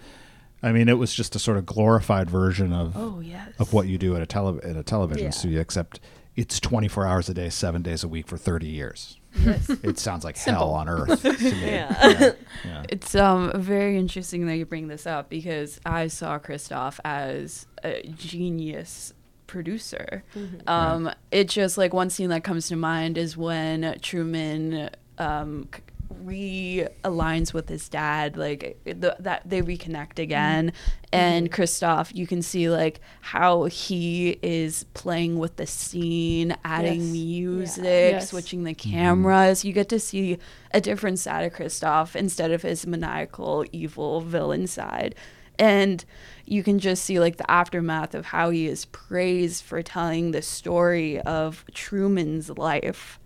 I 0.66 0.72
mean, 0.72 0.88
it 0.88 0.98
was 0.98 1.14
just 1.14 1.36
a 1.36 1.38
sort 1.38 1.56
of 1.58 1.64
glorified 1.66 2.28
version 2.30 2.72
of 2.72 2.96
Oh, 2.96 3.20
yes. 3.20 3.48
of 3.58 3.72
what 3.72 3.86
you 3.86 3.98
do 3.98 4.16
at 4.16 4.22
a 4.22 4.26
tele- 4.26 4.58
in 4.60 4.76
a 4.76 4.82
television 4.82 5.24
Yeah. 5.26 5.30
studio, 5.30 5.60
except 5.60 6.00
it's 6.34 6.58
24 6.60 7.06
hours 7.06 7.28
a 7.28 7.34
day, 7.34 7.48
seven 7.50 7.82
days 7.82 8.02
a 8.04 8.08
week 8.08 8.26
for 8.26 8.36
30 8.36 8.66
years. 8.66 9.18
Yes. 9.44 9.68
It 9.82 9.98
sounds 9.98 10.24
like 10.24 10.36
Simple. 10.36 10.66
hell 10.66 10.74
on 10.74 10.88
earth. 10.88 11.22
to 11.22 11.32
me. 11.40 11.60
Yeah. 11.70 12.08
yeah. 12.20 12.32
yeah. 12.64 12.82
It's 12.88 13.14
um 13.14 13.52
very 13.54 13.96
interesting 13.98 14.46
that 14.46 14.56
you 14.56 14.66
bring 14.66 14.88
this 14.88 15.06
up 15.06 15.28
because 15.30 15.80
I 15.86 16.08
saw 16.08 16.38
Christof 16.38 16.98
as 17.04 17.66
a 17.84 18.02
genius 18.16 19.12
producer. 19.46 20.24
Mhm. 20.34 20.68
Um, 20.68 21.10
it 21.30 21.48
just 21.48 21.78
like 21.78 21.92
one 21.94 22.10
scene 22.10 22.30
that 22.30 22.42
comes 22.44 22.66
to 22.68 22.76
mind 22.76 23.16
is 23.18 23.36
when 23.36 23.96
Truman 24.02 24.90
um 25.18 25.68
c- 25.74 25.82
realigns 26.14 27.52
with 27.52 27.68
his 27.68 27.88
dad 27.88 28.36
like 28.36 28.78
the, 28.84 29.16
that 29.18 29.42
they 29.44 29.62
reconnect 29.62 30.14
mm-hmm. 30.14 30.22
again. 30.22 30.66
Mm-hmm. 30.66 31.06
And 31.12 31.52
Christof 31.52 32.14
you 32.14 32.26
can 32.26 32.42
see 32.42 32.68
like 32.68 33.00
how 33.20 33.64
he 33.64 34.38
is 34.42 34.84
playing 34.94 35.38
with 35.38 35.56
the 35.56 35.66
scene 35.66 36.56
adding 36.64 37.02
Yes. 37.02 37.12
music 37.12 37.84
Yes. 37.84 38.30
switching 38.30 38.64
the 38.64 38.74
mm-hmm. 38.74 38.90
cameras. 38.90 39.64
You 39.64 39.72
get 39.72 39.88
to 39.90 40.00
see 40.00 40.38
a 40.72 40.80
different 40.80 41.18
side 41.18 41.44
of 41.44 41.52
Christof 41.52 42.16
instead 42.16 42.50
of 42.50 42.62
his 42.62 42.86
maniacal 42.86 43.64
evil 43.72 44.20
villain 44.20 44.66
side. 44.66 45.14
And 45.58 46.04
you 46.44 46.62
can 46.62 46.78
just 46.78 47.04
see 47.04 47.18
like 47.18 47.38
the 47.38 47.50
aftermath 47.50 48.14
of 48.14 48.26
how 48.26 48.50
he 48.50 48.66
is 48.66 48.84
praised 48.86 49.64
for 49.64 49.82
telling 49.82 50.32
the 50.32 50.42
story 50.42 51.20
of 51.20 51.64
Truman's 51.72 52.50
life. 52.50 53.18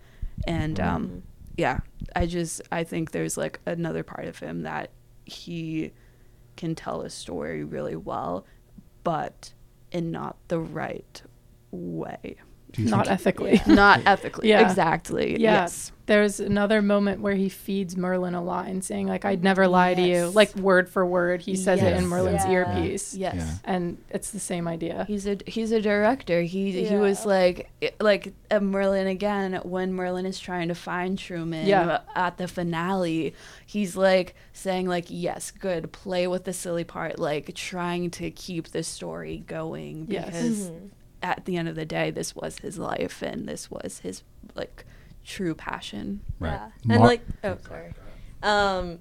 And 0.47 0.79
um 0.81 1.23
yeah 1.61 1.79
i 2.17 2.25
just 2.25 2.63
i 2.73 2.83
think 2.83 3.11
there's 3.11 3.37
like 3.37 3.61
another 3.67 4.03
part 4.03 4.27
of 4.27 4.39
him 4.39 4.63
that 4.63 4.89
he 5.27 5.93
can 6.57 6.75
tell 6.75 7.03
a 7.03 7.11
story 7.11 7.63
really 7.63 7.97
well 7.97 8.47
but 9.05 9.53
in 9.93 10.11
not 10.11 10.37
the 10.49 10.59
right 10.59 11.23
way 11.71 12.37
not 12.79 13.07
think- 13.07 13.15
ethically. 13.15 13.61
Not 13.67 14.01
ethically. 14.07 14.49
Yeah. 14.49 14.69
Exactly. 14.69 15.33
Yeah. 15.33 15.63
Yes. 15.63 15.93
There's 16.07 16.41
another 16.41 16.83
moment 16.83 17.21
where 17.21 17.37
he 17.37 17.49
feeds 17.49 17.95
Marlon 17.95 18.35
a 18.37 18.41
line 18.41 18.83
saying 18.83 19.07
like 19.07 19.25
I'd 19.25 19.45
never 19.45 19.69
lie 19.69 19.95
to 19.95 20.03
you. 20.03 20.27
Like 20.31 20.53
word 20.57 20.89
for 20.89 21.07
word 21.07 21.41
he 21.41 21.55
says 21.55 21.81
it 21.81 21.93
in 21.97 22.07
Marlon's 22.07 22.45
Yeah. 22.47 22.51
earpiece. 22.51 23.15
Yes. 23.15 23.37
Yeah. 23.37 23.55
And 23.65 23.97
it's 24.11 24.33
the 24.33 24.41
same 24.41 24.67
idea. 24.67 25.05
He's 25.07 25.29
a 25.29 25.39
he's 25.47 25.71
a 25.71 25.81
director. 25.81 26.43
He 26.43 26.85
he 26.85 26.97
was 26.97 27.25
like 27.25 27.71
like 28.01 28.35
uh, 28.51 28.59
Marlon 28.59 29.09
again 29.09 29.61
when 29.63 29.93
Marlon 29.93 30.27
is 30.27 30.41
trying 30.41 30.67
to 30.67 30.75
find 30.75 31.17
Truman 31.17 31.69
Yeah. 31.69 32.01
at 32.17 32.39
the 32.39 32.49
finale. 32.49 33.33
He's 33.65 33.97
like 33.97 34.35
saying 34.53 34.89
like 34.89 35.05
yes, 35.09 35.53
good, 35.53 35.93
play 35.93 36.27
with 36.27 36.43
the 36.43 36.53
silly 36.53 36.83
part, 36.83 37.21
like 37.21 37.55
trying 37.55 38.11
to 38.13 38.33
keep 38.33 38.69
the 38.71 38.83
story 38.83 39.45
going 39.47 40.07
Yes. 40.11 40.27
because 40.27 40.71
Mhm. 40.71 40.89
At 41.23 41.45
the 41.45 41.57
end 41.57 41.69
of 41.69 41.75
the 41.75 41.85
day, 41.85 42.11
this 42.11 42.35
was 42.35 42.59
his 42.59 42.79
life 42.79 43.23
and 43.23 43.49
this 43.49 43.71
was 43.71 44.01
his 44.01 44.23
like 44.55 44.85
true 45.25 45.55
passion. 45.55 46.21
Yeah. 46.41 46.71
And 46.89 47.03
like, 47.03 47.23
oh, 47.45 47.57
sorry. 47.67 47.93
Um, 48.43 48.99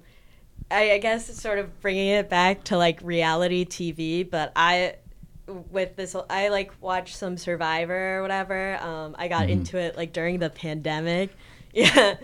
I, 0.70 0.92
I 0.92 0.98
guess 0.98 1.28
it's 1.28 1.40
sort 1.40 1.58
of 1.58 1.80
bringing 1.80 2.08
it 2.08 2.28
back 2.28 2.64
to 2.64 2.76
like 2.76 3.00
reality 3.02 3.64
TV, 3.64 4.28
but 4.28 4.52
I, 4.54 4.96
with 5.46 5.96
this, 5.96 6.14
I 6.28 6.48
like 6.48 6.72
watched 6.80 7.16
some 7.16 7.36
Survivor 7.36 8.18
or 8.18 8.22
whatever. 8.22 8.76
Um, 8.76 9.16
I 9.18 9.28
got 9.28 9.46
Mhm. 9.48 9.52
into 9.52 9.78
it 9.78 9.96
like 9.96 10.12
during 10.12 10.38
the 10.38 10.50
pandemic. 10.50 11.30
Yeah. 11.72 12.16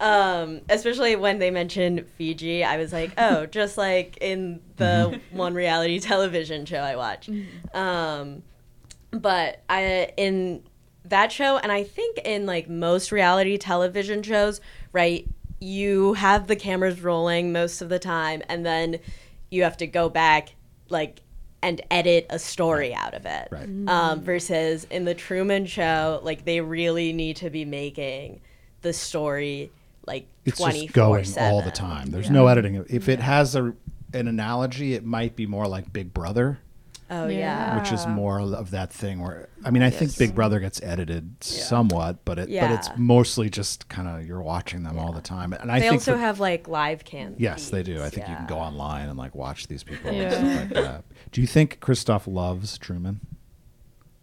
Um, 0.00 0.62
especially 0.70 1.14
when 1.16 1.38
they 1.38 1.50
mentioned 1.50 2.06
Fiji, 2.16 2.64
I 2.64 2.78
was 2.78 2.90
like, 2.90 3.12
oh, 3.18 3.44
just 3.60 3.76
like 3.76 4.16
in 4.22 4.60
the 4.76 5.20
one 5.30 5.52
reality 5.52 5.98
television 6.00 6.64
show 6.64 6.78
I 6.78 6.96
watch. 6.96 7.28
Um, 7.74 8.42
but 9.20 9.62
I 9.68 10.12
in 10.16 10.62
that 11.04 11.32
show 11.32 11.58
and 11.58 11.70
I 11.70 11.84
think 11.84 12.18
in 12.18 12.46
like 12.46 12.68
most 12.68 13.12
reality 13.12 13.58
television 13.58 14.22
shows, 14.22 14.60
right, 14.92 15.26
you 15.60 16.14
have 16.14 16.46
the 16.46 16.56
cameras 16.56 17.02
rolling 17.02 17.52
most 17.52 17.82
of 17.82 17.88
the 17.88 17.98
time 17.98 18.42
and 18.48 18.64
then 18.64 18.98
you 19.50 19.62
have 19.62 19.76
to 19.78 19.86
go 19.86 20.08
back 20.08 20.54
like 20.88 21.20
and 21.62 21.80
edit 21.90 22.26
a 22.28 22.38
story 22.38 22.94
out 22.94 23.14
of 23.14 23.24
it. 23.24 23.48
Right. 23.50 23.68
Um, 23.88 24.20
versus 24.20 24.86
in 24.90 25.06
the 25.06 25.14
Truman 25.14 25.64
show, 25.64 26.20
like 26.22 26.44
they 26.44 26.60
really 26.60 27.12
need 27.12 27.36
to 27.36 27.48
be 27.48 27.64
making 27.64 28.40
the 28.82 28.92
story 28.92 29.70
like 30.06 30.26
It's 30.44 30.58
twenty 30.58 30.82
just 30.82 30.94
going 30.94 31.26
all 31.38 31.62
the 31.62 31.70
time. 31.70 32.10
There's 32.10 32.30
no 32.30 32.46
editing. 32.48 32.84
If 32.88 33.08
it 33.08 33.20
has 33.20 33.56
a 33.56 33.74
an 34.12 34.28
analogy, 34.28 34.94
it 34.94 35.04
might 35.04 35.36
be 35.36 35.46
more 35.46 35.66
like 35.66 35.92
Big 35.92 36.12
Brother. 36.14 36.58
Oh, 37.10 37.28
yeah. 37.28 37.78
which 37.78 37.92
is 37.92 38.06
more 38.06 38.40
of 38.40 38.70
that 38.70 38.90
thing 38.92 39.20
where 39.20 39.48
I 39.64 39.70
mean 39.70 39.82
I 39.82 39.90
think 39.90 40.16
Big 40.16 40.34
Brother 40.34 40.58
gets 40.58 40.82
edited 40.82 41.42
somewhat, 41.44 42.24
but 42.24 42.38
it 42.38 42.48
but 42.48 42.70
it's 42.70 42.88
mostly 42.96 43.50
just 43.50 43.88
kind 43.90 44.08
of 44.08 44.26
you're 44.26 44.40
watching 44.42 44.82
them 44.84 44.98
all 44.98 45.12
the 45.12 45.20
time. 45.20 45.52
And 45.52 45.70
I 45.70 45.76
they 45.80 45.88
think 45.88 45.92
also 46.00 46.12
for- 46.14 46.18
have 46.18 46.40
like 46.40 46.66
live 46.66 47.04
cam. 47.04 47.34
Yes, 47.38 47.68
they 47.68 47.82
do. 47.82 48.02
I 48.02 48.08
think 48.08 48.28
you 48.28 48.34
can 48.34 48.46
go 48.46 48.56
online 48.56 49.08
and 49.10 49.18
like 49.18 49.34
watch 49.34 49.66
these 49.68 49.82
people 49.84 50.12
Yeah. 50.12 50.32
and 50.32 50.32
stuff 50.32 50.60
like 50.76 50.84
that. 50.84 51.04
Do 51.30 51.40
you 51.42 51.46
think 51.46 51.78
Christof 51.80 52.26
loves 52.26 52.78
Truman? 52.78 53.20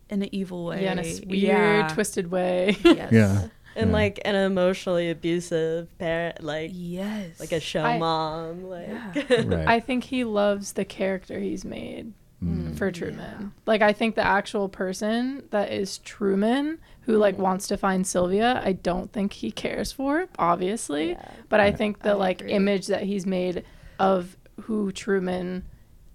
In 0.09 0.23
an 0.23 0.29
evil 0.35 0.65
way. 0.65 0.83
Yeah, 0.83 0.91
in 0.93 0.99
a 0.99 1.03
weird, 1.03 1.29
Yeah. 1.29 1.87
twisted 1.93 2.31
way. 2.31 2.77
Yes. 2.83 3.11
Yeah. 3.11 3.47
and 3.75 3.89
Yeah. 3.91 3.93
like 3.95 4.19
an 4.25 4.35
emotionally 4.35 5.09
abusive 5.09 5.95
parent, 5.99 6.43
like 6.43 6.71
yes, 6.73 7.39
like 7.39 7.51
a 7.53 7.59
show 7.61 7.83
I- 7.83 7.97
mom, 7.99 8.63
like 8.65 8.89
Right. 9.29 9.67
I 9.67 9.79
think 9.79 10.05
he 10.05 10.23
loves 10.25 10.73
the 10.73 10.83
character 10.83 11.39
he's 11.39 11.63
made 11.63 12.11
Mm. 12.43 12.75
for 12.75 12.91
Truman. 12.91 13.51
Like 13.67 13.81
I 13.83 13.93
think 13.93 14.15
the 14.15 14.25
actual 14.25 14.67
person 14.67 15.43
that 15.51 15.71
is 15.71 15.99
Truman 15.99 16.79
who 17.01 17.17
like 17.17 17.37
wants 17.37 17.67
to 17.67 17.77
find 17.77 18.05
Sylvia, 18.05 18.59
I 18.65 18.73
don't 18.73 19.11
think 19.13 19.33
he 19.33 19.51
cares 19.51 19.91
for, 19.91 20.27
obviously. 20.39 21.17
But 21.49 21.59
I 21.59 21.71
think 21.71 21.99
the 21.99 22.15
like 22.15 22.41
image 22.41 22.87
that 22.87 23.03
he's 23.03 23.25
made 23.27 23.63
of 23.99 24.37
who 24.61 24.91
Truman 24.91 25.65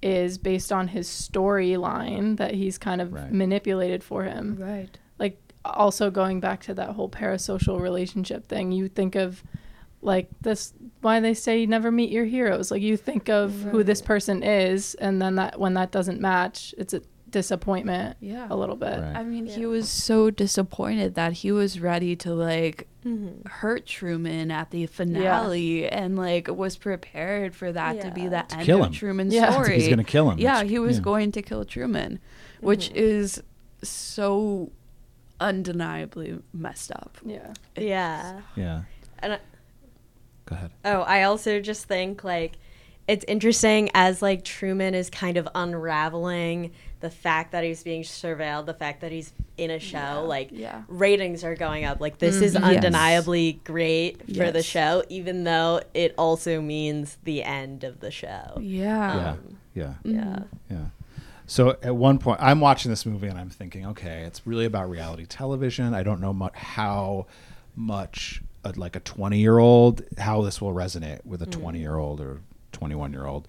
is 0.02 0.36
based 0.38 0.72
on 0.72 0.88
his 0.88 1.08
storyline 1.08 2.36
that 2.38 2.54
he's 2.54 2.78
kind 2.78 3.00
of 3.00 3.12
Right. 3.12 3.32
manipulated 3.32 4.02
for 4.04 4.24
him. 4.24 4.56
Right. 4.58 4.98
Like 5.18 5.40
also 5.64 6.10
going 6.10 6.40
back 6.40 6.60
to 6.64 6.74
that 6.74 6.90
whole 6.90 7.08
parasocial 7.08 7.80
relationship 7.80 8.46
thing, 8.48 8.72
you 8.72 8.88
think 8.88 9.14
of 9.14 9.42
like 10.06 10.28
this 10.40 10.72
why 11.00 11.20
they 11.20 11.34
say 11.34 11.60
you 11.60 11.66
never 11.66 11.90
meet 11.90 12.10
your 12.10 12.24
heroes. 12.24 12.70
Like 12.70 12.80
you 12.80 12.96
think 12.96 13.28
of 13.28 13.52
who 13.62 13.82
this 13.82 14.00
person 14.00 14.42
is 14.42 14.94
and 14.94 15.20
then 15.20 15.34
that 15.34 15.58
when 15.58 15.74
that 15.74 15.90
doesn't 15.90 16.20
match, 16.20 16.74
it's 16.78 16.94
a 16.94 17.02
disappointment 17.28 18.16
Yeah. 18.20 18.46
a 18.48 18.56
little 18.56 18.76
bit. 18.76 18.98
I 18.98 19.24
mean, 19.24 19.46
he 19.46 19.66
was 19.66 19.88
so 19.88 20.30
disappointed 20.30 21.16
that 21.16 21.32
he 21.34 21.50
was 21.50 21.80
ready 21.80 22.14
to 22.16 22.32
like 22.32 22.86
mm-hmm. 23.04 23.46
hurt 23.48 23.84
Truman 23.86 24.50
at 24.50 24.70
the 24.70 24.86
finale 24.86 25.88
and 25.88 26.16
like 26.16 26.48
was 26.48 26.76
prepared 26.76 27.54
for 27.54 27.72
that 27.72 28.00
to 28.00 28.10
be 28.12 28.28
the 28.28 28.50
end 28.54 28.64
kill 28.64 28.80
of 28.80 28.86
him. 28.86 28.92
Truman's 28.92 29.34
Yeah. 29.34 29.50
story. 29.50 29.74
He's 29.74 29.88
gonna 29.88 30.04
kill 30.04 30.30
him. 30.30 30.38
Yeah, 30.38 30.58
It's- 30.58 30.70
he 30.70 30.78
was 30.78 30.98
yeah. 30.98 31.02
going 31.02 31.32
to 31.32 31.42
kill 31.42 31.64
Truman, 31.64 32.20
which 32.60 32.88
mm-hmm. 32.88 32.98
is 32.98 33.42
so 33.82 34.70
undeniably 35.40 36.38
messed 36.52 36.92
up. 36.92 37.18
Yeah. 37.24 37.52
yeah. 37.76 38.40
Yeah. 38.54 38.82
And 39.18 39.34
I, 39.34 39.38
Go 40.46 40.54
ahead. 40.56 40.70
oh, 40.84 41.00
I 41.02 41.22
also 41.24 41.60
just 41.60 41.84
think 41.86 42.24
like 42.24 42.52
it's 43.08 43.24
interesting 43.28 43.88
as 43.94 44.20
like 44.22 44.44
Truman 44.44 44.94
is 44.94 45.10
kind 45.10 45.36
of 45.36 45.46
unraveling 45.54 46.72
the 47.00 47.10
fact 47.10 47.52
that 47.52 47.62
he's 47.62 47.82
being 47.82 48.02
surveilled, 48.02 48.66
the 48.66 48.74
fact 48.74 49.00
that 49.02 49.12
he's 49.12 49.32
in 49.58 49.70
a 49.70 49.78
show, 49.78 50.24
like 50.26 50.48
yeah. 50.50 50.82
ratings 50.88 51.44
are 51.44 51.54
going 51.54 51.84
up. 51.84 52.00
Like 52.00 52.18
this 52.18 52.36
is 52.36 52.54
Mhm. 52.54 52.60
Yes. 52.62 52.76
undeniably 52.76 53.60
great 53.64 54.22
for 54.36 54.50
the 54.50 54.62
show, 54.62 55.04
even 55.08 55.44
though 55.44 55.80
it 55.94 56.14
also 56.18 56.60
means 56.60 57.18
the 57.24 57.42
end 57.44 57.84
of 57.84 58.00
the 58.00 58.10
show. 58.10 58.58
Yeah. 58.60 59.14
Yeah. 59.14 59.34
Yeah. 59.74 59.94
Yeah. 60.04 60.38
Yeah. 60.70 60.84
So 61.46 61.76
at 61.82 61.94
one 61.94 62.18
point, 62.18 62.40
I'm 62.42 62.60
watching 62.60 62.90
this 62.90 63.06
movie 63.06 63.28
and 63.28 63.38
I'm 63.38 63.50
thinking, 63.50 63.86
okay, 63.86 64.22
it's 64.22 64.44
really 64.46 64.64
about 64.64 64.90
reality 64.90 65.26
television. 65.26 65.94
I 65.94 66.02
don't 66.02 66.20
know 66.20 66.32
mu- 66.32 66.48
how 66.54 67.26
much, 67.76 68.42
uh, 68.66 68.72
like 68.76 68.96
a 68.96 69.00
20 69.00 69.38
year 69.38 69.58
old, 69.58 70.02
how 70.18 70.42
this 70.42 70.60
will 70.60 70.74
resonate 70.74 71.24
with 71.24 71.42
a 71.42 71.46
20 71.46 71.78
year 71.78 71.96
old 71.96 72.20
or 72.20 72.40
21 72.72 73.12
year 73.12 73.26
old. 73.26 73.48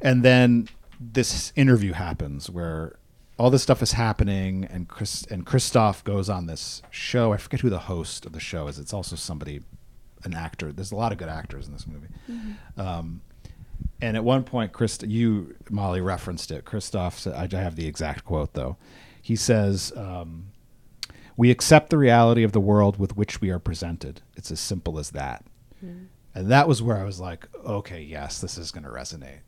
And 0.00 0.22
then 0.22 0.68
this 0.98 1.52
interview 1.56 1.92
happens 1.92 2.48
where 2.48 2.96
all 3.38 3.50
this 3.50 3.62
stuff 3.62 3.80
is 3.80 3.92
happening, 3.92 4.66
and 4.66 4.86
Chris 4.86 5.24
and 5.30 5.46
Christof 5.46 6.04
goes 6.04 6.28
on 6.28 6.46
this 6.46 6.82
show. 6.90 7.32
I 7.32 7.38
forget 7.38 7.60
who 7.60 7.70
the 7.70 7.78
host 7.78 8.26
of 8.26 8.32
the 8.32 8.40
show 8.40 8.68
is. 8.68 8.78
It's 8.78 8.92
also 8.92 9.16
somebody, 9.16 9.62
an 10.24 10.34
actor. 10.34 10.72
There's 10.72 10.92
a 10.92 10.96
lot 10.96 11.10
of 11.10 11.16
good 11.16 11.30
actors 11.30 11.66
in 11.66 11.72
this 11.72 11.86
movie. 11.86 12.08
Um, 12.76 13.22
and 14.02 14.16
at 14.16 14.24
one 14.24 14.44
point, 14.44 14.72
Chris, 14.72 14.98
you 15.02 15.56
Molly 15.70 16.02
referenced 16.02 16.50
it. 16.50 16.66
Christof, 16.66 17.32
I 17.32 17.48
I 17.56 17.62
have 17.62 17.76
the 17.76 17.86
exact 17.86 18.26
quote 18.26 18.52
though. 18.52 18.76
He 19.22 19.36
says, 19.36 19.90
um, 19.96 20.48
"We 21.40 21.50
accept 21.50 21.88
the 21.90 21.98
reality 21.98 22.42
of 22.42 22.52
the 22.52 22.60
world 22.60 22.98
with 22.98 23.16
which 23.16 23.40
we 23.40 23.50
are 23.50 23.58
presented. 23.58 24.20
It's 24.36 24.50
as 24.50 24.60
simple 24.60 24.98
as 24.98 25.10
that." 25.10 25.44
And 26.34 26.50
that 26.50 26.68
was 26.68 26.82
where 26.82 26.98
I 26.98 27.04
was 27.04 27.18
like, 27.18 27.48
"Okay, 27.64 28.02
yes, 28.02 28.40
this 28.40 28.58
is 28.58 28.70
going 28.70 28.84
to 28.84 28.90
resonate." 28.90 29.40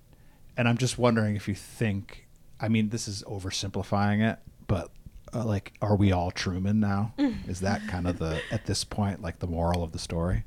And 0.57 0.68
I'm 0.68 0.78
just 0.78 0.99
wondering 0.99 1.36
if 1.36 1.49
you 1.49 1.55
think, 1.55 2.26
I 2.61 2.68
mean, 2.68 2.88
this 2.88 3.07
is 3.09 3.22
oversimplifying 3.24 4.20
it, 4.28 4.38
but 4.66 4.90
uh, 5.34 5.45
like, 5.45 5.72
are 5.80 5.97
we 5.97 6.12
all 6.12 6.30
Truman 6.30 6.80
now? 6.80 7.14
is 7.47 7.61
that 7.61 7.86
kind 7.88 8.07
of 8.07 8.18
the 8.18 8.40
at 8.51 8.66
this 8.66 8.84
point 8.84 9.22
like 9.22 9.38
the 9.38 9.47
moral 9.47 9.82
of 9.82 9.93
the 9.93 9.99
story? 9.99 10.45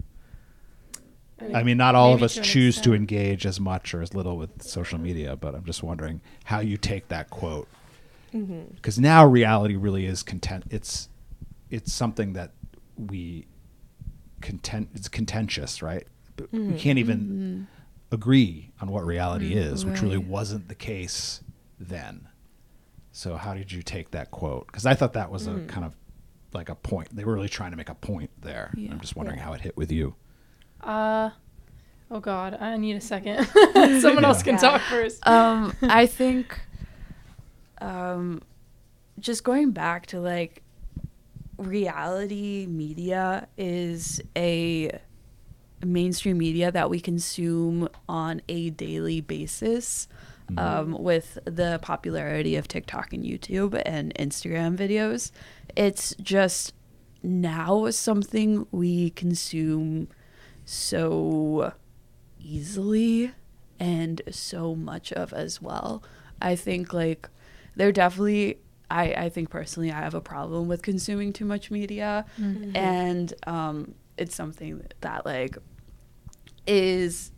I 1.53 1.63
mean, 1.63 1.77
not 1.77 1.95
all 1.95 2.13
of 2.13 2.23
us 2.23 2.35
to 2.35 2.41
choose 2.41 2.79
to 2.81 2.93
engage 2.93 3.45
as 3.45 3.59
much 3.59 3.93
or 3.93 4.01
as 4.01 4.13
little 4.13 4.37
with 4.37 4.63
social 4.63 4.97
media, 4.97 5.35
but 5.35 5.53
I'm 5.53 5.65
just 5.65 5.83
wondering 5.83 6.21
how 6.45 6.59
you 6.59 6.77
take 6.77 7.09
that 7.09 7.29
quote 7.29 7.67
because 8.75 8.97
now 8.99 9.25
reality 9.25 9.75
really 9.75 10.05
is 10.05 10.23
content. 10.23 10.63
It's 10.69 11.09
it's 11.70 11.91
something 11.93 12.34
that 12.34 12.51
we 12.97 13.47
content. 14.41 14.89
It's 14.95 15.07
contentious, 15.07 15.82
right? 15.82 16.07
But 16.38 16.51
we 16.51 16.74
can't 16.78 16.99
even 16.99 17.68
agree 18.11 18.72
on 18.82 18.89
what 18.91 19.05
reality 19.05 19.53
is, 19.53 19.86
which 19.86 20.01
really 20.01 20.18
wasn't 20.18 20.68
the 20.68 20.76
case 20.76 21.41
then. 21.80 22.28
So 23.11 23.38
how 23.38 23.53
did 23.53 23.72
you 23.72 23.82
take 23.82 24.11
that 24.11 24.32
quote? 24.32 24.68
Because 24.68 24.86
I 24.86 24.93
thought 24.93 25.13
that 25.13 25.32
was 25.32 25.47
a 25.47 25.61
kind 25.68 25.86
of 25.86 25.95
like 26.53 26.68
a 26.70 26.76
point. 26.76 27.16
They 27.16 27.24
were 27.24 27.34
really 27.34 27.47
trying 27.49 27.72
to 27.72 27.78
make 27.78 27.89
a 27.89 27.95
point 27.95 28.30
there. 28.41 28.74
Yeah. 28.76 28.91
I'm 28.91 28.99
just 28.99 29.16
wondering 29.16 29.39
how 29.39 29.53
it 29.53 29.61
hit 29.61 29.78
with 29.78 29.91
you. 29.91 30.16
Uh 30.82 31.30
oh 32.11 32.20
god, 32.20 32.57
I 32.59 32.76
need 32.78 32.97
a 32.97 33.01
second. 33.01 33.45
Someone 34.01 34.26
else 34.26 34.43
can 34.43 34.55
Yeah. 34.55 34.59
talk 34.59 34.82
first. 34.82 35.26
um 35.26 35.74
i 35.82 36.05
think 36.20 36.59
um 37.82 38.41
just 39.20 39.43
going 39.43 39.72
back 39.72 40.05
to 40.07 40.20
like 40.20 40.61
reality 41.66 42.66
media 42.68 43.47
is 43.57 44.22
a 44.36 44.99
mainstream 45.84 46.38
media 46.38 46.72
that 46.72 46.89
we 46.89 46.99
consume 46.99 47.88
on 48.07 48.41
a 48.47 48.70
daily 48.72 49.22
basis 49.22 50.07
um, 50.57 50.91
with 50.91 51.39
the 51.45 51.80
popularity 51.82 52.55
of 52.55 52.68
tiktok 52.68 53.13
and 53.13 53.24
youtube 53.24 53.80
and 53.86 54.13
instagram 54.16 54.78
videos 54.78 55.32
it's 55.76 56.16
just 56.22 56.74
now 57.24 57.89
something 57.89 58.68
we 58.72 59.09
consume 59.11 60.07
so 60.66 61.74
easily 62.39 63.32
and 63.80 64.22
so 64.30 64.76
much 64.76 65.11
of 65.13 65.34
as 65.34 65.61
well. 65.61 66.03
I 66.41 66.55
think 66.55 66.93
like 66.93 67.30
there 67.76 67.91
definitely 67.91 68.59
I, 69.01 69.25
I 69.25 69.29
think 69.29 69.49
personally 69.49 69.91
I 69.91 70.01
have 70.01 70.13
a 70.15 70.21
problem 70.21 70.67
with 70.67 70.81
consuming 70.81 71.33
too 71.33 71.45
much 71.45 71.69
media 71.71 72.25
Mhm. 72.39 72.75
and 72.75 73.33
um 73.45 73.95
it's 74.17 74.35
something 74.35 74.81
that 75.01 75.25
like 75.25 75.57
is 76.67 77.31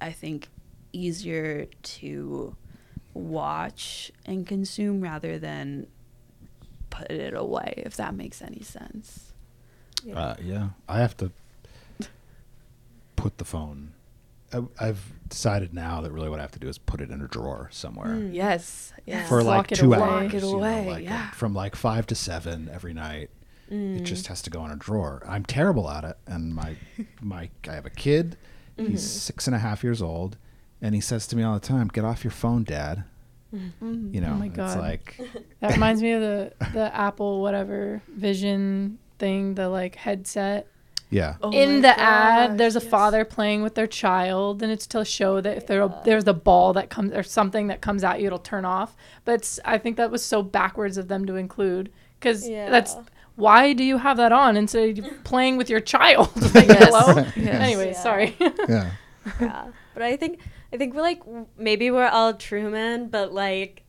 I 0.00 0.12
think 0.12 0.48
easier 0.92 1.66
to 1.98 2.56
watch 3.14 4.12
and 4.26 4.46
consume 4.46 5.00
rather 5.00 5.38
than 5.38 5.86
put 6.90 7.10
it 7.10 7.34
away 7.34 7.70
if 7.86 7.96
that 7.96 8.14
makes 8.14 8.42
any 8.42 8.62
sense. 8.62 9.32
Uh, 10.14 10.34
yeah, 10.42 10.68
I 10.88 10.98
have 11.00 11.16
to 11.18 11.30
put 13.16 13.38
the 13.38 13.44
phone. 13.44 13.92
I, 14.52 14.62
I've 14.78 15.12
decided 15.28 15.74
now 15.74 16.00
that 16.00 16.12
really 16.12 16.28
what 16.28 16.38
I 16.38 16.42
have 16.42 16.52
to 16.52 16.58
do 16.58 16.68
is 16.68 16.78
put 16.78 17.00
it 17.00 17.10
in 17.10 17.20
a 17.22 17.28
drawer 17.28 17.68
somewhere 17.72 18.08
Mm, 18.08 18.34
yes, 18.34 18.92
yes. 19.04 19.28
for 19.28 19.42
like 19.42 19.56
Lock 19.56 19.72
it 19.72 19.76
two 19.76 19.92
away. 19.92 19.98
hours. 19.98 20.22
Lock 20.24 20.34
it 20.34 20.42
you 20.46 20.52
know, 20.52 20.82
like, 20.90 21.04
yeah. 21.04 21.30
from 21.32 21.54
like 21.54 21.74
five 21.76 22.06
to 22.08 22.14
seven 22.14 22.68
every 22.72 22.94
night. 22.94 23.30
It 23.68 23.74
Mm. 23.74 24.02
just 24.04 24.28
has 24.28 24.42
to 24.42 24.50
go 24.50 24.64
in 24.64 24.70
a 24.70 24.76
drawer. 24.76 25.22
I'm 25.28 25.44
terrible 25.44 25.90
at 25.90 26.04
it, 26.04 26.16
and 26.26 26.54
my 26.54 26.76
my 27.20 27.50
I 27.68 27.72
have 27.74 27.86
a 27.86 27.90
kid. 27.90 28.36
Mhm. 28.78 28.90
He's 28.90 29.02
six 29.10 29.46
and 29.48 29.56
a 29.56 29.58
half 29.58 29.82
years 29.82 30.00
old, 30.00 30.36
and 30.80 30.94
he 30.94 31.00
says 31.00 31.26
to 31.28 31.36
me 31.36 31.42
all 31.42 31.54
the 31.54 31.60
time, 31.66 31.88
"Get 31.88 32.04
off 32.04 32.22
your 32.22 32.30
phone, 32.30 32.62
Dad." 32.62 33.04
Mhm. 33.54 34.12
You 34.14 34.20
know, 34.20 34.32
oh 34.32 34.36
my 34.36 34.46
it's 34.46 34.56
god, 34.56 34.78
like 34.78 35.18
that 35.60 35.72
reminds 35.72 36.00
me 36.02 36.12
of 36.12 36.20
the 36.20 36.52
the 36.74 36.94
Apple 36.94 37.42
whatever 37.42 38.02
Vision 38.08 38.98
thing, 39.18 39.54
the 39.54 39.68
like 39.68 39.94
headset. 39.96 40.68
Yeah. 41.10 41.36
Oh 41.42 41.50
in 41.50 41.76
my 41.76 41.80
the 41.82 42.00
ad, 42.00 42.58
there's 42.58 42.76
a 42.76 42.80
yes. 42.80 42.88
father 42.88 43.24
playing 43.24 43.62
with 43.62 43.74
their 43.74 43.86
child, 43.86 44.62
and 44.62 44.72
it's 44.72 44.86
to 44.88 45.04
show 45.04 45.40
that 45.40 45.56
if 45.56 45.66
there 45.66 45.88
there's 46.04 46.26
a 46.26 46.34
ball 46.34 46.72
that 46.74 46.90
comes 46.90 47.12
or 47.12 47.22
something 47.22 47.68
that 47.68 47.80
comes 47.80 48.02
at 48.04 48.20
you, 48.20 48.26
it'll 48.26 48.38
turn 48.38 48.64
off. 48.64 48.96
But 49.24 49.36
it's, 49.36 49.60
I 49.64 49.78
think 49.78 49.96
that 49.96 50.10
was 50.10 50.24
so 50.24 50.42
backwards 50.42 50.96
of 50.98 51.08
them 51.08 51.26
to 51.26 51.36
include 51.36 51.92
because 52.18 52.46
that's 52.46 52.96
why 53.36 53.72
do 53.74 53.84
you 53.84 53.98
have 53.98 54.16
that 54.16 54.32
on 54.32 54.56
instead 54.56 54.98
of 54.98 55.06
playing 55.24 55.56
with 55.58 55.68
your 55.70 55.80
child? 55.80 56.30
like, 56.54 56.68
Yes. 56.68 56.84
hello. 56.88 57.24
Yes. 57.36 57.36
Anyway, 57.36 57.88
Yeah. 57.88 58.02
sorry. 58.02 58.36
yeah. 58.40 58.90
yeah 59.40 59.66
but 59.92 60.02
i 60.04 60.16
think 60.16 60.38
i 60.72 60.76
think 60.76 60.94
we're 60.94 61.00
like 61.02 61.20
maybe 61.58 61.90
we're 61.90 62.06
all 62.06 62.32
truman 62.32 63.08
but 63.08 63.32
like 63.32 63.82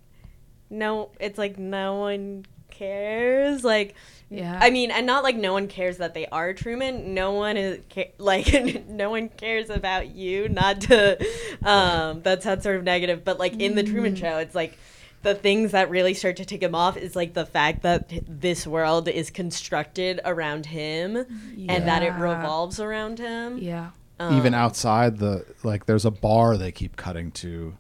no 0.70 1.12
it's 1.20 1.38
like 1.38 1.60
no 1.60 1.96
one 1.98 2.44
cares 2.72 3.64
like 3.64 3.94
Yeah. 4.30 4.60
i 4.62 4.70
mean 4.70 4.92
and 4.92 5.06
not 5.06 5.24
like 5.24 5.36
no 5.38 5.54
one 5.54 5.68
cares 5.68 5.98
that 5.98 6.14
they 6.14 6.26
are 6.28 6.54
truman 6.54 7.14
no 7.14 7.32
one 7.32 7.56
is 7.56 7.80
ca- 7.94 8.12
like 8.18 8.48
no 8.90 9.10
one 9.10 9.30
cares 9.30 9.70
about 9.70 10.10
you 10.10 10.50
not 10.50 10.82
to 10.82 11.18
um 11.64 12.22
that 12.24 12.44
sounds 12.44 12.64
sort 12.64 12.76
of 12.76 12.84
negative 12.84 13.24
but 13.24 13.40
like 13.40 13.60
in 13.62 13.76
the 13.76 13.84
truman 13.84 14.16
show 14.16 14.38
it's 14.38 14.54
like 14.56 14.78
the 15.24 15.34
things 15.34 15.72
that 15.72 15.90
really 15.90 16.14
start 16.14 16.36
to 16.38 16.46
tick 16.46 16.62
him 16.62 16.76
off 16.76 16.96
is 16.98 17.16
like 17.16 17.34
the 17.34 17.46
fact 17.46 17.82
that 17.84 18.12
this 18.28 18.68
world 18.68 19.08
is 19.08 19.30
constructed 19.30 20.20
around 20.26 20.68
him 20.68 21.16
and 21.18 21.88
that 21.88 22.04
it 22.04 22.12
revolves 22.12 22.80
around 22.80 23.20
him 23.20 23.58
Yeah. 23.58 23.90
Even 24.20 24.54
Um, 24.56 24.60
outside 24.62 25.18
the 25.20 25.46
like, 25.64 25.86
there's 25.86 26.04
a 26.06 26.10
bar 26.12 26.58
they 26.58 26.72
keep 26.72 26.96
cutting 26.98 27.30
to. 27.34 27.78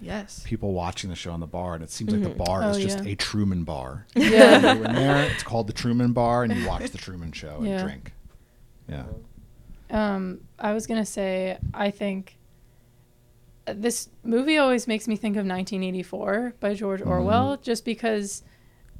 Yes. 0.00 0.42
people 0.44 0.72
watching 0.72 1.10
the 1.10 1.16
show 1.16 1.34
in 1.34 1.40
the 1.40 1.46
bar, 1.46 1.74
and 1.74 1.82
it 1.84 1.90
seems 1.90 2.12
like 2.12 2.22
the 2.22 2.30
bar 2.30 2.62
Oh, 2.64 2.68
is 2.70 2.78
just 2.78 3.04
yeah. 3.04 3.12
a 3.12 3.14
Truman 3.16 3.64
bar. 3.64 4.06
Yeah. 4.14 4.56
You 4.56 4.62
go 4.80 4.84
in 4.88 4.94
there, 4.94 5.22
it's 5.30 5.42
called 5.42 5.66
the 5.66 5.72
Truman 5.72 6.12
Bar, 6.12 6.44
and 6.44 6.54
you 6.56 6.66
watch 6.66 6.90
the 6.90 6.98
Truman 6.98 7.32
Show 7.32 7.56
and 7.58 7.66
Yeah. 7.68 7.82
drink. 7.82 8.12
Yeah. 8.88 9.04
Um, 9.90 10.40
I 10.58 10.72
was 10.72 10.86
gonna 10.86 11.04
say 11.06 11.58
I 11.74 11.90
think 11.90 12.36
uh, 13.66 13.74
this 13.76 14.08
movie 14.24 14.56
always 14.56 14.86
makes 14.86 15.06
me 15.08 15.16
think 15.16 15.36
of 15.36 15.44
1984 15.44 16.54
by 16.60 16.74
George 16.74 17.02
Orwell, 17.02 17.56
just 17.58 17.84
because 17.84 18.42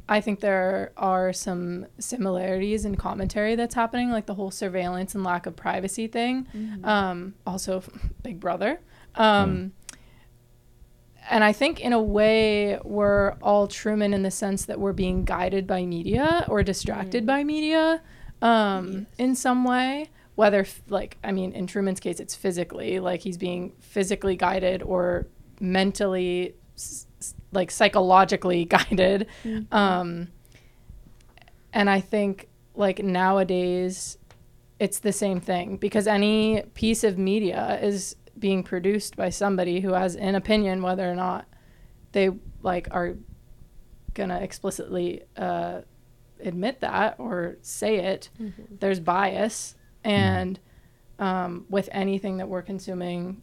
I 0.08 0.20
think 0.20 0.40
there 0.40 0.92
are 0.96 1.32
some 1.32 1.86
similarities 2.00 2.84
in 2.84 2.96
commentary 2.96 3.54
that's 3.54 3.74
happening, 3.76 4.10
like 4.10 4.26
the 4.26 4.34
whole 4.34 4.50
surveillance 4.50 5.14
and 5.14 5.22
lack 5.22 5.46
of 5.46 5.54
privacy 5.54 6.08
thing. 6.08 6.46
Um, 6.82 7.34
also, 7.46 7.82
Big 8.22 8.40
Brother. 8.40 8.80
Um, 9.14 9.72
And 11.30 11.44
I 11.44 11.52
think, 11.52 11.80
in 11.80 11.92
a 11.92 12.02
way, 12.02 12.80
we're 12.82 13.34
all 13.40 13.68
Truman 13.68 14.12
in 14.12 14.22
the 14.22 14.32
sense 14.32 14.64
that 14.64 14.80
we're 14.80 14.92
being 14.92 15.24
guided 15.24 15.64
by 15.64 15.86
media 15.86 16.44
or 16.48 16.64
distracted 16.64 17.24
by 17.24 17.44
media 17.44 18.02
um, 18.42 19.06
in 19.16 19.36
some 19.36 19.64
way. 19.64 20.10
Whether, 20.34 20.66
like, 20.88 21.18
I 21.22 21.30
mean, 21.30 21.52
in 21.52 21.68
Truman's 21.68 22.00
case, 22.00 22.18
it's 22.18 22.34
physically, 22.34 22.98
like 22.98 23.20
he's 23.20 23.38
being 23.38 23.74
physically 23.78 24.34
guided 24.34 24.82
or 24.82 25.28
mentally, 25.60 26.56
like, 27.52 27.70
psychologically 27.70 28.64
guided. 28.76 29.28
Um, 29.70 30.28
and 31.72 31.88
I 31.88 32.00
think, 32.00 32.48
like, 32.74 33.04
nowadays, 33.04 34.18
it's 34.80 34.98
the 34.98 35.12
same 35.12 35.40
thing 35.40 35.76
because 35.76 36.08
any 36.08 36.62
piece 36.74 37.04
of 37.04 37.18
media 37.18 37.78
is 37.80 38.16
being 38.40 38.62
produced 38.62 39.16
by 39.16 39.28
somebody 39.30 39.80
who 39.80 39.92
has 39.92 40.16
an 40.16 40.34
opinion 40.34 40.82
whether 40.82 41.08
or 41.10 41.14
not 41.14 41.46
they 42.12 42.30
like 42.62 42.88
are 42.90 43.14
gonna 44.14 44.40
explicitly 44.40 45.22
uh, 45.36 45.80
admit 46.42 46.80
that 46.80 47.14
or 47.18 47.56
say 47.62 47.98
it 47.98 48.30
there's 48.80 48.98
bias 48.98 49.76
and 50.02 50.58
um, 51.18 51.66
with 51.68 51.88
anything 51.92 52.38
that 52.38 52.48
we're 52.48 52.62
consuming 52.62 53.42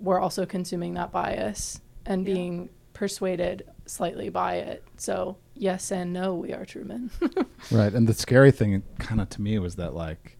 we're 0.00 0.20
also 0.20 0.46
consuming 0.46 0.94
that 0.94 1.12
bias 1.12 1.80
and 2.06 2.24
being 2.24 2.70
persuaded 2.94 3.64
slightly 3.86 4.28
by 4.28 4.56
it. 4.56 4.84
So 4.96 5.36
yes 5.54 5.90
and 5.90 6.12
no 6.12 6.34
we 6.34 6.52
are 6.52 6.64
truman 6.64 7.10
Right. 7.70 7.92
And 7.92 8.06
the 8.06 8.14
scary 8.14 8.50
thing, 8.50 8.82
kind 8.98 9.20
of 9.20 9.28
to 9.30 9.42
me, 9.42 9.58
was 9.58 9.76
that, 9.76 9.94
like, 9.94 10.38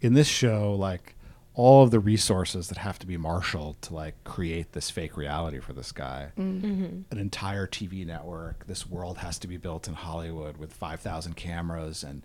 in 0.00 0.14
this 0.14 0.26
show, 0.26 0.74
like, 0.74 1.14
all 1.58 1.82
of 1.82 1.90
the 1.90 1.98
resources 1.98 2.68
that 2.68 2.78
have 2.78 2.98
to 3.00 3.06
be 3.06 3.16
marshaled 3.16 3.82
to, 3.82 3.94
like, 3.94 4.22
create 4.24 4.72
this 4.72 4.90
fake 4.90 5.16
reality 5.16 5.58
for 5.58 5.72
this 5.72 5.92
guy, 5.92 6.30
mm-hmm. 6.38 7.02
an 7.10 7.18
entire 7.18 7.66
TV 7.66 8.06
network, 8.06 8.66
this 8.66 8.88
world 8.88 9.18
has 9.18 9.38
to 9.40 9.48
be 9.48 9.56
built 9.56 9.88
in 9.88 9.94
Hollywood 9.94 10.56
with 10.56 10.72
5,000 10.72 11.34
cameras 11.34 12.04
and 12.04 12.22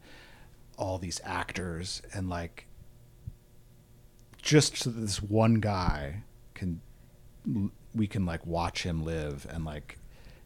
all 0.78 1.00
these 1.00 1.20
actors. 1.24 2.02
And, 2.14 2.30
like, 2.30 2.68
just 4.44 4.78
so 4.78 4.92
that 4.92 5.00
this 5.00 5.22
one 5.22 5.56
guy 5.56 6.24
can 6.54 6.82
we 7.96 8.08
can 8.08 8.26
like 8.26 8.46
watch 8.46 8.84
him 8.84 9.04
live. 9.04 9.48
And 9.50 9.66
like 9.66 9.98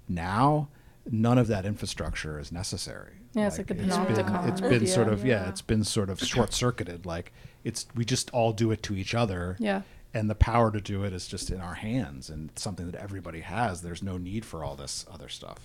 now 0.07 0.69
none 1.09 1.37
of 1.37 1.47
that 1.47 1.65
infrastructure 1.65 2.39
is 2.39 2.51
necessary 2.51 3.16
Yeah, 3.37 3.47
it's 3.47 3.57
like 3.57 3.67
the 3.67 3.75
panopticon 3.75 4.49
it's 4.49 4.61
been 4.61 4.87
sort 4.87 5.07
of 5.07 5.25
yeah, 5.25 5.47
it's 5.49 5.61
been 5.61 5.83
sort 5.83 6.09
of 6.09 6.19
short 6.19 6.53
circuited 6.53 7.05
like 7.05 7.31
it's 7.63 7.85
we 7.95 8.05
just 8.05 8.29
all 8.31 8.53
do 8.53 8.71
it 8.71 8.83
to 8.83 8.95
each 8.95 9.13
other. 9.13 9.55
Yeah. 9.59 9.81
and 10.13 10.29
the 10.29 10.35
power 10.35 10.71
to 10.71 10.81
do 10.81 11.03
it 11.03 11.13
is 11.13 11.27
just 11.27 11.51
in 11.51 11.59
our 11.61 11.75
hands 11.75 12.29
and 12.29 12.49
it's 12.49 12.61
something 12.61 12.89
that 12.89 12.99
everybody 12.99 13.41
has. 13.41 13.81
There's 13.81 14.01
no 14.01 14.17
need 14.17 14.45
for 14.45 14.63
all 14.63 14.75
this 14.75 15.05
other 15.11 15.29
stuff. 15.29 15.59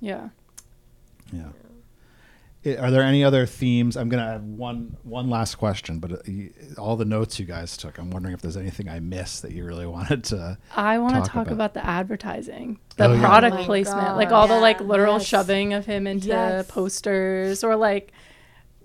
Yeah. 0.00 0.30
Yeah 1.32 1.50
Are 2.66 2.90
there 2.90 3.02
any 3.02 3.22
other 3.22 3.46
themes? 3.46 3.96
I'm 3.96 4.08
gonna 4.08 4.26
have 4.26 4.42
one 4.42 4.96
one 5.04 5.30
last 5.30 5.54
question, 5.56 5.98
but 6.00 6.12
uh, 6.12 6.80
all 6.80 6.96
the 6.96 7.04
notes 7.04 7.38
you 7.38 7.46
guys 7.46 7.76
took, 7.76 7.98
I'm 7.98 8.10
wondering 8.10 8.34
if 8.34 8.42
there's 8.42 8.56
anything 8.56 8.88
I 8.88 8.98
missed 9.00 9.42
that 9.42 9.52
you 9.52 9.64
really 9.64 9.86
wanted 9.96 10.24
to. 10.24 10.58
I 10.74 10.98
want 10.98 11.14
to 11.14 11.20
talk 11.20 11.30
talk 11.32 11.46
about. 11.46 11.52
about. 11.54 11.74
the 11.74 11.86
advertising, 11.86 12.78
the 12.96 13.04
Oh, 13.04 13.12
yeah. 13.14 13.20
product 13.20 13.54
Oh 13.54 13.58
my 13.60 13.64
placement, 13.66 14.16
like 14.16 14.30
God. 14.30 14.36
all 14.36 14.48
the 14.48 14.58
like 14.60 14.80
literal 14.80 15.14
Yes. 15.18 15.26
shoving 15.26 15.72
of 15.74 15.86
him 15.86 16.06
into 16.06 16.28
Yes. 16.28 16.66
posters, 16.68 17.62
or 17.62 17.76
like 17.76 18.12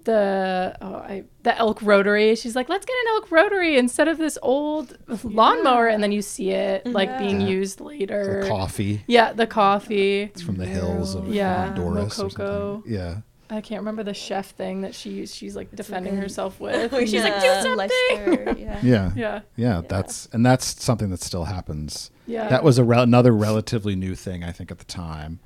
the 0.04 0.76
oh, 0.82 0.96
I, 0.96 1.24
the 1.44 1.56
elk 1.58 1.80
rotary. 1.84 2.36
She's 2.36 2.56
like, 2.56 2.70
let's 2.70 2.86
get 2.86 2.96
an 3.06 3.14
elk 3.16 3.32
rotary 3.32 3.78
instead 3.78 4.08
of 4.08 4.18
this 4.18 4.38
old 4.42 4.98
lawnmower, 5.24 5.88
and 5.88 6.02
then 6.02 6.12
you 6.12 6.22
see 6.24 6.50
it 6.52 6.86
like 6.88 7.18
being 7.20 7.40
Yeah. 7.42 7.48
used 7.48 7.80
later. 7.82 8.42
The 8.44 8.48
coffee. 8.50 9.04
Yeah, 9.08 9.34
the 9.34 9.46
coffee. 9.48 10.22
It's 10.24 10.42
from 10.42 10.56
the 10.58 10.66
hills 10.66 11.14
of 11.16 11.28
Yeah, 11.34 11.68
Honduras. 11.68 12.20
or 12.20 12.30
Mococoa. 12.30 12.32
something. 12.78 12.94
Yeah. 12.94 13.18
I 13.52 13.62
can't 13.62 13.82
remember 13.82 14.04
the 14.04 14.14
chef 14.14 14.52
thing 14.56 14.82
that 14.82 14.96
she 14.96 15.10
used. 15.12 15.36
She's 15.36 15.56
like 15.56 15.70
defending 15.76 16.16
herself 16.18 16.60
with. 16.62 16.92
She's 16.92 17.12
She's 17.12 17.24
like, 17.24 17.34
like, 17.34 17.42
"Do 17.42 17.48
do 17.48 17.62
something. 17.62 17.78
Lester, 17.78 18.56
yeah. 18.60 18.80
Yeah. 18.82 19.12
Yeah. 19.16 19.42
Yeah, 19.58 19.82
that's 19.88 20.28
and 20.32 20.46
that's 20.46 20.82
something 20.84 21.10
that 21.10 21.22
still 21.22 21.44
happens. 21.46 22.12
Yeah. 22.28 22.48
That 22.48 22.64
was 22.64 22.78
a 22.78 22.84
rel- 22.84 23.04
another 23.04 23.34
relatively 23.34 23.96
new 23.96 24.16
thing 24.16 24.44
I 24.44 24.52
think 24.52 24.72
at 24.72 24.80
the 24.80 24.86
time. 24.86 25.40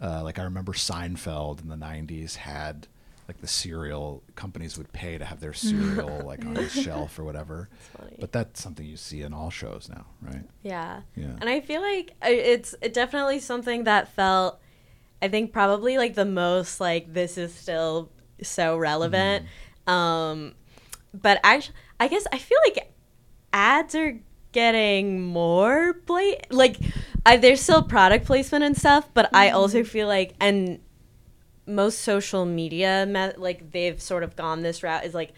Uh, 0.00 0.22
like 0.22 0.38
I 0.38 0.44
remember 0.44 0.72
Seinfeld 0.72 1.60
in 1.60 1.68
the 1.68 1.76
'90s 1.76 2.36
had 2.36 2.86
like 3.26 3.40
the 3.42 3.46
cereal 3.46 4.22
companies 4.36 4.78
would 4.78 4.90
pay 4.94 5.18
to 5.18 5.24
have 5.26 5.38
their 5.40 5.52
cereal 5.68 6.22
like 6.24 6.44
on 6.46 6.54
the 6.54 6.68
shelf 6.68 7.18
or 7.18 7.24
whatever. 7.24 7.68
funny. 7.98 8.16
But 8.18 8.32
that's 8.32 8.62
something 8.62 8.86
you 8.86 8.96
see 8.96 9.20
in 9.20 9.34
all 9.34 9.50
shows 9.50 9.90
now, 9.92 10.06
right? 10.22 10.44
Yeah. 10.62 11.02
Yeah. 11.14 11.36
And 11.40 11.50
I 11.50 11.60
feel 11.60 11.82
like 11.82 12.14
it's 12.22 12.74
definitely 12.92 13.40
something 13.40 13.84
that 13.84 14.08
felt 14.14 14.60
I 15.20 15.28
think 15.28 15.52
probably 15.52 15.98
like 15.98 16.14
the 16.14 16.24
most 16.24 16.80
like 16.80 17.12
this 17.12 17.38
is 17.38 17.54
still 17.54 18.10
so 18.42 18.76
relevant. 18.76 19.46
Um, 19.86 20.54
but 21.12 21.40
actually, 21.42 21.74
I 21.98 22.08
guess 22.08 22.26
I 22.32 22.38
feel 22.38 22.58
like 22.64 22.92
ads 23.52 23.94
are 23.94 24.18
getting 24.52 25.22
more 25.22 25.94
blatant. 26.06 26.52
Like, 26.52 26.76
I, 27.26 27.36
there's 27.36 27.60
still 27.60 27.82
product 27.82 28.26
placement 28.26 28.64
and 28.64 28.76
stuff, 28.76 29.08
but 29.14 29.34
I 29.34 29.50
also 29.50 29.82
feel 29.84 30.06
like 30.06 30.34
and 30.40 30.80
most 31.68 32.00
social 32.00 32.46
media 32.46 33.06
me- 33.06 33.36
like 33.36 33.70
they've 33.72 34.00
sort 34.00 34.22
of 34.22 34.34
gone 34.34 34.62
this 34.62 34.82
route 34.82 35.04
is 35.04 35.12
like 35.14 35.32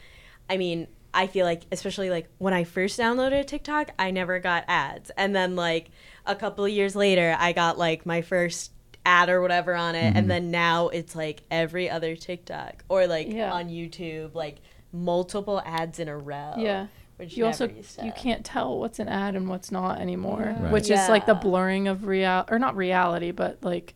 i 0.48 0.56
mean 0.56 0.86
i 1.12 1.26
feel 1.26 1.44
like 1.44 1.62
especially 1.72 2.08
like 2.08 2.28
when 2.38 2.54
i 2.54 2.62
first 2.62 2.98
downloaded 2.98 3.46
tiktok 3.46 3.90
i 3.98 4.10
never 4.12 4.38
got 4.38 4.64
ads 4.68 5.10
and 5.16 5.34
then 5.34 5.56
like 5.56 5.90
a 6.26 6.36
couple 6.36 6.64
of 6.64 6.70
years 6.70 6.94
later 6.94 7.36
i 7.40 7.52
got 7.52 7.76
like 7.76 8.06
my 8.06 8.22
first 8.22 8.70
ad 9.06 9.28
or 9.30 9.40
whatever 9.40 9.74
on 9.74 9.94
it 9.94 10.12
Mhm. 10.12 10.16
and 10.18 10.30
then 10.30 10.50
now 10.50 10.88
it's 10.88 11.14
like 11.16 11.42
every 11.50 11.88
other 11.88 12.14
tiktok 12.16 12.84
or 12.88 13.06
like 13.06 13.28
Yeah. 13.32 13.52
on 13.52 13.68
youtube 13.68 14.34
like 14.34 14.58
multiple 14.92 15.62
ads 15.64 15.98
in 15.98 16.08
a 16.08 16.16
row 16.18 16.54
Yeah. 16.58 16.86
which 17.16 17.36
you 17.36 17.46
also 17.46 17.66
never 17.66 17.78
used 17.78 17.98
to 17.98 18.04
you 18.06 18.12
can't 18.12 18.44
tell 18.44 18.78
what's 18.78 18.98
an 18.98 19.08
ad 19.08 19.36
and 19.36 19.48
what's 19.48 19.70
not 19.70 20.00
anymore, 20.00 20.42
Yeah. 20.44 20.62
Right. 20.64 20.72
which 20.72 20.90
is 20.90 21.08
like 21.08 21.26
the 21.26 21.34
blurring 21.34 21.88
of 21.88 22.06
real 22.06 22.44
or 22.50 22.58
not 22.58 22.76
reality, 22.76 23.30
but 23.30 23.58
like 23.62 23.94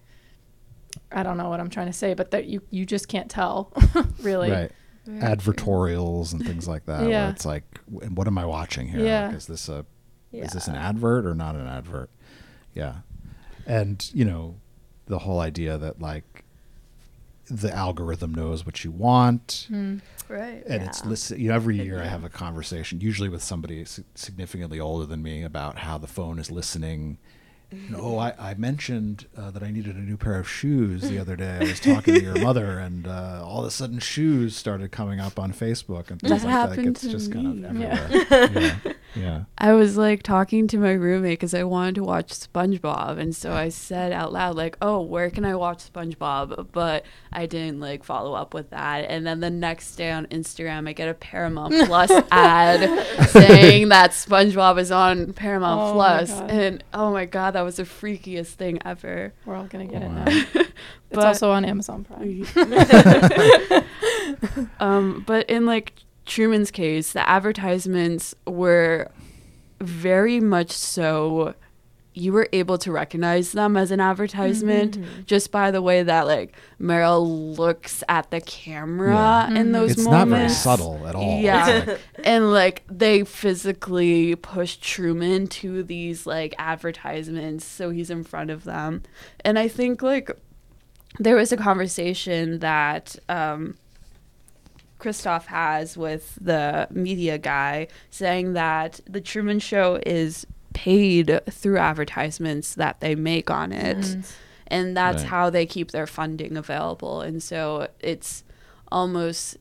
I 1.12 1.22
don't 1.22 1.36
know 1.36 1.48
what 1.48 1.60
I'm 1.60 1.70
trying 1.70 1.86
to 1.88 1.92
say, 1.92 2.14
but 2.14 2.30
that 2.30 2.46
you 2.46 2.62
you 2.70 2.86
just 2.86 3.08
can't 3.08 3.28
tell 3.30 3.72
really. 4.22 4.50
right 4.50 4.72
advertorials 5.06 6.32
and 6.32 6.44
things 6.46 6.66
like 6.66 6.86
that 6.86 7.02
Yeah. 7.08 7.24
where 7.24 7.30
it's 7.30 7.44
like 7.44 7.64
what 7.90 8.26
am 8.26 8.38
i 8.38 8.46
watching 8.46 8.88
here 8.88 9.04
Yeah. 9.04 9.26
like, 9.26 9.36
is 9.36 9.46
this 9.46 9.68
a 9.68 9.84
is 10.32 10.52
this 10.52 10.66
an 10.66 10.76
advert 10.76 11.26
or 11.26 11.34
not 11.34 11.54
an 11.56 11.66
advert 11.66 12.08
yeah 12.72 12.96
and 13.66 14.10
you 14.14 14.24
know 14.24 14.56
the 15.06 15.18
whole 15.20 15.40
idea 15.40 15.76
that 15.78 16.00
like 16.00 16.44
the 17.50 17.70
algorithm 17.74 18.34
knows 18.34 18.64
what 18.64 18.84
you 18.84 18.90
want 18.90 19.66
Hmm. 19.68 19.98
Right. 20.28 20.62
and 20.66 20.82
it's 20.82 21.04
listen 21.04 21.38
you 21.38 21.48
know 21.48 21.54
every 21.54 21.76
year 21.76 22.00
i 22.00 22.06
have 22.06 22.24
a 22.24 22.30
conversation 22.30 23.00
usually 23.02 23.28
with 23.28 23.42
somebody 23.42 23.84
significantly 24.14 24.80
older 24.80 25.04
than 25.04 25.22
me 25.22 25.42
about 25.42 25.76
how 25.80 25.98
the 25.98 26.06
phone 26.06 26.38
is 26.38 26.50
listening 26.50 27.18
know, 27.90 27.98
oh, 28.00 28.18
I, 28.18 28.34
I 28.38 28.54
mentioned 28.54 29.26
uh, 29.36 29.50
that 29.50 29.64
I 29.64 29.72
needed 29.72 29.96
a 29.96 30.00
new 30.00 30.16
pair 30.16 30.38
of 30.38 30.48
shoes 30.48 31.02
the 31.02 31.18
other 31.18 31.34
day. 31.34 31.56
I 31.56 31.64
was 31.64 31.80
talking 31.80 32.14
to 32.14 32.22
your 32.22 32.38
mother, 32.40 32.78
and 32.78 33.04
uh, 33.08 33.42
all 33.44 33.60
of 33.62 33.66
a 33.66 33.70
sudden, 33.72 33.98
shoes 33.98 34.54
started 34.54 34.92
coming 34.92 35.18
up 35.18 35.40
on 35.40 35.52
Facebook 35.52 36.08
and 36.12 36.20
things 36.20 36.42
That 36.44 36.68
like 36.68 36.76
that. 36.76 36.86
It's 36.86 37.02
just 37.02 37.32
kind 37.32 37.62
me. 37.62 37.66
of 37.68 37.76
Yeah. 37.76 38.08
everywhere. 38.10 38.80
Yeah. 38.84 38.92
yeah. 39.14 39.44
I 39.58 39.72
was 39.72 39.96
like 39.96 40.22
talking 40.22 40.66
to 40.68 40.78
my 40.78 40.92
roommate 40.92 41.38
because 41.38 41.54
I 41.54 41.62
wanted 41.64 41.94
to 41.96 42.04
watch 42.04 42.28
SpongeBob, 42.32 43.18
and 43.18 43.34
so 43.34 43.52
I 43.52 43.68
said 43.68 44.12
out 44.12 44.32
loud 44.32 44.56
like, 44.56 44.76
"Oh, 44.82 45.00
where 45.02 45.30
can 45.30 45.44
I 45.44 45.54
watch 45.54 45.92
SpongeBob?" 45.92 46.68
But 46.72 47.04
I 47.32 47.46
didn't 47.46 47.80
like 47.80 48.04
follow 48.04 48.34
up 48.34 48.54
with 48.54 48.70
that. 48.70 49.06
And 49.10 49.26
then 49.26 49.40
the 49.40 49.50
next 49.50 49.96
day 49.96 50.10
on 50.10 50.26
Instagram, 50.26 50.88
I 50.88 50.92
get 50.92 51.08
a 51.08 51.14
Paramount 51.14 51.74
Plus 51.86 52.10
ad 52.30 53.28
saying 53.28 53.88
that 53.90 54.10
SpongeBob 54.12 54.78
is 54.78 54.90
on 54.90 55.32
Paramount 55.32 55.80
Oh 55.80 55.92
Plus, 55.92 56.30
and 56.32 56.82
oh 56.92 57.12
my 57.12 57.24
god, 57.24 57.52
that 57.52 57.62
was 57.62 57.76
the 57.76 57.84
freakiest 57.84 58.54
thing 58.54 58.78
ever. 58.84 59.32
We're 59.46 59.56
all 59.56 59.66
gonna 59.66 59.86
get 59.86 60.02
it 60.02 60.08
Wow. 60.10 60.24
now. 60.24 60.44
it's 60.54 60.70
But- 61.10 61.24
also 61.26 61.50
on 61.52 61.64
Amazon 61.64 62.04
Prime. 62.04 62.46
um, 64.80 65.24
but 65.26 65.48
in 65.50 65.66
like 65.66 65.92
Truman's 66.26 66.70
case, 66.70 67.12
the 67.12 67.28
advertisements 67.28 68.34
were 68.46 69.10
very 69.80 70.40
much 70.40 70.70
so 70.70 71.54
you 72.16 72.32
were 72.32 72.48
able 72.52 72.78
to 72.78 72.92
recognize 72.92 73.50
them 73.52 73.76
as 73.76 73.90
an 73.90 73.98
advertisement 73.98 74.96
Mhm. 75.00 75.26
just 75.26 75.50
by 75.50 75.72
the 75.72 75.82
way 75.82 76.00
that 76.04 76.28
like 76.28 76.54
Meryl 76.80 77.58
looks 77.58 78.04
at 78.08 78.30
the 78.30 78.40
camera 78.40 79.48
Yeah. 79.50 79.58
in 79.58 79.72
those 79.72 79.90
It's 79.92 80.04
moments. 80.04 80.54
It's 80.54 80.64
not 80.64 80.78
very 80.78 80.88
subtle 80.88 81.06
at 81.08 81.16
all. 81.16 81.40
Yeah. 81.40 81.84
Like- 81.88 82.00
and 82.24 82.52
like 82.52 82.84
they 82.88 83.24
physically 83.24 84.36
push 84.36 84.76
Truman 84.76 85.48
to 85.48 85.82
these 85.82 86.24
like 86.24 86.54
advertisements 86.56 87.64
so 87.64 87.90
he's 87.90 88.10
in 88.10 88.22
front 88.22 88.50
of 88.50 88.62
them. 88.62 89.02
And 89.44 89.58
I 89.58 89.66
think 89.66 90.00
like 90.00 90.30
there 91.18 91.34
was 91.34 91.50
a 91.50 91.56
conversation 91.56 92.60
that 92.60 93.16
um 93.28 93.74
Christof 95.04 95.44
has 95.46 95.96
with 95.96 96.38
the 96.40 96.88
media 96.90 97.36
guy 97.38 97.88
saying 98.10 98.54
that 98.54 99.00
the 99.08 99.20
Truman 99.20 99.58
Show 99.58 100.00
is 100.06 100.46
paid 100.72 101.40
through 101.50 101.78
advertisements 101.78 102.74
that 102.74 103.00
they 103.00 103.14
make 103.14 103.50
on 103.50 103.70
it. 103.72 103.98
Mhm. 103.98 104.24
And 104.68 104.96
that's 104.96 105.22
Right. 105.22 105.28
how 105.30 105.50
they 105.50 105.66
keep 105.66 105.90
their 105.90 106.06
funding 106.06 106.56
available. 106.56 107.20
And 107.20 107.42
so 107.42 107.88
it's 108.00 108.44
almost 108.90 109.58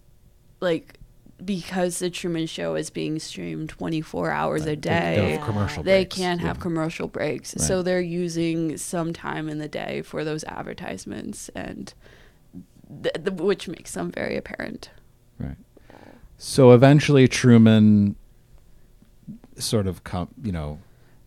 like 0.61 0.97
because 1.43 1.99
the 1.99 2.09
Truman 2.09 2.45
Show 2.47 2.75
is 2.75 2.89
being 2.89 3.19
streamed 3.19 3.67
24 3.69 4.31
hours 4.31 4.65
a 4.65 4.77
day, 4.77 5.15
they 5.17 5.31
have 5.33 5.41
commercial 5.45 5.83
they 5.83 6.05
can't 6.05 6.39
have 6.39 6.55
yeah. 6.57 6.61
commercial 6.61 7.07
breaks. 7.09 7.53
Right. 7.55 7.67
So 7.67 7.81
they're 7.83 7.99
using 7.99 8.77
some 8.77 9.11
time 9.11 9.49
in 9.49 9.57
the 9.57 9.67
day 9.67 10.01
for 10.03 10.23
those 10.23 10.45
advertisements, 10.45 11.49
and 11.53 11.93
th- 13.03 13.13
th- 13.25 13.39
which 13.41 13.67
makes 13.67 13.91
them 13.93 14.09
very 14.11 14.37
apparent. 14.37 14.89
Right. 15.39 15.55
So 16.37 16.71
eventually, 16.71 17.27
Truman 17.27 18.15
sort 19.57 19.87
of 19.87 20.03
come, 20.03 20.29
you 20.43 20.51
know, 20.51 20.79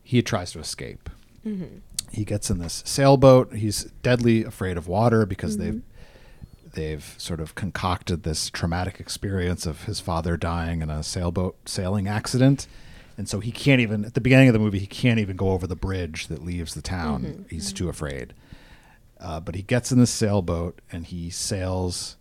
he 0.02 0.22
tries 0.22 0.52
to 0.52 0.58
escape. 0.58 1.08
Mhm. 1.44 1.80
He 2.10 2.24
gets 2.24 2.50
in 2.50 2.58
this 2.58 2.82
sailboat. 2.86 3.54
He's 3.54 3.84
deadly 4.02 4.44
afraid 4.44 4.76
of 4.76 4.88
water 4.88 5.26
because 5.26 5.56
Mhm. 5.56 5.60
they've 5.60 5.82
they've 6.72 7.14
sort 7.16 7.40
of 7.40 7.54
concocted 7.54 8.22
this 8.22 8.50
traumatic 8.50 9.00
experience 9.00 9.64
of 9.64 9.84
his 9.84 9.98
father 9.98 10.36
dying 10.36 10.82
in 10.82 10.90
a 10.90 11.02
sailboat 11.02 11.56
sailing 11.66 12.06
accident. 12.06 12.66
And 13.16 13.26
so 13.26 13.40
he 13.40 13.50
can't 13.50 13.80
even 13.80 14.04
at 14.04 14.12
the 14.12 14.20
beginning 14.20 14.48
of 14.48 14.52
the 14.52 14.58
movie 14.58 14.80
he 14.80 14.86
can't 14.86 15.18
even 15.18 15.36
go 15.38 15.52
over 15.52 15.66
the 15.66 15.74
bridge 15.76 16.26
that 16.26 16.44
leaves 16.44 16.74
the 16.74 16.82
town. 16.82 17.22
Mhm. 17.46 17.50
He's 17.50 17.72
too 17.72 17.88
afraid. 17.88 18.34
Uh, 19.18 19.40
but 19.40 19.54
he 19.54 19.62
gets 19.62 19.90
in 19.90 19.98
the 20.00 20.06
sailboat 20.06 20.82
and 20.92 21.06
he 21.06 21.30
sails 21.30 22.16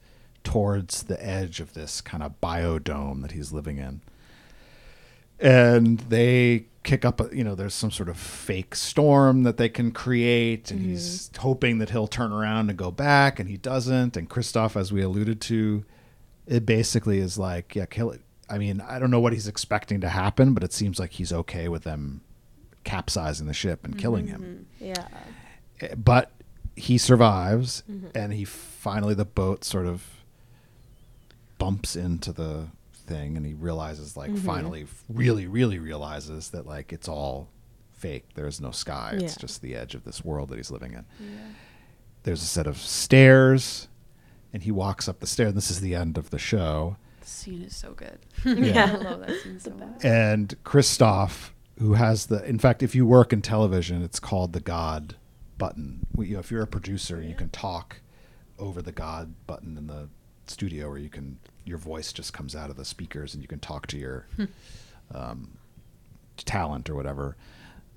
towards 0.46 1.04
the 1.04 1.22
edge 1.26 1.60
of 1.60 1.74
this 1.74 2.00
kind 2.00 2.24
of 2.24 2.40
biodome 2.40 3.22
that 3.24 3.34
he's 3.34 3.52
living 3.52 3.78
in. 3.78 4.00
And 5.40 6.00
they 6.00 6.68
kick 6.84 7.04
up, 7.04 7.20
a, 7.20 7.36
you 7.36 7.44
know, 7.44 7.56
there's 7.56 7.74
some 7.74 7.92
sort 7.92 8.08
of 8.08 8.16
fake 8.18 8.74
storm 8.76 9.44
that 9.44 9.58
they 9.58 9.68
can 9.68 9.92
create, 9.92 10.72
and 10.72 10.80
he's 10.80 11.30
hoping 11.40 11.80
that 11.80 11.90
he'll 11.90 12.08
turn 12.08 12.32
around 12.32 12.70
and 12.70 12.78
go 12.78 12.90
back, 12.92 13.40
and 13.40 13.50
he 13.50 13.58
doesn't. 13.58 14.16
And 14.16 14.30
Christof, 14.30 14.78
as 14.80 14.94
we 14.94 15.02
alluded 15.02 15.42
to, 15.42 15.84
it 16.48 16.66
basically 16.66 17.20
is 17.20 17.38
like, 17.38 17.76
yeah, 17.76 17.86
kill 17.86 18.12
it. 18.12 18.22
I 18.50 18.58
mean, 18.60 18.80
I 18.80 19.00
don't 19.00 19.12
know 19.12 19.20
what 19.20 19.34
he's 19.34 19.48
expecting 19.48 20.00
to 20.02 20.10
happen, 20.10 20.54
but 20.54 20.64
it 20.64 20.72
seems 20.72 21.00
like 21.00 21.14
he's 21.14 21.34
okay 21.34 21.68
with 21.68 21.84
them 21.84 22.22
capsizing 22.86 23.48
the 23.48 23.54
ship 23.54 23.84
and 23.84 23.98
killing 23.98 24.28
him. 24.28 24.68
Yeah. 24.80 25.08
Eh, 25.82 25.96
But 25.98 26.32
he 26.78 26.98
survives, 26.98 27.84
Mhm. 27.92 28.12
and 28.16 28.32
he 28.34 28.46
finally 28.46 29.16
the 29.16 29.26
boat 29.26 29.64
sort 29.66 29.88
of 29.88 30.04
bumps 31.58 31.96
into 31.96 32.32
the 32.32 32.68
thing, 32.94 33.38
and 33.38 33.46
he 33.46 33.54
realizes, 33.54 34.18
like, 34.18 34.32
Mhm. 34.32 34.40
finally, 34.40 34.86
really, 35.10 35.48
really 35.48 35.80
realizes 35.80 36.50
that 36.50 36.66
like 36.66 36.92
it's 36.92 37.08
all 37.08 37.50
fake. 37.94 38.30
There's 38.36 38.60
no 38.60 38.72
sky. 38.72 39.18
It's 39.20 39.36
just 39.38 39.62
the 39.62 39.76
edge 39.76 39.96
of 39.96 40.04
this 40.04 40.24
world 40.26 40.50
that 40.50 40.58
he's 40.58 40.72
living 40.72 40.94
in. 40.94 41.06
There's 42.24 42.42
a 42.42 42.46
set 42.48 42.68
of 42.68 42.78
stairs, 42.78 43.88
and 44.52 44.64
he 44.64 44.72
walks 44.72 45.08
up 45.08 45.20
the 45.20 45.28
stair. 45.28 45.52
This 45.52 45.70
is 45.72 45.80
the 45.82 45.96
end 45.96 46.18
of 46.18 46.30
the 46.32 46.40
show. 46.40 46.98
The 47.22 47.28
scene 47.28 47.62
is 47.64 47.76
so 47.76 47.94
good. 47.94 48.20
Yeah. 48.46 48.86
I 49.00 49.04
love 49.04 49.20
that 49.22 49.42
scene 49.42 49.60
so 49.60 49.72
much. 49.72 50.04
and 50.04 50.56
Christof, 50.64 51.52
who 51.80 51.94
has 51.94 52.28
the, 52.28 52.44
in 52.48 52.58
fact, 52.60 52.82
if 52.84 52.96
you 52.96 53.06
work 53.06 53.32
in 53.34 53.42
television, 53.42 54.02
it's 54.02 54.20
called 54.20 54.54
the 54.54 54.60
God 54.60 55.16
button. 55.58 56.06
We- 56.16 56.28
You 56.28 56.34
know, 56.36 56.40
if 56.40 56.52
you're 56.52 56.62
a 56.64 56.68
producer, 56.68 57.22
you 57.22 57.36
can 57.36 57.50
talk 57.50 58.02
over 58.58 58.82
the 58.82 58.92
God 58.92 59.34
button 59.48 59.78
in 59.78 59.88
the 59.88 60.10
studio, 60.50 60.90
where 60.90 60.98
you 60.98 61.10
can, 61.10 61.38
your 61.66 61.78
voice 61.78 62.12
just 62.14 62.34
comes 62.34 62.56
out 62.56 62.70
of 62.70 62.76
the 62.78 62.86
speakers, 62.86 63.34
and 63.34 63.42
you 63.44 63.48
can 63.48 63.60
talk 63.60 63.88
to 63.88 63.98
your 63.98 64.28
um, 65.14 65.58
talent 66.38 66.90
or 66.90 66.96
whatever. 66.96 67.36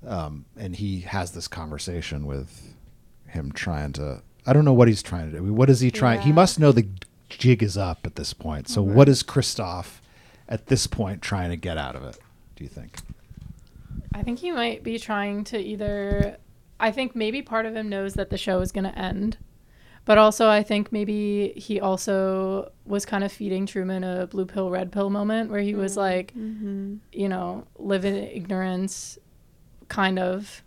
Um, 0.07 0.45
and 0.57 0.75
he 0.75 1.01
has 1.01 1.31
this 1.31 1.47
conversation 1.47 2.25
with 2.25 2.73
him, 3.27 3.51
trying 3.51 3.93
to. 3.93 4.21
I 4.45 4.53
don't 4.53 4.65
know 4.65 4.73
what 4.73 4.87
he's 4.87 5.03
trying 5.03 5.31
to 5.31 5.37
do. 5.37 5.53
What 5.53 5.69
is 5.69 5.81
he 5.81 5.91
trying? 5.91 6.21
He 6.21 6.31
must 6.31 6.59
know 6.59 6.71
the 6.71 6.87
jig 7.27 7.61
is 7.61 7.77
up 7.77 7.99
at 8.05 8.15
this 8.15 8.33
point. 8.33 8.67
So, 8.69 8.81
Right. 8.81 8.95
what 8.95 9.09
is 9.09 9.21
Christof 9.23 9.99
at 10.47 10.67
this 10.67 10.87
point 10.87 11.21
trying 11.21 11.49
to 11.49 11.57
get 11.57 11.77
out 11.77 11.95
of 11.95 12.03
it? 12.03 12.17
Do 12.55 12.63
you 12.63 12.69
think? 12.69 12.99
I 14.13 14.23
think 14.23 14.39
he 14.39 14.51
might 14.51 14.83
be 14.83 14.97
trying 14.97 15.43
to 15.45 15.57
either. 15.59 16.37
I 16.79 16.91
think 16.91 17.13
maybe 17.15 17.41
part 17.41 17.65
of 17.65 17.75
him 17.75 17.89
knows 17.89 18.13
that 18.13 18.29
the 18.29 18.37
show 18.37 18.61
is 18.61 18.71
going 18.71 18.85
to 18.85 18.97
end, 18.97 19.37
but 20.09 20.17
also 20.17 20.49
I 20.49 20.63
think 20.63 20.91
maybe 20.91 21.53
he 21.55 21.79
also 21.79 22.71
was 22.83 23.05
kind 23.05 23.23
of 23.23 23.31
feeding 23.31 23.67
Truman 23.67 24.03
a 24.03 24.25
blue 24.25 24.47
pill, 24.47 24.71
red 24.71 24.91
pill 24.91 25.11
moment 25.11 25.51
where 25.51 25.61
he 25.61 25.75
was 25.75 25.95
like, 25.95 26.33
Mm-hmm. 26.35 26.95
you 27.13 27.29
know, 27.29 27.67
live 27.77 28.05
in 28.05 28.15
ignorance, 28.15 29.19
kind 29.87 30.17
of, 30.17 30.63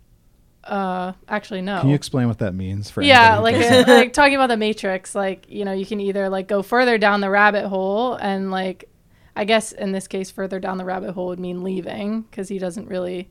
Uh, 0.63 1.11
actually, 1.27 1.61
no. 1.61 1.81
Can 1.81 1.89
you 1.89 1.95
explain 1.95 2.29
what 2.29 2.39
that 2.39 2.53
means 2.55 2.89
for? 2.89 3.01
yeah, 3.01 3.39
like 3.39 3.55
who 3.57 3.63
uh, 3.65 3.83
like 3.85 4.13
talking 4.13 4.35
about 4.35 4.47
the 4.47 4.55
Matrix, 4.55 5.13
like 5.13 5.45
you 5.49 5.65
know, 5.65 5.73
you 5.73 5.85
can 5.85 5.99
either 5.99 6.29
like 6.29 6.47
go 6.47 6.61
further 6.61 6.97
down 6.97 7.19
the 7.19 7.29
rabbit 7.29 7.67
hole, 7.67 8.13
and 8.15 8.49
like, 8.49 8.85
I 9.35 9.43
guess 9.43 9.73
in 9.73 9.91
this 9.91 10.07
case, 10.07 10.31
further 10.31 10.59
down 10.61 10.77
the 10.77 10.85
rabbit 10.85 11.11
hole 11.15 11.27
would 11.27 11.39
mean 11.47 11.63
leaving 11.63 12.21
because 12.21 12.47
he 12.47 12.59
doesn't 12.59 12.87
really 12.87 13.27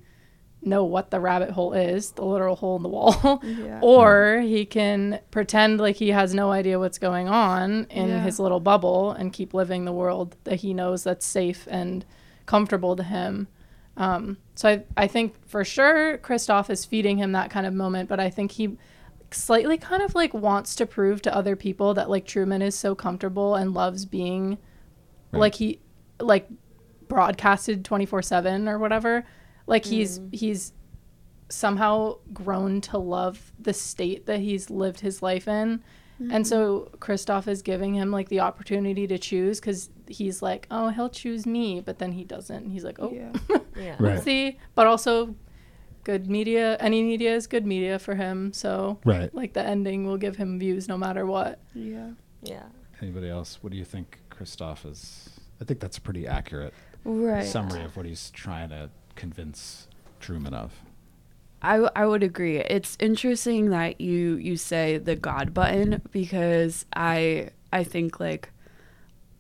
know 0.65 0.85
what 0.85 1.11
the 1.11 1.19
rabbit 1.21 1.51
hole 1.51 1.73
is, 1.73 2.13
the 2.13 2.25
literal 2.25 2.57
hole 2.57 2.77
in 2.77 2.83
the 2.83 2.89
wall, 2.89 3.41
Yeah. 3.45 3.81
or 3.83 4.41
he 4.41 4.65
can 4.65 5.19
pretend 5.31 5.81
like 5.81 5.97
he 5.97 6.11
has 6.11 6.35
no 6.35 6.53
idea 6.53 6.79
what's 6.79 6.99
going 6.99 7.29
on 7.29 7.85
in 7.91 8.09
Yeah. 8.09 8.21
his 8.23 8.39
little 8.39 8.61
bubble 8.61 9.11
and 9.13 9.33
keep 9.33 9.55
living 9.55 9.85
the 9.85 9.93
world 9.93 10.37
that 10.45 10.57
he 10.57 10.73
knows 10.73 11.03
that's 11.05 11.27
safe 11.27 11.67
and 11.71 12.05
comfortable 12.47 12.95
to 12.97 13.03
him. 13.03 13.49
Um, 13.97 14.39
so 14.55 14.69
I, 14.69 14.85
I 14.97 15.07
think 15.07 15.35
for 15.47 15.65
sure 15.65 16.17
Christof 16.19 16.71
is 16.71 16.85
feeding 16.85 17.19
him 17.19 17.33
that 17.33 17.51
kind 17.51 17.67
of 17.67 17.75
moment, 17.75 18.09
but 18.09 18.21
I 18.21 18.31
think 18.31 18.53
he 18.53 18.79
slightly 19.31 19.79
kind 19.79 20.03
of 20.03 20.15
like 20.15 20.33
wants 20.33 20.75
to 20.77 20.87
prove 20.87 21.23
to 21.23 21.35
other 21.35 21.57
people 21.57 21.95
that 21.95 22.09
like 22.11 22.25
Truman 22.27 22.63
is 22.63 22.75
so 22.75 22.95
comfortable 22.95 23.55
and 23.55 23.75
loves 23.75 24.05
being 24.05 24.59
like 25.33 25.55
he 25.57 25.81
like 26.21 26.49
broadcasted 27.09 27.85
24/7 27.85 28.69
or 28.69 28.79
whatever. 28.79 29.25
Like 29.67 29.85
he's 29.85 30.19
mm. 30.19 30.35
he's 30.35 30.73
somehow 31.49 32.17
grown 32.33 32.81
to 32.81 32.99
love 32.99 33.53
the 33.59 33.75
state 33.75 34.27
that 34.27 34.41
he's 34.41 34.71
lived 34.71 35.01
his 35.01 35.23
life 35.23 35.47
in. 35.49 35.83
And 36.31 36.47
so 36.47 36.83
mm-hmm. 36.83 36.97
Christof 36.99 37.49
is 37.49 37.63
giving 37.63 37.95
him 37.95 38.13
like 38.13 38.29
the 38.29 38.39
opportunity 38.39 39.09
to 39.09 39.19
choose 39.19 39.59
cuz 39.59 39.91
he's 40.07 40.41
like, 40.41 40.69
"Oh, 40.71 40.91
he'll 40.91 41.11
choose 41.11 41.47
me," 41.47 41.81
but 41.81 41.99
then 41.99 42.13
he 42.13 42.23
doesn't. 42.23 42.71
He's 42.71 42.85
like, 42.85 42.99
"Oh, 43.01 43.11
Yeah. 43.13 43.33
Yeah. 43.77 43.97
Right. 43.99 44.23
see, 44.23 44.59
but 44.77 44.87
also 44.87 45.35
good 46.05 46.29
media. 46.29 46.77
Any 46.79 47.03
media 47.03 47.35
is 47.35 47.47
good 47.47 47.67
media 47.67 47.99
for 47.99 48.15
him. 48.15 48.53
So, 48.53 48.99
Right. 49.05 49.35
like 49.35 49.53
the 49.53 49.63
ending 49.63 50.07
will 50.07 50.17
give 50.17 50.37
him 50.37 50.59
views 50.59 50.89
no 50.89 50.97
matter 50.97 51.27
what. 51.27 51.61
Yeah. 51.75 52.11
Yeah. 52.43 52.65
Anybody 53.01 53.29
else? 53.29 53.63
What 53.63 53.73
do 53.73 53.79
you 53.79 53.85
think 53.85 54.21
Christof 54.31 54.89
is? 54.91 55.31
I 55.61 55.65
think 55.65 55.81
that's 55.81 55.99
a 55.99 56.01
pretty 56.01 56.27
accurate 56.27 56.75
Right. 57.05 57.45
summary 57.47 57.85
of 57.85 57.97
what 57.97 58.07
he's 58.07 58.31
trying 58.31 58.69
to 58.71 58.91
convince 59.15 59.89
Truman 60.21 60.55
of. 60.55 60.73
I, 61.63 61.73
w- 61.75 61.91
I 61.95 62.07
would 62.07 62.23
agree. 62.23 62.59
It's 62.59 62.97
interesting 62.99 63.71
that 63.71 64.01
you 64.01 64.35
you 64.35 64.57
say 64.57 64.99
the 64.99 65.15
God 65.15 65.55
button 65.55 66.03
because 66.11 66.87
I 66.95 67.51
I 67.73 67.85
think 67.85 68.19
like 68.19 68.51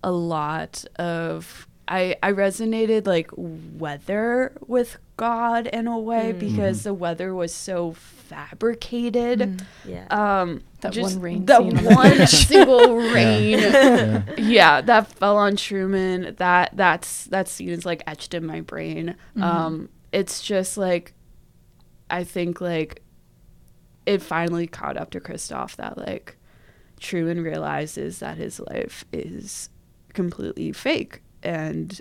a 0.04 0.12
lot 0.12 0.84
of 0.96 1.66
I 1.88 2.16
I 2.22 2.32
resonated 2.32 3.06
like 3.06 3.30
weather 3.36 4.52
with 4.66 4.98
God 5.16 5.66
in 5.66 5.86
a 5.86 5.98
way 5.98 6.32
hmm. 6.32 6.38
because 6.38 6.78
mm-hmm. 6.78 6.88
the 6.88 6.94
weather 6.94 7.34
was 7.34 7.52
so 7.52 7.92
fabricated. 8.32 9.62
Yeah. 9.84 10.06
Um, 10.10 10.62
That 10.80 10.96
one 10.96 11.20
rain 11.20 11.46
the 11.46 11.58
scene 11.58 11.86
on 11.86 11.94
one 11.94 12.26
single 12.26 12.96
rain. 12.96 13.58
Yeah. 13.58 14.22
yeah, 14.38 14.80
that 14.80 15.06
fell 15.08 15.36
on 15.36 15.56
Truman. 15.56 16.34
That 16.38 16.70
that's 16.74 17.26
that 17.26 17.48
scene 17.48 17.68
is 17.70 17.84
like 17.86 18.02
etched 18.06 18.34
in 18.34 18.46
my 18.46 18.60
brain. 18.60 19.16
Um, 19.40 19.88
it's 20.12 20.42
just 20.42 20.76
like 20.76 21.14
I 22.10 22.24
think 22.24 22.60
like 22.60 23.02
it 24.06 24.20
finally 24.22 24.66
caught 24.66 24.96
up 24.96 25.10
to 25.10 25.20
Christof 25.20 25.76
that 25.76 25.96
like 25.98 26.36
Truman 27.00 27.42
realizes 27.42 28.18
that 28.18 28.36
his 28.36 28.60
life 28.60 29.04
is 29.12 29.68
completely 30.12 30.72
fake 30.72 31.22
and 31.42 32.00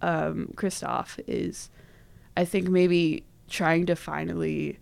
um 0.00 0.48
Christof 0.56 1.20
is 1.26 1.68
I 2.36 2.44
think 2.44 2.68
maybe 2.68 3.24
trying 3.48 3.86
to 3.86 3.94
finally 3.96 4.78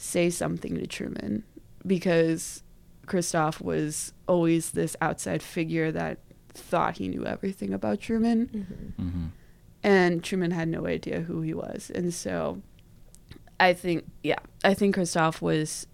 say 0.00 0.30
something 0.30 0.76
to 0.76 0.86
Truman 0.86 1.44
because 1.86 2.62
Christof 3.06 3.60
was 3.60 4.14
always 4.26 4.70
this 4.70 4.96
outside 5.02 5.42
figure 5.42 5.92
that 5.92 6.18
thought 6.48 6.96
he 6.96 7.06
knew 7.06 7.26
everything 7.26 7.74
about 7.74 8.00
Truman. 8.00 8.94
Mm-hmm. 8.98 9.26
And 9.82 10.24
Truman 10.24 10.52
had 10.52 10.68
no 10.68 10.86
idea 10.86 11.20
who 11.20 11.42
he 11.42 11.52
was. 11.52 11.90
And 11.94 12.14
so 12.14 12.62
I 13.58 13.74
think, 13.74 14.06
yeah, 14.22 14.38
I 14.64 14.72
think 14.72 14.96
Christof 14.96 15.42
was 15.42 15.86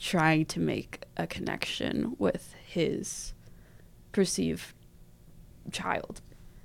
trying 0.00 0.46
to 0.46 0.58
make 0.60 1.04
a 1.16 1.26
connection 1.26 2.16
with 2.18 2.54
his 2.66 3.34
perceived 4.10 4.72
child. 5.70 6.20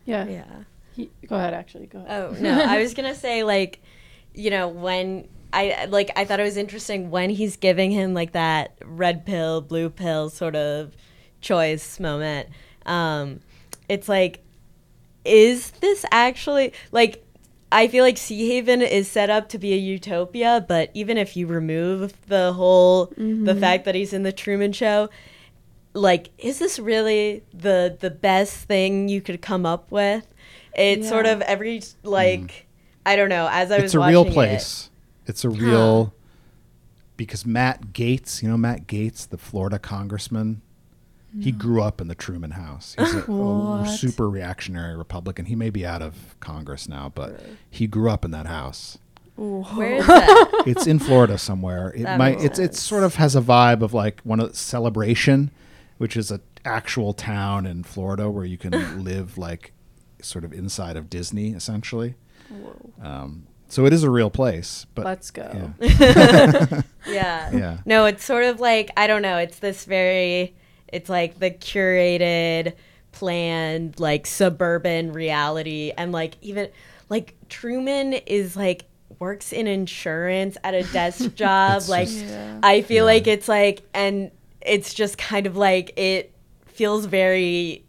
Yeah. 0.06 0.26
Yeah. 0.28 0.64
He, 0.96 1.12
go 1.28 1.36
ahead, 1.36 1.54
actually. 1.54 1.86
Go 1.86 2.00
ahead. 2.00 2.12
Oh 2.12 2.36
no, 2.42 2.62
I 2.62 2.82
was 2.82 2.96
gonna 2.96 3.16
say 3.16 3.44
like, 3.44 3.80
you 4.34 4.50
know, 4.50 4.68
when 4.68 5.28
I 5.52 5.86
like 5.86 6.12
I 6.16 6.26
thought 6.26 6.40
it 6.40 6.44
was 6.44 6.58
interesting 6.58 7.10
when 7.10 7.30
he's 7.30 7.58
giving 7.58 7.92
him 7.92 8.14
like 8.14 8.34
that 8.34 8.76
red 8.86 9.26
pill, 9.26 9.62
blue 9.62 9.90
pill 9.90 10.30
sort 10.30 10.56
of 10.56 10.94
choice 11.42 12.00
moment. 12.00 12.50
Um, 12.86 13.40
it's 13.88 14.08
like, 14.08 14.44
is 15.26 15.72
this 15.82 16.06
actually 16.12 16.74
like? 16.92 17.26
I 17.72 17.88
feel 17.88 18.04
like 18.04 18.16
Seahaven 18.16 18.82
is 18.88 19.08
set 19.08 19.30
up 19.30 19.50
to 19.50 19.60
be 19.60 19.74
a 19.74 19.78
utopia, 19.78 20.66
but 20.68 20.90
even 20.96 21.18
if 21.18 21.38
you 21.38 21.46
remove 21.46 22.14
the 22.28 22.54
whole 22.54 23.14
the 23.16 23.56
fact 23.56 23.86
that 23.86 23.94
he's 23.94 24.12
in 24.12 24.24
the 24.24 24.32
Truman 24.32 24.72
Show, 24.74 25.10
like 25.94 26.30
is 26.40 26.58
this 26.60 26.80
really 26.80 27.44
the 27.54 27.96
the 28.00 28.10
best 28.10 28.56
thing 28.66 29.08
you 29.08 29.22
could 29.22 29.42
come 29.42 29.66
up 29.68 29.92
with? 29.92 30.28
It's 30.76 31.08
sort 31.10 31.26
of 31.28 31.42
every 31.42 31.82
like 32.04 32.66
I 33.06 33.16
don't 33.16 33.30
know. 33.30 33.48
As 33.52 33.72
I 33.72 33.76
was 33.78 33.86
it's 33.86 33.94
a 33.96 34.00
watching 34.00 34.12
real 34.14 34.26
it- 34.28 34.34
place. 34.34 34.89
It's 35.30 35.44
a 35.46 35.50
real 35.50 36.14
because 37.18 37.46
Matt 37.46 37.94
Gaetz, 37.94 38.42
you 38.42 38.50
know 38.50 38.58
Matt 38.58 38.88
Gaetz, 38.88 39.28
the 39.28 39.38
Florida 39.38 39.78
congressman, 39.80 40.62
he 41.40 41.52
grew 41.52 41.82
up 41.84 42.02
in 42.02 42.08
the 42.08 42.16
Truman 42.16 42.52
House. 42.52 42.96
He's 42.98 43.14
a, 43.14 43.32
a 43.32 43.88
super 43.88 44.28
reactionary 44.30 44.98
Republican. 44.98 45.46
He 45.46 45.56
may 45.56 45.70
be 45.70 45.86
out 45.86 46.02
of 46.02 46.36
Congress 46.40 46.90
now, 46.90 47.12
but 47.14 47.40
he 47.70 47.86
grew 47.88 48.10
up 48.10 48.26
in 48.26 48.32
that 48.32 48.48
house. 48.48 48.98
Where 49.38 49.98
is 49.98 50.08
that? 50.08 50.64
It's 50.66 50.88
in 50.88 50.98
Florida 51.00 51.38
somewhere. 51.38 51.94
It 51.96 52.04
That 52.04 52.18
might. 52.18 52.40
makes 52.40 52.44
It's 52.46 52.60
it 52.60 52.76
sort 52.76 53.04
of 53.04 53.16
has 53.16 53.36
a 53.36 53.42
vibe 53.42 53.82
of 53.84 53.94
like 53.94 54.22
one 54.22 54.40
of 54.40 54.56
celebration, 54.56 55.52
which 55.98 56.18
is 56.18 56.32
a 56.32 56.42
actual 56.66 57.14
town 57.14 57.66
in 57.68 57.84
Florida 57.84 58.30
where 58.30 58.44
you 58.46 58.58
can 58.58 59.04
live 59.04 59.38
like 59.38 59.72
sort 60.22 60.44
of 60.44 60.52
inside 60.52 60.98
of 60.98 61.10
Disney 61.10 61.52
essentially. 61.52 62.16
Um, 63.02 63.46
so 63.70 63.86
it 63.86 63.94
is 63.94 64.04
a 64.04 64.10
real 64.10 64.30
place, 64.30 64.86
but 64.96 65.06
Let's 65.06 65.32
go. 65.32 65.72
yeah. 65.80 66.82
yeah. 67.08 67.52
Yeah. 67.52 67.78
No, 67.86 68.06
it's 68.06 68.24
sort 68.26 68.44
of 68.44 68.60
like 68.60 68.92
I 68.98 69.08
don't 69.08 69.22
know. 69.22 69.38
It's 69.38 69.60
this 69.60 69.86
very. 69.86 70.56
It's 70.92 71.08
like 71.10 71.38
the 71.40 71.52
curated, 71.52 72.74
planned, 73.12 74.00
like 74.00 74.26
suburban 74.26 75.14
reality, 75.14 75.92
and 75.98 76.12
like 76.12 76.36
even 76.42 76.70
like 77.10 77.36
Truman 77.50 78.14
is 78.14 78.56
like 78.56 78.86
works 79.20 79.52
in 79.54 79.68
insurance 79.68 80.58
at 80.64 80.74
a 80.74 80.84
desk 80.92 81.34
job. 81.36 81.84
Like 81.88 82.08
just- 82.08 82.34
I 82.64 82.82
feel 82.82 83.06
Yeah. 83.06 83.14
like 83.14 83.28
it's 83.28 83.48
like, 83.48 83.82
and 83.94 84.32
it's 84.62 84.94
just 84.94 85.18
kind 85.18 85.46
of 85.48 85.56
like 85.56 85.94
it 85.98 86.34
feels 86.66 87.06
very. 87.06 87.86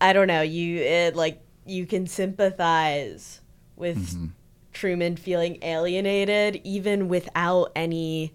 I 0.00 0.14
don't 0.14 0.26
know. 0.28 0.40
You 0.40 0.78
it, 0.78 1.16
like 1.16 1.42
you 1.66 1.84
can 1.86 2.06
sympathize 2.06 3.40
with 3.76 3.98
Mm-hmm. 3.98 4.26
Truman 4.80 5.16
feeling 5.16 5.58
alienated, 5.60 6.62
even 6.64 7.08
without 7.08 7.70
any 7.76 8.32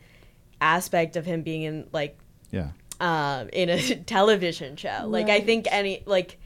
aspect 0.61 1.15
of 1.15 1.25
him 1.25 1.41
being 1.41 1.63
in 1.63 1.87
like 1.91 2.15
yeah. 2.51 2.69
um, 2.99 3.49
in 3.51 3.69
a 3.71 3.95
television 4.05 4.75
show. 4.75 5.05
Like 5.07 5.27
I 5.29 5.41
think 5.41 5.65
any 5.71 6.03
like 6.05 6.37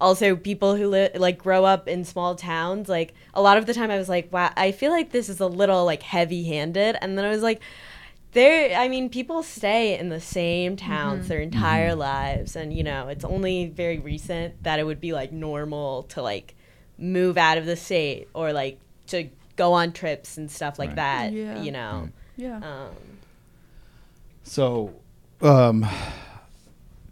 also 0.00 0.34
people 0.34 0.74
who 0.74 0.88
li- 0.88 1.10
like 1.14 1.38
grow 1.38 1.64
up 1.64 1.86
in 1.86 2.04
small 2.04 2.34
towns 2.34 2.88
like 2.88 3.14
a 3.32 3.40
lot 3.40 3.56
of 3.56 3.66
the 3.66 3.72
time 3.72 3.92
I 3.92 3.96
was 3.96 4.08
like 4.08 4.30
wow 4.32 4.52
I 4.56 4.72
feel 4.72 4.90
like 4.90 5.12
this 5.12 5.28
is 5.28 5.38
a 5.38 5.46
little 5.46 5.84
like 5.84 6.02
heavy-handed 6.02 6.98
and 7.00 7.16
then 7.16 7.24
I 7.24 7.30
was 7.30 7.42
like 7.42 7.60
there 8.32 8.76
I 8.76 8.88
mean 8.88 9.08
people 9.08 9.44
stay 9.44 9.96
in 9.96 10.08
the 10.08 10.20
same 10.20 10.76
towns 10.76 11.28
their 11.28 11.40
entire 11.40 11.94
lives 11.94 12.56
and 12.56 12.76
you 12.76 12.82
know 12.82 13.06
it's 13.06 13.24
only 13.24 13.68
very 13.68 14.00
recent 14.00 14.60
that 14.64 14.80
it 14.80 14.84
would 14.84 15.00
be 15.00 15.12
like 15.12 15.30
normal 15.32 16.02
to 16.14 16.20
like 16.20 16.56
move 16.98 17.38
out 17.38 17.56
of 17.56 17.64
the 17.64 17.76
state 17.76 18.28
or 18.34 18.52
like 18.52 18.80
to 19.06 19.28
go 19.56 19.72
on 19.72 19.92
trips 19.92 20.36
and 20.36 20.50
stuff 20.50 20.78
like 20.78 20.90
Right. 20.90 20.96
that 20.96 21.32
Yeah. 21.32 21.62
you 21.62 21.70
know 21.72 22.08
Yeah. 22.36 22.56
um 22.56 22.90
So, 24.42 24.94
um, 25.40 25.86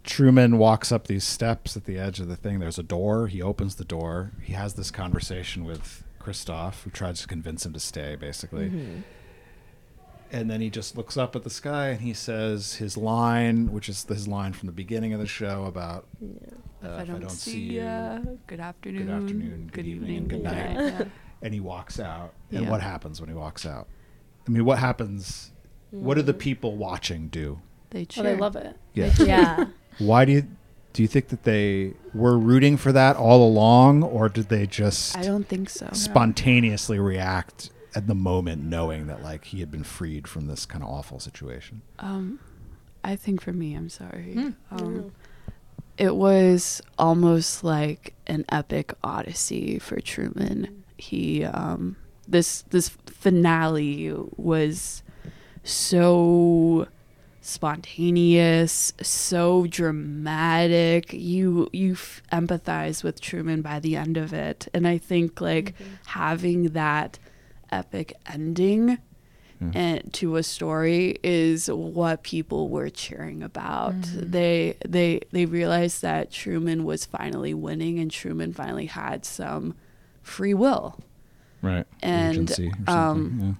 Truman 0.03 0.57
walks 0.57 0.91
up 0.91 1.07
these 1.07 1.23
steps 1.23 1.75
at 1.77 1.85
the 1.85 1.97
edge 1.97 2.19
of 2.19 2.27
the 2.27 2.35
thing. 2.35 2.59
There's 2.59 2.77
a 2.77 2.83
door. 2.83 3.27
He 3.27 3.41
opens 3.41 3.75
the 3.75 3.85
door. 3.85 4.31
He 4.41 4.53
has 4.53 4.73
this 4.73 4.91
conversation 4.91 5.63
with 5.63 6.03
Christof, 6.19 6.83
who 6.83 6.89
tries 6.89 7.21
to 7.21 7.27
convince 7.27 7.65
him 7.65 7.73
to 7.73 7.79
stay, 7.79 8.15
basically. 8.15 8.71
And 10.31 10.49
then 10.49 10.61
he 10.61 10.69
just 10.69 10.97
looks 10.97 11.15
up 11.15 11.35
at 11.35 11.43
the 11.43 11.49
sky 11.49 11.89
and 11.89 12.01
he 12.01 12.13
says 12.13 12.75
his 12.75 12.97
line, 12.97 13.71
which 13.71 13.87
is 13.87 14.03
his 14.03 14.27
line 14.27 14.53
from 14.53 14.65
the 14.67 14.73
beginning 14.73 15.13
of 15.13 15.19
the 15.19 15.27
show 15.27 15.65
about 15.65 16.05
uh, 16.83 16.87
if 16.87 16.99
I 16.99 17.05
don't, 17.05 17.29
see, 17.31 17.77
ya, 17.77 18.19
good 18.47 18.59
afternoon, 18.59 19.05
good 19.05 19.13
afternoon, 19.13 19.69
good 19.71 19.85
evening, 19.87 20.17
and 20.17 20.27
good 20.29 20.43
night. 20.43 20.75
Yeah. 20.75 21.03
and 21.43 21.53
he 21.53 21.59
walks 21.59 21.99
out. 21.99 22.33
And 22.49 22.63
Yeah. 22.63 22.69
what 22.71 22.81
happens 22.81 23.19
when 23.21 23.29
he 23.29 23.35
walks 23.35 23.65
out? 23.65 23.87
I 24.47 24.51
mean, 24.51 24.65
what 24.65 24.79
happens? 24.79 25.51
What 25.91 26.15
do 26.15 26.23
the 26.23 26.33
people 26.33 26.75
watching 26.75 27.27
do? 27.27 27.59
They 27.91 28.07
Oh, 28.17 28.23
they 28.23 28.35
love 28.35 28.55
it. 28.55 28.75
Yeah. 28.95 29.13
Yeah. 29.19 29.65
Why 29.99 30.25
do 30.25 30.31
you 30.31 30.47
do 30.93 31.01
you 31.01 31.07
think 31.07 31.29
that 31.29 31.43
they 31.43 31.93
were 32.13 32.37
rooting 32.37 32.77
for 32.77 32.91
that 32.91 33.15
all 33.15 33.47
along, 33.47 34.03
or 34.03 34.29
did 34.29 34.49
they 34.49 34.65
just 34.67 35.17
I 35.17 35.23
don't 35.23 35.47
think 35.47 35.69
so. 35.69 35.89
spontaneously 35.91 36.99
react 36.99 37.71
at 37.95 38.05
the 38.07 38.13
moment, 38.15 38.63
knowing 38.63 39.07
that 39.07 39.21
like 39.23 39.45
he 39.45 39.59
had 39.59 39.69
been 39.71 39.83
freed 39.83 40.27
from 40.27 40.47
this 40.47 40.65
kind 40.65 40.83
of 40.83 40.89
awful 40.89 41.19
situation? 41.19 41.81
Um, 41.99 42.39
I 43.03 43.15
think 43.15 43.41
for 43.41 43.53
me, 43.53 43.73
I'm 43.75 43.89
sorry. 43.89 44.33
Hmm. 44.33 44.49
Um, 44.71 45.11
it 45.97 46.15
was 46.15 46.81
almost 46.97 47.63
like 47.63 48.13
an 48.27 48.45
epic 48.49 48.93
odyssey 49.03 49.77
for 49.79 49.99
Truman. 49.99 50.82
He 50.97 51.43
um, 51.43 51.95
this 52.27 52.63
this 52.69 52.89
finale 52.89 54.13
was 54.37 55.03
so 55.63 56.87
spontaneous, 57.41 58.93
so 59.01 59.67
dramatic. 59.67 61.13
You 61.13 61.69
you 61.73 61.93
f- 61.93 62.21
empathize 62.31 63.03
with 63.03 63.21
Truman 63.21 63.61
by 63.61 63.79
the 63.79 63.95
end 63.95 64.17
of 64.17 64.33
it, 64.33 64.67
and 64.73 64.87
I 64.87 64.97
think 64.97 65.41
like 65.41 65.75
mm-hmm. 65.75 65.93
having 66.05 66.69
that 66.69 67.19
epic 67.71 68.13
ending 68.31 68.99
and 69.73 70.13
to 70.13 70.35
a 70.35 70.43
story 70.43 71.17
is 71.23 71.67
what 71.67 72.23
people 72.23 72.69
were 72.69 72.89
cheering 72.89 73.43
about. 73.43 73.93
Mm-hmm. 73.93 74.31
They 74.31 74.77
they 74.85 75.21
they 75.31 75.45
realized 75.45 76.01
that 76.01 76.31
Truman 76.31 76.83
was 76.83 77.05
finally 77.05 77.53
winning, 77.53 77.99
and 77.99 78.11
Truman 78.11 78.53
finally 78.53 78.87
had 78.87 79.25
some 79.25 79.75
free 80.23 80.53
will. 80.53 80.99
Right. 81.61 81.85
And, 82.01 82.33
Agency 82.33 82.67
or 82.67 82.91
something, 82.91 83.41
um, 83.41 83.59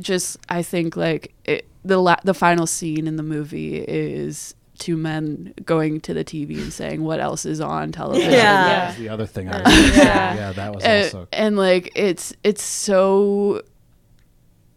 Just 0.00 0.38
I 0.48 0.62
think 0.62 0.96
like 0.96 1.34
it, 1.44 1.68
the 1.84 1.98
la- 1.98 2.16
the 2.24 2.34
final 2.34 2.66
scene 2.66 3.06
in 3.06 3.16
the 3.16 3.22
movie 3.22 3.76
is 3.76 4.54
two 4.78 4.96
men 4.96 5.54
going 5.64 6.00
to 6.00 6.12
the 6.12 6.24
TV 6.24 6.60
and 6.60 6.72
saying 6.72 7.04
what 7.04 7.20
else 7.20 7.44
is 7.44 7.60
on 7.60 7.92
television. 7.92 8.32
Yeah. 8.32 8.64
That 8.64 8.88
was 8.88 8.96
the 8.98 9.08
other 9.08 9.26
thing 9.26 9.48
I 9.48 9.58
was 9.58 9.64
gonna. 9.64 10.04
Yeah, 10.04 10.52
that 10.52 10.74
was 10.74 10.84
and, 10.84 11.04
also 11.04 11.28
and 11.32 11.56
like 11.56 11.92
it's 11.94 12.32
it's 12.42 12.62
so 12.62 13.62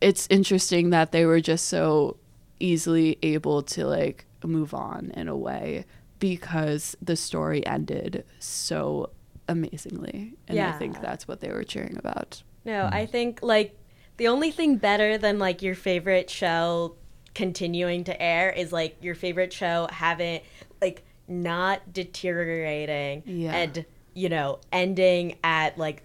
it's 0.01 0.27
interesting 0.29 0.91
that 0.91 1.11
they 1.11 1.25
were 1.25 1.41
just 1.41 1.65
so 1.65 2.17
easily 2.59 3.17
able 3.23 3.63
to 3.63 3.87
like 3.87 4.25
move 4.43 4.73
on 4.73 5.11
in 5.15 5.27
a 5.27 5.35
way 5.35 5.85
because 6.19 6.95
the 7.01 7.15
story 7.15 7.65
ended 7.65 8.23
so 8.39 9.09
amazingly 9.47 10.33
and 10.47 10.59
i 10.59 10.71
think 10.73 11.01
that's 11.01 11.27
what 11.27 11.39
they 11.39 11.51
were 11.51 11.63
cheering 11.63 11.97
about 11.97 12.41
No, 12.65 12.83
mm. 12.83 12.93
I 12.93 13.05
think 13.05 13.39
like 13.41 13.77
the 14.17 14.27
only 14.27 14.51
thing 14.51 14.75
better 14.77 15.17
than 15.17 15.39
like 15.39 15.61
your 15.61 15.75
favorite 15.75 16.29
show 16.29 16.95
continuing 17.33 18.03
to 18.05 18.21
air 18.21 18.49
is 18.51 18.71
like 18.73 18.97
your 19.01 19.15
favorite 19.15 19.53
show 19.53 19.87
having 19.91 20.41
like 20.81 21.03
not 21.27 21.93
deteriorating 21.93 23.23
Yeah. 23.25 23.55
and 23.55 23.85
you 24.13 24.29
know 24.29 24.59
ending 24.71 25.35
at 25.43 25.77
like 25.77 26.03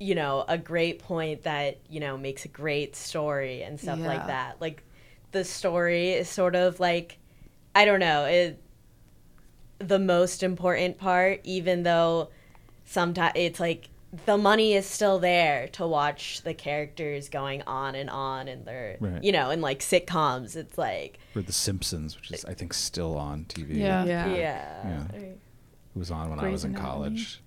you 0.00 0.14
know 0.14 0.44
a 0.48 0.58
great 0.58 0.98
point 0.98 1.44
that 1.44 1.78
you 1.88 2.00
know 2.00 2.18
makes 2.18 2.44
a 2.44 2.48
great 2.48 2.96
story 2.96 3.62
and 3.62 3.78
stuff 3.80 3.98
Yeah. 4.00 4.06
like 4.08 4.26
that. 4.26 4.60
Like 4.60 4.82
the 5.32 5.44
story 5.44 6.10
is 6.10 6.28
sort 6.28 6.54
of 6.56 6.78
like 6.80 7.18
I 7.74 7.84
don't 7.84 8.00
know, 8.00 8.24
it 8.24 8.60
the 9.78 9.98
most 9.98 10.42
important 10.42 10.98
part 10.98 11.40
even 11.44 11.82
though 11.82 12.30
sometimes 12.86 13.32
it's 13.36 13.60
like 13.60 13.90
the 14.24 14.38
money 14.38 14.72
is 14.72 14.86
still 14.86 15.18
there 15.18 15.68
to 15.68 15.86
watch 15.86 16.40
the 16.42 16.54
characters 16.54 17.28
going 17.28 17.60
on 17.66 17.94
and 17.94 18.08
on 18.08 18.48
and 18.48 18.64
they're 18.64 18.96
Right. 19.00 19.22
you 19.22 19.32
know 19.32 19.50
in 19.50 19.60
like 19.60 19.80
sitcoms 19.80 20.56
it's 20.56 20.78
like 20.78 21.18
or 21.34 21.42
The 21.42 21.52
Simpsons, 21.52 22.16
which 22.16 22.30
is 22.30 22.44
I 22.46 22.54
think 22.54 22.72
still 22.72 23.16
on 23.18 23.44
TV. 23.46 23.76
Yeah. 23.76 24.04
yeah 24.04 24.26
yeah, 24.36 25.04
It 25.12 25.38
was 25.94 26.10
on 26.10 26.30
when 26.30 26.38
I 26.40 26.48
was 26.48 26.64
in 26.64 26.70
Anatomy. 26.70 26.88
college. 26.88 27.42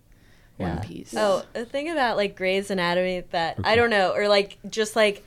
one 0.58 0.70
Yeah. 0.76 0.80
piece 0.84 1.14
Oh, 1.18 1.44
the 1.54 1.66
thing 1.66 1.90
about 1.90 2.18
like 2.18 2.36
Grey's 2.36 2.70
Anatomy 2.70 3.22
that 3.32 3.58
I 3.64 3.76
don't 3.76 3.90
know, 3.90 4.12
or 4.14 4.28
like 4.28 4.58
just 4.70 4.96
like 4.96 5.24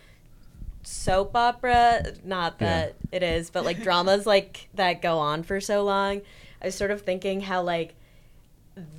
soap 0.84 1.34
opera, 1.34 2.04
not 2.24 2.58
that 2.58 2.94
it 3.10 3.22
is, 3.22 3.50
but 3.50 3.64
like 3.64 3.82
dramas 3.82 4.26
like 4.26 4.68
that 4.74 5.00
go 5.00 5.18
on 5.18 5.42
for 5.42 5.60
so 5.60 5.82
long. 5.84 6.20
I 6.60 6.66
was 6.66 6.74
sort 6.74 6.90
of 6.90 7.02
thinking 7.02 7.40
how 7.40 7.62
like 7.62 7.94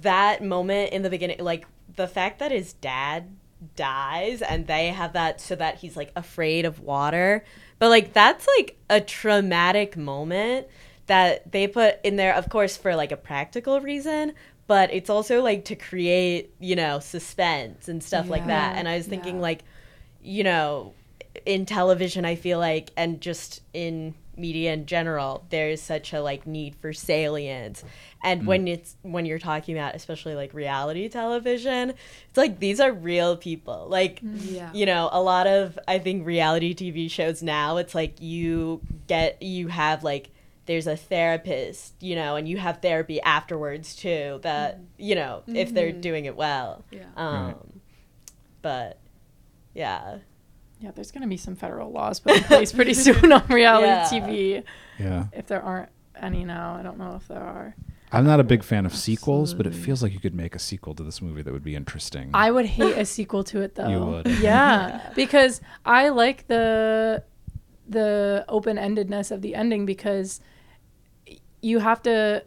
that 0.01 0.43
moment 0.43 0.91
in 0.91 1.01
the 1.01 1.09
beginning, 1.09 1.39
like 1.39 1.65
the 1.95 2.07
fact 2.07 2.39
that 2.39 2.51
his 2.51 2.73
dad 2.73 3.35
dies 3.75 4.41
and 4.41 4.67
they 4.67 4.87
have 4.89 5.13
that 5.13 5.39
so 5.39 5.55
that 5.55 5.77
he's 5.77 5.95
like 5.95 6.11
afraid 6.15 6.65
of 6.65 6.79
water. 6.79 7.43
But 7.79 7.89
like 7.89 8.13
that's 8.13 8.47
like 8.57 8.77
a 8.89 9.01
traumatic 9.01 9.97
moment 9.97 10.67
that 11.07 11.51
they 11.51 11.67
put 11.67 11.99
in 12.03 12.15
there, 12.15 12.33
of 12.33 12.49
course, 12.49 12.77
for 12.77 12.95
like 12.95 13.11
a 13.11 13.17
practical 13.17 13.81
reason, 13.81 14.33
but 14.67 14.93
it's 14.93 15.09
also 15.09 15.41
like 15.41 15.65
to 15.65 15.75
create, 15.75 16.53
you 16.59 16.75
know, 16.75 16.99
suspense 16.99 17.89
and 17.89 18.01
stuff 18.01 18.29
like 18.29 18.47
that. 18.47 18.77
And 18.77 18.87
I 18.87 18.97
was 18.97 19.07
thinking 19.07 19.35
yeah. 19.35 19.41
like, 19.41 19.63
you 20.21 20.43
know, 20.43 20.93
in 21.45 21.65
television, 21.65 22.23
I 22.25 22.35
feel 22.35 22.59
like, 22.59 22.91
and 22.95 23.19
just 23.19 23.61
in 23.73 24.15
media 24.37 24.73
in 24.73 24.85
general, 24.85 25.45
there's 25.49 25.81
such 25.81 26.13
a 26.13 26.21
like 26.21 26.47
need 26.47 26.75
for 26.75 26.93
salience. 26.93 27.83
And 28.23 28.43
mm. 28.43 28.45
when 28.45 28.67
it's 28.67 28.95
when 29.01 29.25
you're 29.25 29.39
talking 29.39 29.77
about 29.77 29.95
especially 29.95 30.35
like 30.35 30.53
reality 30.53 31.09
television, 31.09 31.91
it's 31.91 32.37
like 32.37 32.59
these 32.59 32.79
are 32.79 32.91
real 32.91 33.37
people. 33.37 33.87
Like 33.89 34.21
mm. 34.21 34.39
Yeah. 34.51 34.69
you 34.73 34.85
know, 34.85 35.09
a 35.11 35.21
lot 35.21 35.47
of 35.47 35.77
I 35.87 35.99
think 35.99 36.25
reality 36.25 36.73
TV 36.73 37.09
shows 37.09 37.43
now, 37.43 37.77
it's 37.77 37.95
like 37.95 38.21
you 38.21 38.81
get 39.07 39.41
you 39.41 39.67
have 39.67 40.03
like 40.03 40.29
there's 40.65 40.87
a 40.87 40.95
therapist, 40.95 41.93
you 41.99 42.15
know, 42.15 42.35
and 42.35 42.47
you 42.47 42.57
have 42.57 42.81
therapy 42.81 43.21
afterwards 43.21 43.95
too. 43.95 44.39
That 44.43 44.79
mm. 44.79 44.85
you 44.97 45.15
know, 45.15 45.43
if 45.47 45.73
they're 45.73 45.91
mm-hmm. 45.91 46.01
doing 46.01 46.25
it 46.25 46.35
well. 46.35 46.83
Yeah. 46.91 47.05
Um, 47.15 47.43
Right. 47.43 47.55
but 48.61 48.99
yeah, 49.73 50.19
Yeah, 50.83 50.91
there's 50.91 51.11
going 51.11 51.21
to 51.21 51.29
be 51.29 51.37
some 51.37 51.55
federal 51.55 51.91
laws 51.91 52.19
put 52.19 52.35
in 52.35 52.43
place 52.43 52.73
pretty 52.73 52.93
soon 53.05 53.31
on 53.31 53.47
reality 53.47 53.87
Yeah. 53.87 54.09
TV. 54.27 54.63
Yeah. 54.99 55.25
If 55.31 55.47
there 55.47 55.61
aren't 55.61 55.87
any 56.21 56.43
now, 56.43 56.75
I 56.75 56.83
don't 56.83 56.97
know 56.97 57.15
if 57.15 57.25
there 57.29 57.39
are. 57.41 57.73
I'm 58.11 58.25
not 58.25 58.41
a 58.41 58.43
big 58.43 58.63
fan 58.63 58.85
of 58.85 58.93
sequels, 58.93 59.53
but 59.53 59.65
it 59.65 59.73
feels 59.73 60.03
like 60.03 60.11
you 60.11 60.19
could 60.19 60.35
make 60.35 60.55
a 60.55 60.59
sequel 60.59 60.93
to 60.95 61.03
this 61.03 61.21
movie 61.21 61.41
that 61.41 61.53
would 61.53 61.63
be 61.63 61.73
interesting. 61.75 62.31
I 62.33 62.51
would 62.51 62.65
hate 62.65 62.97
a 62.97 63.05
sequel 63.05 63.45
to 63.45 63.61
it 63.61 63.75
though. 63.75 63.87
You 63.87 63.99
would. 64.05 64.27
Yeah, 64.39 65.09
because 65.15 65.61
I 65.85 66.09
like 66.09 66.47
the 66.47 67.23
the 67.87 68.45
open-endedness 68.49 69.31
of 69.31 69.41
the 69.41 69.55
ending 69.55 69.85
because 69.85 70.41
you 71.61 71.79
have 71.79 72.01
to 72.03 72.43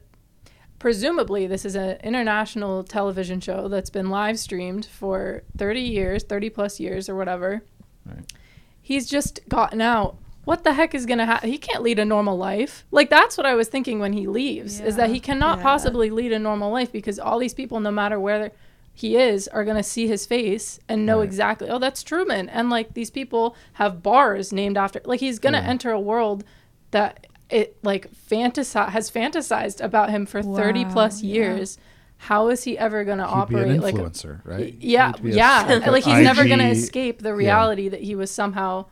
presumably 0.79 1.47
this 1.47 1.65
is 1.65 1.75
an 1.75 1.97
international 2.05 2.85
television 2.85 3.41
show 3.41 3.67
that's 3.67 3.91
been 3.91 4.09
live 4.11 4.39
streamed 4.39 4.85
for 4.87 5.43
30 5.57 5.81
years, 5.81 6.23
30 6.23 6.51
plus 6.51 6.79
years 6.79 7.09
or 7.09 7.17
whatever. 7.17 7.63
Right. 8.07 8.25
He's 8.81 9.07
just 9.09 9.41
gotten 9.49 9.81
out. 9.81 10.17
What 10.45 10.63
the 10.63 10.75
heck 10.75 10.95
is 10.95 11.07
going 11.07 11.19
to 11.19 11.27
happen? 11.27 11.51
He 11.51 11.59
can't 11.59 11.83
lead 11.83 11.99
a 11.99 12.05
normal 12.05 12.37
life. 12.39 12.85
Like 12.93 13.11
that's 13.11 13.37
what 13.37 13.47
I 13.47 13.55
was 13.57 13.67
thinking 13.69 13.99
when 13.99 14.13
he 14.13 14.27
leaves 14.29 14.79
is 14.81 14.95
that 14.97 15.11
he 15.11 15.19
cannot 15.19 15.59
Yeah. 15.59 15.65
possibly 15.65 16.09
lead 16.11 16.33
a 16.33 16.39
normal 16.39 16.71
life 16.71 16.93
because 16.93 17.19
all 17.19 17.39
these 17.41 17.55
people 17.55 17.81
no 17.81 17.91
matter 17.91 18.21
where 18.21 18.53
he 18.95 19.17
is 19.17 19.49
are 19.49 19.65
going 19.65 19.77
to 19.77 19.83
see 19.83 20.07
his 20.07 20.25
face 20.25 20.79
and 20.89 21.05
know 21.05 21.19
Right. 21.19 21.25
exactly 21.25 21.69
oh 21.69 21.79
that's 21.81 22.03
truman 22.03 22.49
and 22.49 22.71
like 22.71 22.95
these 22.95 23.11
people 23.11 23.55
have 23.75 24.03
bars 24.03 24.53
named 24.53 24.79
after 24.79 25.03
like 25.05 25.21
he's 25.21 25.39
going 25.41 25.53
to 25.55 25.59
Yeah. 25.59 25.69
enter 25.69 25.91
a 25.91 26.01
world 26.01 26.45
that 26.93 27.27
it 27.51 27.77
like 27.83 28.09
fantasi- 28.13 28.89
has 28.91 29.11
fantasized 29.11 29.85
about 29.85 30.11
him 30.11 30.27
for 30.27 30.43
30 30.43 30.85
Wow, 30.85 30.93
plus 30.93 31.23
yeah. 31.23 31.35
years 31.35 31.79
how 32.19 32.49
is 32.49 32.65
he 32.65 32.79
ever 32.79 33.05
going 33.05 33.19
to 33.19 33.25
He'd 33.27 33.31
be 33.31 33.37
operate 33.57 33.69
an 33.69 33.81
like 33.81 33.95
a- 33.95 33.99
influencer, 33.99 34.41
right? 34.45 34.75
yeah 34.81 35.13
He'd 35.15 35.23
be 35.23 35.33
a- 35.33 35.37
yeah 35.37 35.65
like 35.69 35.87
a 35.87 35.91
like 35.91 36.05
he's 36.05 36.23
never 36.25 36.45
going 36.47 36.59
to 36.61 36.69
escape 36.69 37.21
the 37.23 37.29
yeah. 37.31 37.35
reality 37.35 37.89
that 37.89 38.03
he 38.03 38.15
was 38.15 38.31
somehow 38.31 38.87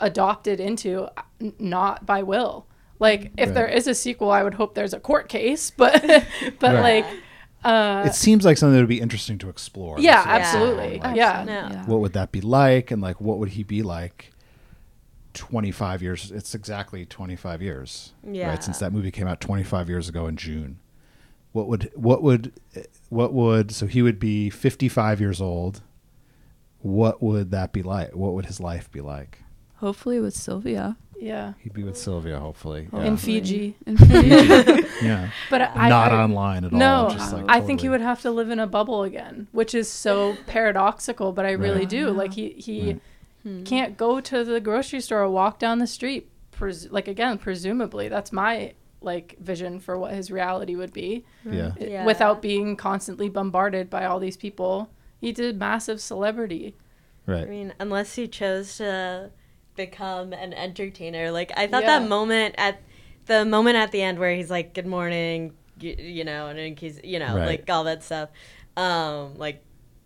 adopted 0.00 0.60
into 0.60 1.02
uh, 1.04 1.22
not 1.58 2.04
by 2.06 2.22
will 2.22 2.66
like 3.00 3.32
if 3.36 3.46
Right. 3.48 3.54
there 3.54 3.66
is 3.68 3.86
a 3.86 3.94
sequel 3.94 4.30
i 4.30 4.42
would 4.42 4.54
hope 4.54 4.74
there's 4.74 4.92
a 4.94 5.00
court 5.00 5.28
case 5.28 5.70
but 5.76 6.02
but 6.60 6.74
Right. 6.74 7.04
like 7.04 7.06
uh 7.64 8.04
It 8.06 8.14
seems 8.14 8.44
like 8.44 8.56
something 8.58 8.74
that 8.74 8.80
would 8.82 8.88
be 8.88 9.00
interesting 9.00 9.38
to 9.38 9.48
explore. 9.48 9.98
yeah 9.98 10.16
That's 10.24 10.26
what 10.26 10.28
I'm 10.34 10.40
absolutely 10.42 10.88
saying, 10.90 11.02
like, 11.02 11.16
yeah 11.16 11.44
no. 11.44 11.78
What 11.92 12.00
would 12.00 12.12
that 12.12 12.30
be 12.30 12.40
like, 12.40 12.90
and 12.92 13.02
like 13.02 13.20
what 13.20 13.38
would 13.38 13.50
he 13.50 13.62
be 13.64 13.82
like? 13.82 14.30
25 15.34 16.02
years. 16.02 16.30
It's 16.32 16.54
exactly 16.54 17.04
25 17.06 17.62
years. 17.62 18.12
Yeah. 18.28 18.48
Right. 18.50 18.64
Since 18.64 18.78
that 18.78 18.92
movie 18.92 19.10
came 19.10 19.26
out 19.28 19.40
25 19.40 19.88
years 19.88 20.08
ago 20.08 20.26
in 20.26 20.36
June. 20.36 20.78
What 21.58 21.68
would 21.68 21.90
what 21.94 22.22
would 22.22 22.52
what 23.08 23.32
would 23.32 23.72
so 23.72 23.86
he 23.86 24.00
would 24.02 24.18
be 24.20 24.48
55 24.50 25.20
years 25.20 25.40
old. 25.40 25.82
What 26.80 27.22
would 27.22 27.50
that 27.50 27.72
be 27.72 27.82
like? 27.82 28.14
What 28.14 28.34
would 28.34 28.46
his 28.46 28.60
life 28.60 28.90
be 28.90 29.00
like? 29.00 29.42
hopefully 29.76 30.18
with 30.18 30.34
sylvia 30.34 30.96
yeah 31.20 31.52
He'd 31.62 31.72
be 31.72 31.84
with 31.84 31.96
Sylvia, 31.96 32.40
hopefully. 32.40 32.88
Oh, 32.92 32.98
Yeah. 33.00 33.06
in 33.06 33.16
fiji 33.16 33.76
In 33.86 33.96
Fiji. 33.96 34.84
yeah. 35.02 35.30
but 35.50 35.60
I, 35.62 35.88
Not 35.88 36.10
I, 36.12 36.22
online 36.24 36.64
at 36.64 36.72
no 36.72 36.94
all. 37.04 37.10
Just 37.10 37.32
like 37.32 37.44
i 37.48 37.60
think 37.60 37.80
he 37.80 37.88
would 37.88 38.00
have 38.00 38.20
to 38.22 38.30
live 38.32 38.50
in 38.50 38.58
a 38.58 38.66
bubble 38.66 39.02
again 39.04 39.46
which 39.52 39.74
is 39.76 39.88
so 39.88 40.36
paradoxical 40.48 41.30
but 41.32 41.44
i 41.46 41.52
really 41.52 41.80
Right. 41.86 41.88
do 41.88 42.10
like 42.10 42.32
he 42.34 42.50
he 42.58 42.78
Right. 42.86 43.00
Hmm. 43.44 43.62
can't 43.62 43.96
go 43.96 44.20
to 44.20 44.42
the 44.44 44.60
grocery 44.60 45.00
store 45.00 45.22
or 45.22 45.30
walk 45.30 45.60
down 45.60 45.78
the 45.78 45.86
street. 45.86 46.28
Pres- 46.50 46.90
like 46.90 47.06
again, 47.06 47.38
presumably 47.38 48.08
that's 48.08 48.32
my 48.32 48.72
like 49.00 49.36
vision 49.38 49.78
for 49.80 49.96
what 49.98 50.12
his 50.12 50.30
reality 50.30 50.74
would 50.76 50.92
be. 50.92 51.24
Yeah. 51.44 51.72
I- 51.80 51.84
Yeah. 51.84 52.04
Without 52.04 52.42
being 52.42 52.76
constantly 52.76 53.28
bombarded 53.28 53.88
by 53.88 54.04
all 54.04 54.18
these 54.18 54.36
people. 54.36 54.90
He 55.20 55.32
did 55.32 55.58
massive 55.58 56.00
celebrity. 56.00 56.76
Right. 57.26 57.42
I 57.42 57.50
mean, 57.50 57.74
unless 57.78 58.14
he 58.16 58.26
chose 58.28 58.76
to 58.78 59.30
become 59.76 60.32
an 60.32 60.52
entertainer. 60.52 61.30
Like 61.30 61.52
I 61.56 61.66
thought 61.66 61.82
Yeah. 61.82 62.00
that 62.00 62.08
moment 62.08 62.54
at 62.58 62.80
the 63.26 63.44
moment 63.44 63.76
at 63.76 63.92
the 63.92 64.02
end 64.02 64.18
where 64.18 64.34
he's 64.34 64.50
like, 64.50 64.74
"Good 64.74 64.86
morning," 64.86 65.52
you, 65.78 65.94
you 65.98 66.24
know, 66.24 66.48
and 66.48 66.76
he's 66.78 66.98
you 67.04 67.18
know 67.20 67.36
Right. 67.36 67.46
like 67.46 67.70
all 67.70 67.84
that 67.84 68.02
stuff, 68.02 68.30
um, 68.76 69.36
like 69.36 69.62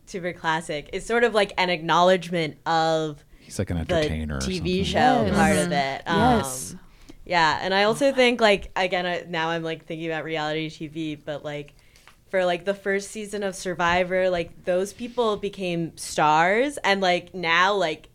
super 0.07 0.32
classic. 0.34 0.90
It's 0.93 1.07
sort 1.07 1.24
of 1.24 1.32
like 1.32 1.55
an 1.57 1.70
acknowledgement 1.70 2.59
of 2.66 3.24
He's 3.38 3.59
like 3.59 3.70
an 3.70 3.78
entertainer. 3.78 4.36
or 4.36 4.40
TV 4.40 4.57
something. 4.57 4.84
show 4.84 5.24
Yes. 5.26 5.36
part 5.36 5.57
of 5.57 5.72
it. 5.72 6.03
Um, 6.07 6.20
Yes. 6.38 6.76
Yeah, 7.25 7.59
and 7.61 7.73
I 7.73 7.85
also 7.85 8.12
think 8.12 8.41
like 8.41 8.70
again 8.77 9.07
I, 9.07 9.25
now 9.29 9.51
I'm 9.51 9.62
like 9.62 9.87
thinking 9.87 10.07
about 10.09 10.25
reality 10.25 10.68
TV, 10.68 11.18
but 11.23 11.45
like 11.45 11.75
for 12.31 12.45
like 12.45 12.64
the 12.64 12.75
first 12.75 13.11
season 13.11 13.43
of 13.43 13.55
Survivor, 13.55 14.31
like 14.31 14.64
those 14.64 14.93
people 14.93 15.37
became 15.37 15.97
stars, 15.97 16.79
and 16.79 17.01
like 17.01 17.35
now 17.35 17.75
like 17.75 18.09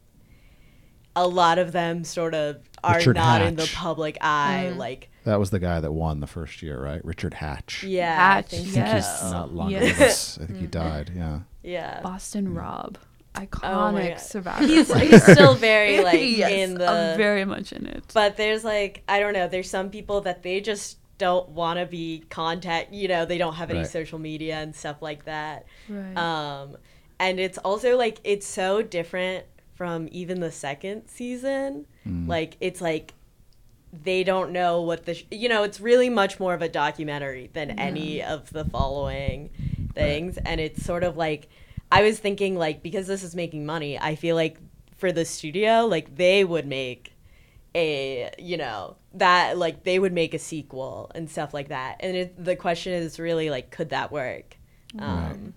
a 1.16 1.28
lot 1.28 1.58
of 1.58 1.72
them 1.72 2.04
sort 2.04 2.36
of 2.36 2.58
are 2.84 2.98
Richard 2.98 3.16
not 3.16 3.42
in 3.42 3.56
the 3.56 3.70
public 3.74 4.18
eye. 4.22 4.68
Mm-hmm. 4.70 4.80
Like 4.80 5.10
That 5.24 5.40
was 5.40 5.50
the 5.50 5.60
guy 5.60 5.80
that 5.80 5.92
won 5.92 6.20
the 6.20 6.28
first 6.28 6.62
year, 6.62 6.82
right? 6.82 7.04
Richard 7.04 7.34
Hatch. 7.34 7.84
yeah, 7.84 8.16
Hatch, 8.16 8.46
I 8.46 8.48
think 8.48 8.62
I 8.62 8.66
think 8.66 8.76
yes. 8.76 9.08
Uh, 9.08 9.24
he's 9.24 9.32
not 9.32 9.54
longer 9.54 9.80
Yes. 9.80 10.38
I 10.38 10.46
think 10.46 10.60
he 10.60 10.66
mm-hmm. 10.66 10.72
died. 10.72 11.12
Yeah. 11.16 11.40
yeah. 11.64 12.02
Boston 12.02 12.48
Hmm. 12.48 12.58
Rob, 12.58 12.98
Oh 12.98 13.02
my 13.02 13.07
iconic 13.46 14.10
God. 14.10 14.20
survivor. 14.20 14.66
He's, 14.66 14.88
player. 14.90 15.06
he's 15.10 15.24
still 15.24 15.56
very 15.56 16.00
like 16.04 16.20
Yes, 16.22 16.52
in 16.52 16.74
the 16.76 16.88
I'm 16.90 17.18
very 17.18 17.46
much 17.46 17.72
in 17.72 17.86
it. 17.86 18.04
but 18.14 18.38
there's 18.38 18.64
like 18.64 19.04
I 19.08 19.20
don't 19.20 19.34
know. 19.34 19.48
There's 19.48 19.70
some 19.70 19.90
people 19.90 20.22
that 20.22 20.44
they 20.44 20.62
just 20.62 20.98
don't 21.18 21.50
want 21.50 21.80
to 21.80 21.86
be 21.86 22.24
contact. 22.30 22.94
You 22.94 23.08
know, 23.08 23.26
they 23.26 23.38
don't 23.38 23.56
have 23.56 23.70
any 23.70 23.80
Right. 23.80 23.88
social 23.88 24.20
media 24.20 24.56
and 24.58 24.76
stuff 24.76 25.02
like 25.02 25.26
that. 25.26 25.66
Right. 25.90 26.16
Um, 26.18 26.78
and 27.20 27.40
it's 27.40 27.58
also 27.60 27.98
like 27.98 28.20
it's 28.24 28.46
so 28.46 28.82
different 28.82 29.46
from 29.76 30.08
even 30.12 30.40
the 30.40 30.52
second 30.52 31.08
season. 31.08 31.86
Like 32.06 32.56
it's 32.62 32.80
like 32.82 33.14
they 34.04 34.24
don't 34.24 34.52
know 34.52 34.82
what 34.82 35.06
the 35.06 35.14
sh- 35.16 35.26
you 35.32 35.50
know. 35.50 35.64
It's 35.64 35.80
really 35.82 36.10
much 36.10 36.40
more 36.40 36.54
of 36.54 36.62
a 36.62 36.70
documentary 36.70 37.50
than 37.54 37.72
any 37.72 38.22
of 38.22 38.50
the 38.52 38.64
following 38.66 39.50
things, 39.94 40.38
and 40.38 40.62
it's 40.62 40.84
sort 40.86 41.04
of 41.04 41.18
like 41.18 41.50
I 41.92 42.04
was 42.04 42.20
thinking 42.20 42.56
like 42.56 42.84
because 42.84 43.08
this 43.08 43.24
is 43.24 43.36
making 43.36 43.66
money, 43.66 44.00
I 44.00 44.16
feel 44.16 44.36
like 44.36 44.58
for 44.98 45.12
the 45.12 45.26
studio, 45.26 45.86
like 45.86 46.16
they 46.16 46.44
would 46.44 46.68
make 46.68 47.14
a 47.76 48.32
you 48.40 48.58
know 48.58 48.96
that 49.14 49.58
like 49.58 49.84
they 49.84 50.00
would 50.00 50.14
make 50.14 50.34
a 50.34 50.40
sequel 50.40 51.12
and 51.14 51.30
stuff 51.30 51.54
like 51.54 51.68
that 51.68 51.98
and 52.00 52.16
it, 52.16 52.44
the 52.44 52.56
question 52.56 52.94
is 52.94 53.20
really 53.20 53.50
like 53.50 53.72
could 53.72 53.90
that 53.90 54.10
work 54.10 54.56
um 55.00 55.54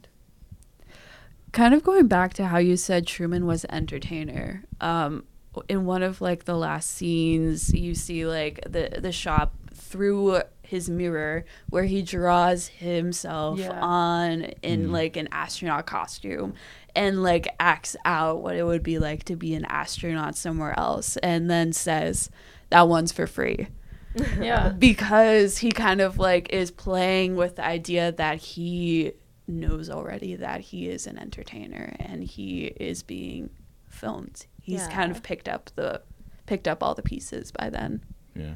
kind 1.52 1.74
of 1.74 1.82
going 1.82 2.06
back 2.06 2.34
to 2.34 2.46
how 2.46 2.58
you 2.58 2.76
said 2.76 3.06
Truman 3.06 3.46
was 3.46 3.64
an 3.64 3.74
entertainer. 3.74 4.64
Um, 4.80 5.24
in 5.68 5.84
one 5.84 6.02
of 6.02 6.20
like 6.20 6.44
the 6.44 6.56
last 6.56 6.90
scenes, 6.90 7.72
you 7.72 7.94
see 7.94 8.26
like 8.26 8.60
the 8.68 8.98
the 9.00 9.12
shop 9.12 9.54
through 9.74 10.42
his 10.70 10.88
mirror 10.88 11.44
where 11.68 11.84
he 11.84 12.00
draws 12.00 12.68
himself 12.68 13.58
Yeah. 13.58 13.80
on 13.80 14.42
in 14.62 14.84
mm-hmm. 14.84 14.92
like 14.92 15.16
an 15.16 15.28
astronaut 15.32 15.86
costume 15.86 16.54
and 16.94 17.22
like 17.22 17.48
acts 17.58 17.96
out 18.04 18.40
what 18.40 18.54
it 18.54 18.62
would 18.64 18.82
be 18.82 18.98
like 18.98 19.24
to 19.24 19.36
be 19.36 19.54
an 19.54 19.64
astronaut 19.64 20.36
somewhere 20.36 20.78
else 20.78 21.16
and 21.18 21.50
then 21.50 21.72
says 21.72 22.30
that 22.70 22.88
one's 22.88 23.10
for 23.10 23.26
free 23.26 23.66
Yeah. 24.40 24.68
because 24.70 25.58
he 25.58 25.72
kind 25.72 26.00
of 26.00 26.18
like 26.18 26.52
is 26.52 26.70
playing 26.70 27.34
with 27.34 27.56
the 27.56 27.64
idea 27.64 28.12
that 28.12 28.38
he 28.38 29.12
knows 29.48 29.90
already 29.90 30.36
that 30.36 30.60
he 30.60 30.88
is 30.88 31.06
an 31.08 31.18
entertainer 31.18 31.96
and 31.98 32.22
he 32.22 32.66
is 32.66 33.02
being 33.02 33.50
filmed. 33.88 34.46
He's 34.62 34.86
kind 34.86 35.10
of 35.10 35.22
picked 35.24 35.48
up 35.48 35.70
the 35.74 36.02
picked 36.46 36.68
up 36.68 36.82
all 36.82 36.94
the 36.94 37.02
pieces 37.02 37.50
by 37.50 37.70
then, 37.70 38.02
Yeah. 38.34 38.54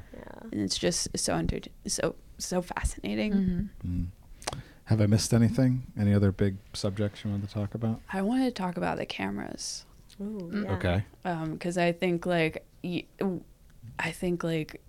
and 0.53 0.61
it's 0.61 0.79
just 0.79 1.09
so 1.16 1.35
enter- 1.35 1.61
so 1.87 2.14
so 2.39 2.62
fascinating. 2.62 3.33
Mm-hmm. 3.33 3.89
Mm. 4.03 4.07
Have 4.85 5.01
I 5.01 5.07
missed 5.07 5.33
anything? 5.33 5.87
Any 5.99 6.12
other 6.12 6.31
big 6.31 6.57
subjects 6.75 7.25
you 7.25 7.31
want 7.31 7.47
to 7.49 7.53
talk 7.53 7.75
about? 7.75 8.01
I 8.12 8.20
wanted 8.22 8.45
to 8.55 8.62
talk 8.62 8.77
about 8.77 8.99
the 8.99 9.07
cameras 9.07 9.87
ooh, 10.20 10.25
mm. 10.53 10.64
yeah. 10.64 10.72
Okay. 10.72 11.05
Um, 11.25 11.53
because 11.55 11.79
I 11.79 11.93
think 11.93 12.27
like 12.27 12.66
y- 12.83 13.05
I 13.99 14.11
think 14.11 14.45
like 14.45 14.81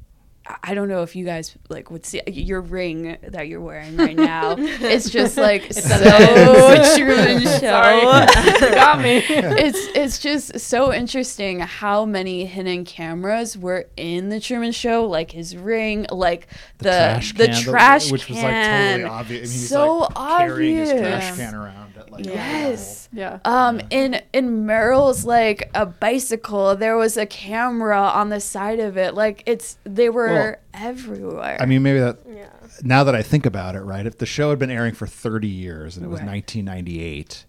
I- 0.47 0.55
I 0.63 0.73
don't 0.75 0.87
know 0.89 1.01
if 1.03 1.15
you 1.15 1.25
guys 1.25 1.55
like 1.69 1.89
would 1.91 2.05
see 2.05 2.21
your 2.27 2.61
ring 2.61 3.17
that 3.23 3.47
you're 3.47 3.61
wearing 3.61 3.97
right 3.97 4.15
now. 4.15 4.55
it's 4.57 5.09
just 5.09 5.37
like 5.37 5.63
so 5.73 5.97
Truman 6.97 7.41
Show. 7.41 7.57
Sorry. 7.59 8.01
Got 8.75 9.01
me. 9.01 9.17
it's 9.27 9.87
it's 9.95 10.19
just 10.19 10.59
so 10.59 10.93
interesting 10.93 11.59
how 11.59 12.05
many 12.05 12.45
hidden 12.45 12.85
cameras 12.85 13.57
were 13.57 13.87
in 13.97 14.29
the 14.29 14.39
Truman 14.39 14.71
Show, 14.71 15.05
like 15.07 15.31
his 15.31 15.55
ring, 15.57 16.05
like 16.11 16.47
the 16.79 16.89
trash 16.89 17.33
the 17.33 17.47
can, 17.47 17.61
trash 17.63 18.11
which 18.11 18.27
was 18.29 18.37
like 18.37 18.47
can. 18.51 18.99
totally 19.01 19.09
obvious. 19.09 19.39
I 19.39 19.41
mean, 19.41 19.51
he's 19.59 19.69
so 19.69 19.97
like 19.97 20.15
carrying 20.47 20.77
his 20.77 20.89
obvious. 20.91 21.09
trash 21.09 21.37
can 21.37 21.55
around 21.55 21.75
at 21.77 21.84
like 22.15 22.25
Yes. 22.25 23.09
Yeah. 23.13 23.39
Um, 23.45 23.81
in 23.89 24.21
in 24.33 24.65
Meryl's 24.65 25.25
like 25.25 25.69
a 25.73 25.85
bicycle, 25.85 26.75
there 26.75 26.97
was 26.97 27.17
a 27.17 27.25
camera 27.25 27.99
on 27.99 28.29
the 28.29 28.39
side 28.39 28.79
of 28.79 28.97
it. 28.97 29.13
Like 29.13 29.43
it's 29.45 29.77
they 29.83 30.09
were 30.09 30.59
everywhere. 30.73 31.57
I 31.59 31.65
mean, 31.65 31.83
maybe 31.83 31.99
that. 31.99 32.19
Yeah. 32.29 32.49
Now 32.83 33.03
that 33.05 33.15
I 33.15 33.21
think 33.21 33.45
about 33.45 33.75
it, 33.75 33.81
right? 33.81 34.05
If 34.05 34.17
the 34.17 34.25
show 34.25 34.49
had 34.49 34.59
been 34.59 34.69
airing 34.71 34.93
for 34.95 35.07
30 35.07 35.47
years 35.47 35.95
and 35.95 36.05
it 36.05 36.09
was 36.09 36.19
Right. 36.19 36.27
1998, 36.31 37.45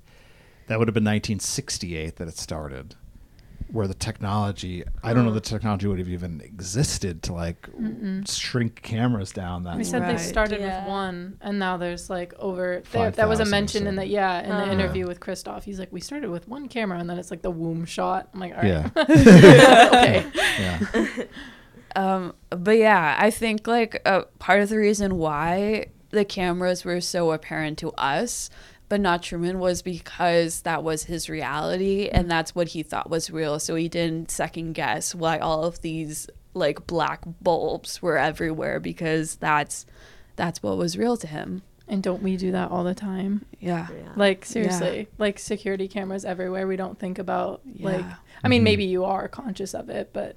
that 0.69 0.79
would 0.79 0.87
have 0.89 0.95
been 0.95 1.03
1968 1.05 2.17
that 2.17 2.29
it 2.29 2.39
started. 2.39 2.95
Where 3.77 3.87
the 3.87 3.95
technology, 3.95 4.85
I 5.03 5.13
don't 5.13 5.27
know, 5.27 5.33
the 5.33 5.41
technology 5.41 5.87
would 5.87 5.99
have 5.99 6.09
even 6.09 6.41
existed 6.41 7.23
to 7.25 7.35
like 7.35 7.69
shrink 8.27 8.81
cameras 8.83 9.33
down 9.33 9.65
that. 9.65 9.77
They 9.77 9.85
said 9.85 10.01
Right. 10.03 10.17
they 10.17 10.23
started 10.23 10.61
Yeah. 10.61 10.81
with 10.81 10.89
one, 10.89 11.37
and 11.43 11.59
now 11.59 11.77
there's 11.77 12.09
like 12.09 12.33
over. 12.39 12.83
There, 12.93 13.11
that 13.11 13.29
was 13.29 13.39
a 13.39 13.43
or 13.43 13.47
mention 13.47 13.87
in 13.87 13.97
the 13.97 14.07
yeah 14.07 14.41
in 14.43 14.49
the 14.49 14.55
Uh-huh. 14.57 14.73
interview 14.73 15.07
with 15.07 15.21
Christof. 15.21 15.63
He's 15.65 15.79
like, 15.79 15.93
we 15.93 16.01
started 16.01 16.31
with 16.31 16.49
one 16.49 16.69
camera, 16.69 16.99
and 16.99 17.09
then 17.11 17.19
it's 17.19 17.31
like 17.31 17.43
the 17.43 17.51
womb 17.51 17.85
shot. 17.85 18.29
I'm 18.33 18.41
like, 18.41 18.53
all 18.57 18.63
right, 18.63 18.67
Yeah. 18.67 18.91
okay. 19.93 20.27
yeah. 20.59 21.07
Um, 21.95 22.35
but 22.51 22.77
yeah, 22.77 23.17
I 23.19 23.31
think 23.31 23.67
like 23.67 24.03
uh, 24.05 24.23
part 24.39 24.61
of 24.61 24.69
the 24.69 24.77
reason 24.77 25.17
why 25.17 25.87
the 26.11 26.25
cameras 26.27 26.85
were 26.85 27.01
so 27.01 27.33
apparent 27.33 27.79
to 27.79 27.91
us, 27.93 28.51
but 28.89 29.01
not 29.01 29.23
Truman, 29.23 29.59
was 29.59 29.83
because 29.83 30.63
that 30.63 30.83
was 30.83 31.05
his 31.05 31.29
reality 31.29 32.09
and 32.09 32.27
mm. 32.27 32.29
that's 32.29 32.55
what 32.55 32.69
he 32.69 32.83
thought 32.83 33.11
was 33.11 33.31
real. 33.31 33.59
So 33.59 33.75
he 33.75 33.89
didn't 33.89 34.31
second 34.31 34.75
guess 34.75 35.15
why 35.15 35.39
all 35.39 35.65
of 35.65 35.81
these 35.83 36.29
like 36.55 36.87
black 36.87 37.21
bulbs 37.41 38.01
were 38.01 38.17
everywhere 38.17 38.81
because 38.81 39.37
that's 39.37 39.87
that's 40.37 40.63
what 40.63 40.77
was 40.77 40.97
real 40.97 41.17
to 41.17 41.27
him. 41.27 41.63
And 41.89 42.03
don't 42.03 42.23
we 42.23 42.37
do 42.37 42.51
that 42.53 42.71
all 42.71 42.83
the 42.83 42.95
time? 42.95 43.45
Yeah. 43.61 43.89
Like 44.17 44.45
seriously, 44.45 45.09
like 45.19 45.39
security 45.39 45.87
cameras 45.87 46.25
everywhere. 46.25 46.67
We 46.67 46.77
don't 46.77 46.99
think 46.99 47.19
about 47.19 47.63
like. 47.79 48.05
I 48.43 48.49
mean, 48.49 48.59
mm-hmm. 48.59 48.65
maybe 48.65 48.85
you 48.85 49.05
are 49.05 49.29
conscious 49.29 49.73
of 49.73 49.89
it, 49.89 50.11
but 50.13 50.37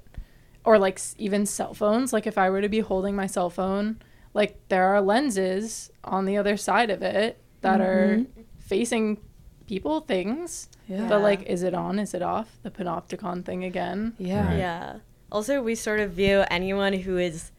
or 0.64 0.78
like 0.78 1.00
even 1.18 1.46
cell 1.46 1.74
phones. 1.74 2.12
Like 2.12 2.26
if 2.26 2.38
I 2.38 2.50
were 2.50 2.60
to 2.60 2.68
be 2.68 2.80
holding 2.80 3.16
my 3.16 3.26
cell 3.26 3.50
phone, 3.50 4.00
like 4.32 4.56
there 4.68 4.84
are 4.84 5.00
lenses 5.00 5.90
on 6.04 6.24
the 6.24 6.36
other 6.36 6.56
side 6.56 6.90
of 6.90 7.02
it 7.02 7.40
that 7.62 7.80
are 7.80 8.18
mm-hmm. 8.18 8.39
Facing 8.70 9.18
people, 9.66 10.00
things. 10.00 10.68
Yeah. 10.88 11.06
But 11.08 11.20
like, 11.20 11.42
is 11.42 11.62
it 11.62 11.74
on? 11.74 11.98
Is 11.98 12.14
it 12.14 12.22
off? 12.22 12.48
The 12.62 12.70
panopticon 12.70 13.44
thing 13.44 13.64
again. 13.64 14.14
Yeah. 14.18 14.46
Right. 14.46 14.58
yeah 14.58 14.96
also 15.32 15.62
we 15.62 15.76
sort 15.76 16.00
of 16.00 16.10
view 16.10 16.42
anyone 16.50 16.92
who 16.92 17.16
is 17.16 17.52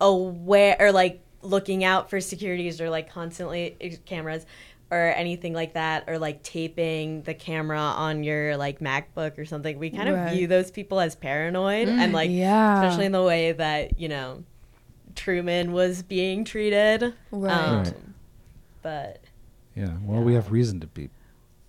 aware 0.00 0.76
or 0.78 0.92
like 0.92 1.20
looking 1.42 1.82
out 1.82 2.08
for 2.10 2.20
securities 2.20 2.80
or 2.80 2.88
like 2.90 3.10
constantly 3.10 3.76
eh, 3.80 3.96
cameras 4.04 4.46
or 4.92 5.12
anything 5.16 5.52
like 5.52 5.72
that 5.74 6.04
or 6.06 6.16
like 6.16 6.44
taping 6.44 7.22
the 7.22 7.34
camera 7.34 7.80
on 7.80 8.22
your 8.22 8.56
like 8.56 8.78
macbook 8.78 9.36
or 9.36 9.44
something 9.44 9.78
we 9.80 9.90
kind 9.90 10.08
of 10.08 10.14
Right. 10.14 10.32
view 10.32 10.46
those 10.46 10.70
people 10.70 11.00
as 11.00 11.16
paranoid 11.16 11.88
and 11.88 12.12
like 12.12 12.30
Yeah. 12.30 12.82
especially 12.84 13.06
in 13.06 13.12
the 13.12 13.22
way 13.24 13.50
that 13.50 13.98
you 13.98 14.08
know 14.08 14.44
truman 15.16 15.72
was 15.72 16.04
being 16.04 16.44
treated 16.44 17.14
Right. 17.32 17.52
Um, 17.52 17.76
Right. 17.82 17.94
but 18.82 19.20
Yeah. 19.76 19.92
Well, 20.02 20.22
we 20.22 20.34
have 20.34 20.50
reason 20.50 20.80
to 20.80 20.86
be 20.86 21.10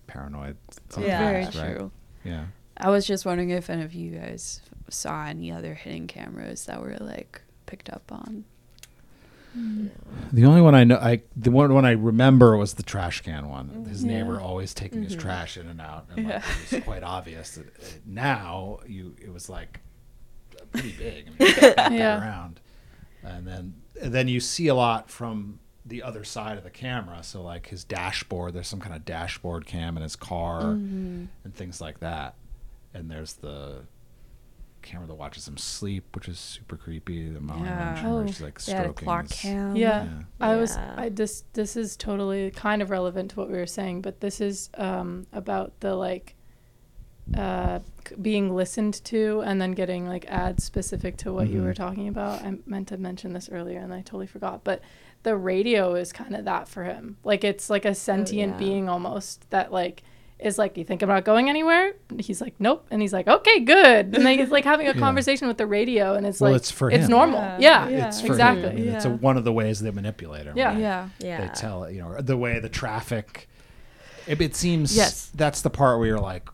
paranoid. 0.06 0.56
Yeah. 0.98 1.18
Very 1.30 1.44
right? 1.44 1.52
true. 1.52 1.90
Yeah. 2.24 2.46
I 2.76 2.90
was 2.90 3.06
just 3.06 3.26
wondering 3.26 3.50
if 3.50 3.68
any 3.70 3.82
of 3.82 3.92
you 3.92 4.12
guys 4.12 4.60
saw 4.88 5.26
any 5.26 5.52
other 5.52 5.74
hidden 5.74 6.06
cameras 6.06 6.64
that 6.66 6.80
were 6.80 6.96
like 7.00 7.42
picked 7.66 7.90
up 7.90 8.10
on. 8.10 8.44
The 10.32 10.44
only 10.44 10.60
one 10.60 10.74
I 10.74 10.84
know, 10.84 10.96
I 10.96 11.22
the 11.34 11.50
one 11.50 11.72
one 11.74 11.84
I 11.84 11.92
remember 11.92 12.56
was 12.56 12.74
the 12.74 12.82
trash 12.84 13.22
can 13.22 13.48
one. 13.48 13.86
His 13.88 14.04
Yeah. 14.04 14.18
neighbor 14.18 14.40
always 14.40 14.72
taking 14.72 15.02
his 15.02 15.16
Mhm. 15.16 15.20
trash 15.20 15.56
in 15.56 15.66
and 15.66 15.80
out, 15.80 16.06
and 16.14 16.26
like, 16.28 16.42
it 16.70 16.72
was 16.74 16.84
quite 16.84 17.02
obvious 17.02 17.52
that 17.56 17.66
uh, 17.66 17.86
now 18.06 18.78
you 18.86 19.16
it 19.20 19.32
was 19.32 19.48
like 19.48 19.80
pretty 20.72 20.92
big. 20.92 21.30
I 21.78 21.88
mean, 21.88 21.98
Yeah. 21.98 22.20
around, 22.20 22.60
and 23.24 23.46
then 23.46 23.74
and 24.00 24.14
then 24.14 24.28
you 24.28 24.38
see 24.38 24.68
a 24.68 24.74
lot 24.76 25.10
from 25.10 25.58
the 25.88 26.02
other 26.02 26.22
side 26.24 26.58
of 26.58 26.64
the 26.64 26.70
camera. 26.70 27.22
So 27.22 27.42
like 27.42 27.68
his 27.68 27.82
dashboard, 27.84 28.52
there's 28.54 28.68
some 28.68 28.80
kind 28.80 28.94
of 28.94 29.04
dashboard 29.04 29.66
cam 29.66 29.96
in 29.96 30.02
his 30.02 30.16
car 30.16 30.62
Mhm. 30.62 31.28
and 31.44 31.54
things 31.54 31.80
like 31.80 32.00
that. 32.00 32.34
And 32.94 33.10
there's 33.10 33.34
the 33.34 33.82
camera 34.82 35.06
that 35.06 35.14
watches 35.14 35.46
him 35.48 35.56
sleep, 35.56 36.14
which 36.14 36.28
is 36.28 36.38
super 36.38 36.76
creepy. 36.76 37.28
The 37.30 37.40
mom 37.40 37.64
Yeah. 37.64 37.84
mentioned 37.84 38.14
where 38.14 38.22
Oh, 38.22 38.26
she's 38.26 38.40
like 38.40 38.60
they 38.62 38.72
had 38.72 38.80
a 38.80 38.84
stroking 38.84 39.04
Clark 39.06 39.28
his- 39.28 39.40
cam. 39.40 39.76
Yeah. 39.76 40.04
Yeah. 40.04 40.22
I 40.40 40.56
was 40.56 40.76
I 40.76 41.08
this 41.08 41.44
this 41.54 41.76
is 41.76 41.96
totally 41.96 42.50
kind 42.52 42.80
of 42.82 42.90
relevant 42.90 43.30
to 43.32 43.36
what 43.36 43.48
we 43.50 43.56
were 43.56 43.66
saying, 43.66 44.02
but 44.02 44.20
this 44.20 44.40
is 44.40 44.70
um 44.74 45.26
about 45.32 45.80
the 45.80 45.94
like 45.94 46.34
uh 47.36 47.80
being 48.22 48.54
listened 48.54 49.04
to 49.04 49.42
and 49.44 49.60
then 49.60 49.72
getting 49.72 50.06
like 50.06 50.24
ads 50.30 50.64
specific 50.64 51.16
to 51.18 51.32
what 51.32 51.48
you 51.48 51.60
Mhm. 51.60 51.64
were 51.64 51.74
talking 51.74 52.08
about. 52.08 52.42
I 52.42 52.56
meant 52.64 52.88
to 52.88 52.96
mention 52.96 53.34
this 53.34 53.50
earlier 53.50 53.80
and 53.80 53.92
I 53.92 53.98
totally 54.00 54.26
forgot, 54.26 54.64
but 54.64 54.80
the 55.22 55.36
radio 55.36 55.94
is 55.94 56.12
kind 56.12 56.34
of 56.34 56.44
that 56.46 56.68
for 56.68 56.84
him. 56.84 57.16
Like 57.24 57.44
it's 57.44 57.68
like 57.70 57.84
a 57.84 57.90
oh, 57.90 57.92
sentient 57.94 58.52
yeah. 58.54 58.58
being 58.58 58.88
almost 58.88 59.48
that 59.50 59.72
like 59.72 60.02
is 60.38 60.56
like, 60.56 60.76
you 60.76 60.84
think 60.84 61.02
about 61.02 61.24
going 61.24 61.48
anywhere? 61.48 61.94
He's 62.20 62.40
like, 62.40 62.54
nope. 62.60 62.86
And 62.92 63.02
he's 63.02 63.12
like, 63.12 63.26
okay, 63.26 63.58
good. 63.58 64.14
And 64.14 64.24
then 64.24 64.38
he's 64.38 64.50
like 64.50 64.64
having 64.64 64.86
a 64.86 64.92
Yeah. 64.94 64.98
conversation 65.00 65.48
with 65.48 65.58
the 65.58 65.66
radio, 65.66 66.14
and 66.14 66.24
it's 66.24 66.40
Well, 66.40 66.52
like, 66.52 66.60
it's 66.60 66.70
for 66.70 66.92
it's 66.92 67.06
him. 67.06 67.10
normal. 67.10 67.40
Yeah. 67.40 67.58
Yeah, 67.58 67.88
Yeah. 67.88 68.06
It's 68.06 68.20
for 68.20 68.28
exactly. 68.28 68.62
him. 68.70 68.70
I 68.70 68.74
mean, 68.74 68.88
It's 68.90 69.04
a, 69.04 69.10
one 69.10 69.36
of 69.36 69.42
the 69.42 69.52
ways 69.52 69.80
they 69.80 69.90
manipulate 69.90 70.46
him. 70.46 70.56
Yeah. 70.56 70.68
right? 70.68 70.78
Yeah. 70.78 71.08
Yeah. 71.18 71.40
They 71.40 71.52
tell 71.54 71.90
you 71.90 72.02
know 72.02 72.20
the 72.20 72.36
way 72.36 72.60
the 72.60 72.68
traffic. 72.68 73.48
It, 74.28 74.40
it 74.40 74.54
seems 74.54 74.96
Yes. 74.96 75.30
that's 75.34 75.62
the 75.62 75.70
part 75.70 75.98
where 75.98 76.06
you're 76.06 76.20
like, 76.20 76.48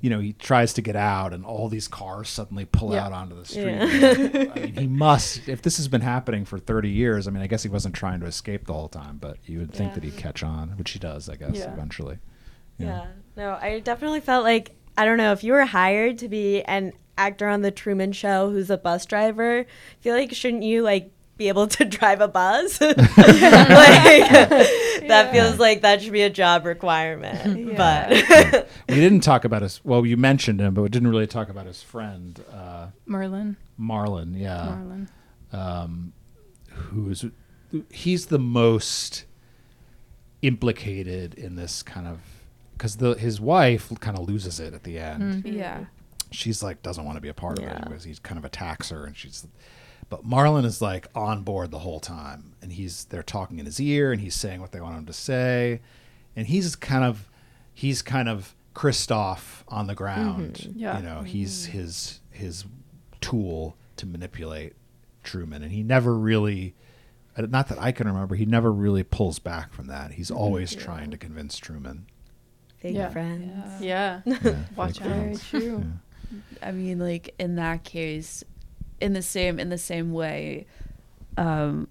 you 0.00 0.10
know, 0.10 0.20
he 0.20 0.32
tries 0.32 0.72
to 0.74 0.82
get 0.82 0.94
out, 0.96 1.32
and 1.32 1.44
all 1.44 1.68
these 1.68 1.88
cars 1.88 2.28
suddenly 2.28 2.64
pull 2.64 2.92
Yeah. 2.92 3.06
out 3.06 3.12
onto 3.12 3.34
the 3.36 3.44
street. 3.44 3.64
Yeah. 3.74 4.52
I 4.54 4.60
mean, 4.60 4.74
he 4.74 4.86
must. 4.86 5.48
If 5.48 5.62
this 5.62 5.76
has 5.78 5.88
been 5.88 6.02
happening 6.02 6.44
for 6.44 6.58
30 6.58 6.88
years, 6.88 7.26
I 7.26 7.30
mean, 7.32 7.42
I 7.42 7.46
guess 7.48 7.62
he 7.64 7.68
wasn't 7.68 7.94
trying 7.94 8.20
to 8.20 8.26
escape 8.26 8.66
the 8.66 8.72
whole 8.74 8.88
time, 8.88 9.18
but 9.18 9.38
you 9.46 9.58
would 9.58 9.72
think 9.72 9.90
Yeah. 9.90 9.94
that 9.96 10.04
he'd 10.04 10.16
catch 10.16 10.42
on, 10.42 10.70
which 10.78 10.92
he 10.92 10.98
does, 10.98 11.28
I 11.28 11.34
guess, 11.36 11.64
eventually. 11.64 12.18
Yeah. 12.78 13.06
No, 13.36 13.58
I 13.60 13.80
definitely 13.80 14.20
felt 14.20 14.44
like 14.44 14.76
I 14.96 15.04
don't 15.04 15.16
know 15.18 15.32
if 15.32 15.42
you 15.44 15.52
were 15.52 15.64
hired 15.64 16.18
to 16.18 16.28
be 16.28 16.62
an 16.62 16.92
actor 17.16 17.48
on 17.48 17.62
the 17.62 17.70
Truman 17.72 18.12
Show 18.12 18.50
who's 18.50 18.70
a 18.70 18.78
bus 18.78 19.04
driver. 19.06 19.60
I 19.60 19.66
feel 20.00 20.14
like 20.14 20.32
shouldn't 20.32 20.62
you 20.62 20.82
like 20.82 21.10
be 21.38 21.48
able 21.48 21.66
to 21.68 21.84
drive 21.84 22.20
a 22.20 22.28
bus? 22.28 22.80
like 22.96 22.96
that 23.06 25.28
feels 25.32 25.58
like 25.58 25.82
that 25.82 26.02
should 26.02 26.12
be 26.12 26.22
a 26.22 26.30
job 26.30 26.66
requirement. 26.66 27.76
But 27.76 28.68
We 28.88 28.96
didn't 28.96 29.20
talk 29.20 29.44
about 29.44 29.62
his. 29.62 29.80
Well, 29.84 30.04
you 30.04 30.16
mentioned 30.16 30.60
him, 30.60 30.74
but 30.74 30.82
we 30.82 30.88
didn't 30.90 31.08
really 31.08 31.26
talk 31.26 31.48
about 31.48 31.66
his 31.66 31.82
friend, 31.82 32.42
uh, 32.52 32.88
Merlin. 33.06 33.56
Marlon. 33.80 34.38
Yeah. 34.38 34.76
Marlon. 34.76 35.08
um, 35.52 36.12
who's 36.70 37.24
he's 37.90 38.26
the 38.26 38.38
most 38.38 39.24
implicated 40.42 41.34
in 41.34 41.56
this 41.56 41.82
kind 41.82 42.06
of 42.06 42.20
because 42.72 42.96
the 42.96 43.14
his 43.14 43.40
wife 43.40 43.90
kind 44.00 44.16
of 44.18 44.28
loses 44.28 44.60
it 44.60 44.74
at 44.74 44.84
the 44.84 44.98
end. 44.98 45.44
Yeah. 45.46 45.84
She's 46.30 46.62
like 46.62 46.82
doesn't 46.82 47.04
want 47.04 47.16
to 47.16 47.20
be 47.22 47.28
a 47.28 47.34
part 47.34 47.58
of 47.58 47.64
it 47.64 47.82
because 47.84 48.04
he 48.04 48.14
kind 48.22 48.38
of 48.38 48.44
attacks 48.44 48.90
her 48.90 49.04
and 49.04 49.16
she's. 49.16 49.46
But 50.08 50.26
Marlon 50.26 50.64
is 50.64 50.80
like 50.80 51.06
on 51.14 51.42
board 51.42 51.70
the 51.70 51.80
whole 51.80 52.00
time, 52.00 52.54
and 52.62 52.72
he's 52.72 53.04
they're 53.06 53.22
talking 53.22 53.58
in 53.58 53.66
his 53.66 53.80
ear, 53.80 54.10
and 54.12 54.20
he's 54.20 54.34
saying 54.34 54.60
what 54.60 54.72
they 54.72 54.80
want 54.80 54.96
him 54.96 55.06
to 55.06 55.12
say, 55.12 55.80
and 56.34 56.46
he's 56.46 56.74
kind 56.76 57.04
of 57.04 57.28
he's 57.74 58.00
kind 58.02 58.28
of 58.28 58.54
Christof 58.74 59.62
on 59.68 59.86
the 59.86 59.94
ground. 59.94 60.54
Mm-hmm. 60.54 60.78
Yeah. 60.78 60.96
You 60.98 61.04
know, 61.04 61.16
mm-hmm. 61.16 61.24
he's 61.26 61.66
his 61.66 62.20
his 62.30 62.64
tool 63.20 63.76
to 63.96 64.06
manipulate 64.06 64.74
Truman, 65.24 65.62
and 65.62 65.72
he 65.72 65.82
never 65.82 66.14
really, 66.14 66.74
uh, 67.36 67.42
not 67.42 67.68
that 67.68 67.78
I 67.78 67.92
can 67.92 68.06
remember, 68.06 68.34
he 68.34 68.46
never 68.46 68.72
really 68.72 69.02
pulls 69.02 69.38
back 69.38 69.72
from 69.72 69.88
that. 69.88 70.12
He's 70.12 70.28
mm-hmm. 70.30 70.38
always 70.38 70.74
trying 70.74 71.10
to 71.10 71.18
convince 71.18 71.58
Truman. 71.58 72.06
fake 72.78 72.94
Yeah. 72.94 73.10
friends. 73.10 73.82
Yeah. 73.82 74.22
Yeah, 74.24 74.56
Watch 74.76 75.00
out. 75.02 75.08
Very 75.08 75.20
friends. 75.34 75.48
true. 75.48 75.84
I 76.62 76.72
mean, 76.72 76.98
like 76.98 77.34
in 77.38 77.56
that 77.56 77.84
case, 77.84 78.44
in 79.00 79.12
the 79.12 79.22
same 79.22 79.58
in 79.58 79.68
the 79.68 79.78
same 79.78 80.12
way, 80.12 80.66
um, 81.36 81.88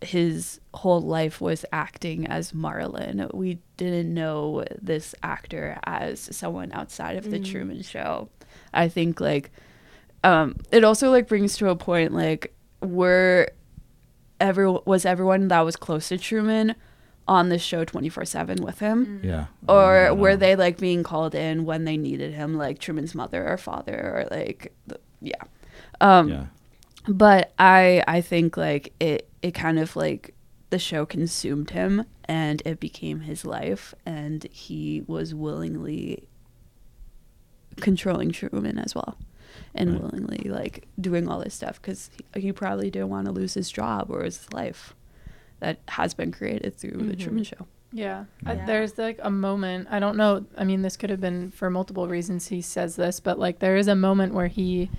his 0.00 0.60
whole 0.74 1.00
life 1.00 1.40
was 1.40 1.64
acting 1.72 2.26
as 2.26 2.52
Marlon. 2.52 3.32
We 3.34 3.58
didn't 3.76 4.12
know 4.12 4.64
this 4.80 5.14
actor 5.22 5.78
as 5.84 6.20
someone 6.36 6.72
outside 6.72 7.16
of 7.16 7.30
the 7.30 7.38
Truman 7.40 7.82
Show. 7.82 8.28
I 8.72 8.88
think 8.88 9.20
like, 9.20 9.50
um, 10.22 10.56
it 10.70 10.84
also 10.84 11.10
like 11.10 11.26
brings 11.28 11.56
to 11.58 11.70
a 11.70 11.76
point 11.76 12.12
like 12.12 12.54
were 12.82 13.48
every 14.40 14.70
was 14.84 15.06
everyone 15.06 15.48
that 15.48 15.60
was 15.60 15.76
close 15.76 16.08
to 16.08 16.18
Truman 16.18 16.74
on 17.26 17.48
the 17.48 17.58
show 17.58 17.84
twenty 17.84 18.10
four 18.10 18.24
seven 18.26 18.62
with 18.62 18.80
him 18.80 19.20
Yeah. 19.24 19.46
or 19.66 20.08
I 20.08 20.10
were 20.12 20.36
they 20.36 20.56
like 20.56 20.76
being 20.78 21.02
called 21.02 21.34
in 21.34 21.64
when 21.64 21.84
they 21.86 21.96
needed 21.96 22.34
him 22.34 22.54
like 22.58 22.78
truman's 22.78 23.14
mother 23.14 23.48
or 23.48 23.56
father 23.56 23.94
or 23.94 24.28
like 24.30 24.74
the, 24.86 25.00
yeah 25.22 25.40
um 26.00 26.28
Yeah. 26.28 26.46
but 27.08 27.52
i 27.58 28.02
i 28.08 28.20
think 28.20 28.56
like 28.56 28.92
it 29.00 29.28
it 29.42 29.52
kind 29.52 29.78
of 29.78 29.94
like 29.96 30.34
the 30.70 30.78
show 30.78 31.04
consumed 31.06 31.70
him 31.70 32.04
and 32.24 32.62
it 32.64 32.80
became 32.80 33.20
his 33.20 33.44
life 33.44 33.94
and 34.06 34.44
he 34.50 35.02
was 35.06 35.34
willingly 35.34 36.26
controlling 37.76 38.30
truman 38.30 38.78
as 38.78 38.94
well 38.94 39.16
and 39.74 39.92
Right. 39.94 40.02
willingly 40.02 40.48
like 40.50 40.86
doing 41.00 41.28
all 41.28 41.40
this 41.40 41.54
stuff 41.54 41.80
because 41.80 42.10
he, 42.34 42.40
he 42.40 42.52
probably 42.52 42.90
didn't 42.90 43.08
want 43.10 43.26
to 43.26 43.32
lose 43.32 43.54
his 43.54 43.70
job 43.70 44.06
or 44.10 44.22
his 44.24 44.52
life 44.52 44.94
that 45.60 45.78
has 45.88 46.14
been 46.14 46.30
created 46.32 46.76
through 46.76 47.02
the 47.02 47.16
truman 47.16 47.44
show 47.44 47.66
Yeah. 47.92 48.24
I, 48.46 48.54
Yeah. 48.54 48.66
there's 48.66 48.98
like 48.98 49.18
a 49.22 49.30
moment, 49.30 49.88
I 49.90 49.98
don't 50.00 50.16
know, 50.16 50.44
I 50.56 50.64
mean, 50.64 50.82
this 50.82 50.96
could 50.96 51.10
have 51.10 51.20
been 51.20 51.50
for 51.50 51.70
multiple 51.70 52.08
reasons 52.08 52.48
he 52.48 52.60
says 52.60 52.96
this, 52.96 53.20
but 53.20 53.38
like 53.38 53.58
there 53.60 53.76
is 53.76 53.86
a 53.88 53.94
moment 53.94 54.34
where 54.34 54.48
he 54.48 54.90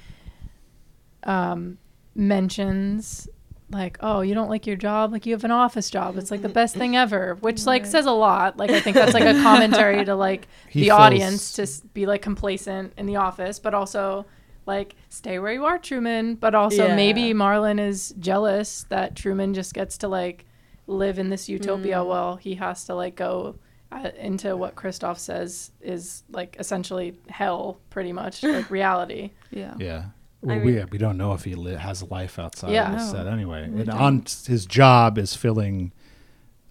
um, 1.25 1.77
mentions, 2.13 3.27
like, 3.71 3.97
oh, 4.01 4.21
you 4.21 4.33
don't 4.35 4.49
like 4.49 4.67
your 4.67 4.75
job? 4.75 5.11
Like, 5.11 5.25
you 5.25 5.33
have 5.33 5.43
an 5.43 5.51
office 5.51 5.89
job. 5.89 6.17
It's 6.17 6.31
like 6.31 6.41
the 6.41 6.49
best 6.49 6.75
thing 6.75 6.95
ever, 6.95 7.35
which 7.41 7.65
like 7.65 7.85
says 7.85 8.05
a 8.05 8.11
lot. 8.11 8.57
Like, 8.57 8.71
I 8.71 8.79
think 8.79 8.95
that's 8.95 9.13
like 9.13 9.23
a 9.23 9.41
commentary 9.43 10.03
to 10.05 10.15
like 10.15 10.47
He 10.69 10.81
the 10.81 10.85
feels- 10.87 10.99
audience 10.99 11.53
to 11.53 11.67
be 11.93 12.05
like 12.05 12.21
complacent 12.21 12.93
in 12.97 13.05
the 13.05 13.15
office, 13.17 13.59
but 13.59 13.73
also 13.73 14.25
like 14.67 14.95
stay 15.09 15.37
where 15.39 15.53
you 15.53 15.65
are, 15.65 15.77
Truman. 15.77 16.35
But 16.35 16.55
also 16.55 16.87
Yeah. 16.87 16.95
maybe 16.95 17.33
Marlon 17.33 17.79
is 17.79 18.13
jealous 18.19 18.85
that 18.89 19.15
Truman 19.15 19.53
just 19.53 19.73
gets 19.73 19.97
to 19.99 20.07
like 20.07 20.45
live 20.87 21.17
in 21.19 21.29
this 21.29 21.47
utopia 21.49 21.97
Mm. 21.97 22.07
while 22.07 22.35
he 22.35 22.55
has 22.55 22.85
to 22.85 22.93
like 22.95 23.15
go 23.15 23.55
uh, 23.91 24.09
into 24.19 24.55
what 24.57 24.75
Christof 24.75 25.17
says 25.17 25.71
is 25.81 26.23
like 26.31 26.55
essentially 26.59 27.17
hell, 27.29 27.79
pretty 27.89 28.11
much 28.11 28.43
like 28.43 28.69
reality. 28.79 29.31
yeah 29.51 29.73
Yeah. 29.79 30.05
Well, 30.45 30.57
mean- 30.57 30.65
we, 30.75 30.83
we 30.85 30.97
don't 30.97 31.17
know 31.17 31.33
if 31.33 31.43
he 31.43 31.55
li- 31.55 31.75
has 31.75 32.01
a 32.01 32.05
life 32.05 32.37
outside 32.39 32.71
Yeah. 32.71 32.91
of 32.93 32.99
the 32.99 33.05
No, 33.05 33.11
set 33.11 33.27
anyway. 33.27 33.63
And 33.63 33.85
don't. 33.85 33.89
on 33.95 34.23
his 34.47 34.65
job 34.65 35.17
is 35.17 35.35
filling 35.35 35.91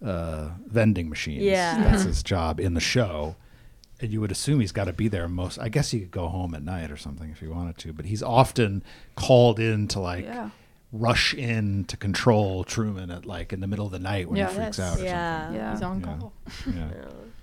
uh, 0.03 0.49
vending 0.67 1.09
machines. 1.09 1.43
Yeah. 1.43 1.81
That's 1.83 2.03
his 2.13 2.23
job 2.23 2.59
in 2.59 2.73
the 2.73 2.79
show. 2.81 3.35
And 4.01 4.11
you 4.11 4.19
would 4.21 4.31
assume 4.31 4.59
he's 4.59 4.73
got 4.73 4.85
to 4.85 4.93
be 4.93 5.07
there 5.07 5.27
most. 5.27 5.57
I 5.57 5.69
guess 5.69 5.91
he 5.91 5.99
could 6.01 6.11
go 6.11 6.27
home 6.27 6.53
at 6.53 6.63
night 6.63 6.91
or 6.91 6.97
something 6.97 7.29
if 7.31 7.39
he 7.39 7.47
wanted 7.47 7.77
to, 7.79 7.93
but 7.93 8.05
he's 8.05 8.21
often 8.21 8.83
called 9.15 9.57
in 9.59 9.87
to 9.89 9.99
like 10.01 10.25
Yeah. 10.25 10.49
rush 10.91 11.33
in 11.33 11.85
to 11.85 11.95
control 11.97 12.63
Truman 12.65 13.09
at 13.09 13.25
like 13.25 13.53
in 13.53 13.61
the 13.61 13.67
middle 13.67 13.85
of 13.85 13.93
the 13.93 13.99
night 13.99 14.27
when 14.29 14.37
Yeah. 14.37 14.49
he 14.49 14.55
freaks 14.55 14.79
out 14.79 14.99
or 14.99 15.03
Yeah. 15.03 15.39
something. 15.45 15.55
Yeah. 15.61 15.71
He's 15.71 15.81
on 15.81 15.99
Yeah. 16.01 16.17
call. 16.17 16.33
Yeah. 16.67 16.89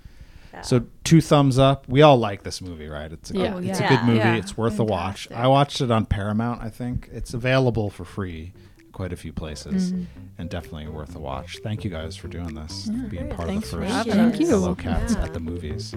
So 0.61 0.85
two 1.03 1.21
thumbs 1.21 1.57
up. 1.57 1.87
We 1.87 2.01
all 2.01 2.17
like 2.17 2.43
this 2.43 2.61
movie, 2.61 2.87
right? 2.87 3.11
It's 3.11 3.31
a, 3.31 3.33
yeah. 3.35 3.57
it's 3.57 3.79
yeah. 3.79 3.85
a 3.85 3.89
good 3.89 4.05
movie. 4.05 4.19
Yeah. 4.19 4.35
It's 4.35 4.55
worth 4.55 4.77
Fantastic. 4.77 4.89
a 4.89 4.91
watch. 4.91 5.31
I 5.31 5.47
watched 5.47 5.81
it 5.81 5.91
on 5.91 6.05
Paramount. 6.05 6.61
I 6.61 6.69
think 6.69 7.09
it's 7.11 7.33
available 7.33 7.89
for 7.89 8.05
free, 8.05 8.53
quite 8.91 9.11
a 9.11 9.17
few 9.17 9.33
places, 9.33 9.91
mm-hmm. 9.91 10.03
and 10.37 10.49
definitely 10.49 10.87
worth 10.87 11.15
a 11.15 11.19
watch. 11.19 11.59
Thank 11.63 11.83
you 11.83 11.89
guys 11.89 12.15
for 12.15 12.27
doing 12.27 12.53
this, 12.53 12.89
being 13.09 13.29
part 13.29 13.47
Thanks 13.47 13.73
of 13.73 13.81
the 13.81 13.87
first 13.87 14.09
Thank 14.09 14.39
you. 14.39 14.47
Fellow 14.47 14.75
Cats 14.75 15.15
at 15.15 15.33
the 15.33 15.39
movies. 15.39 15.95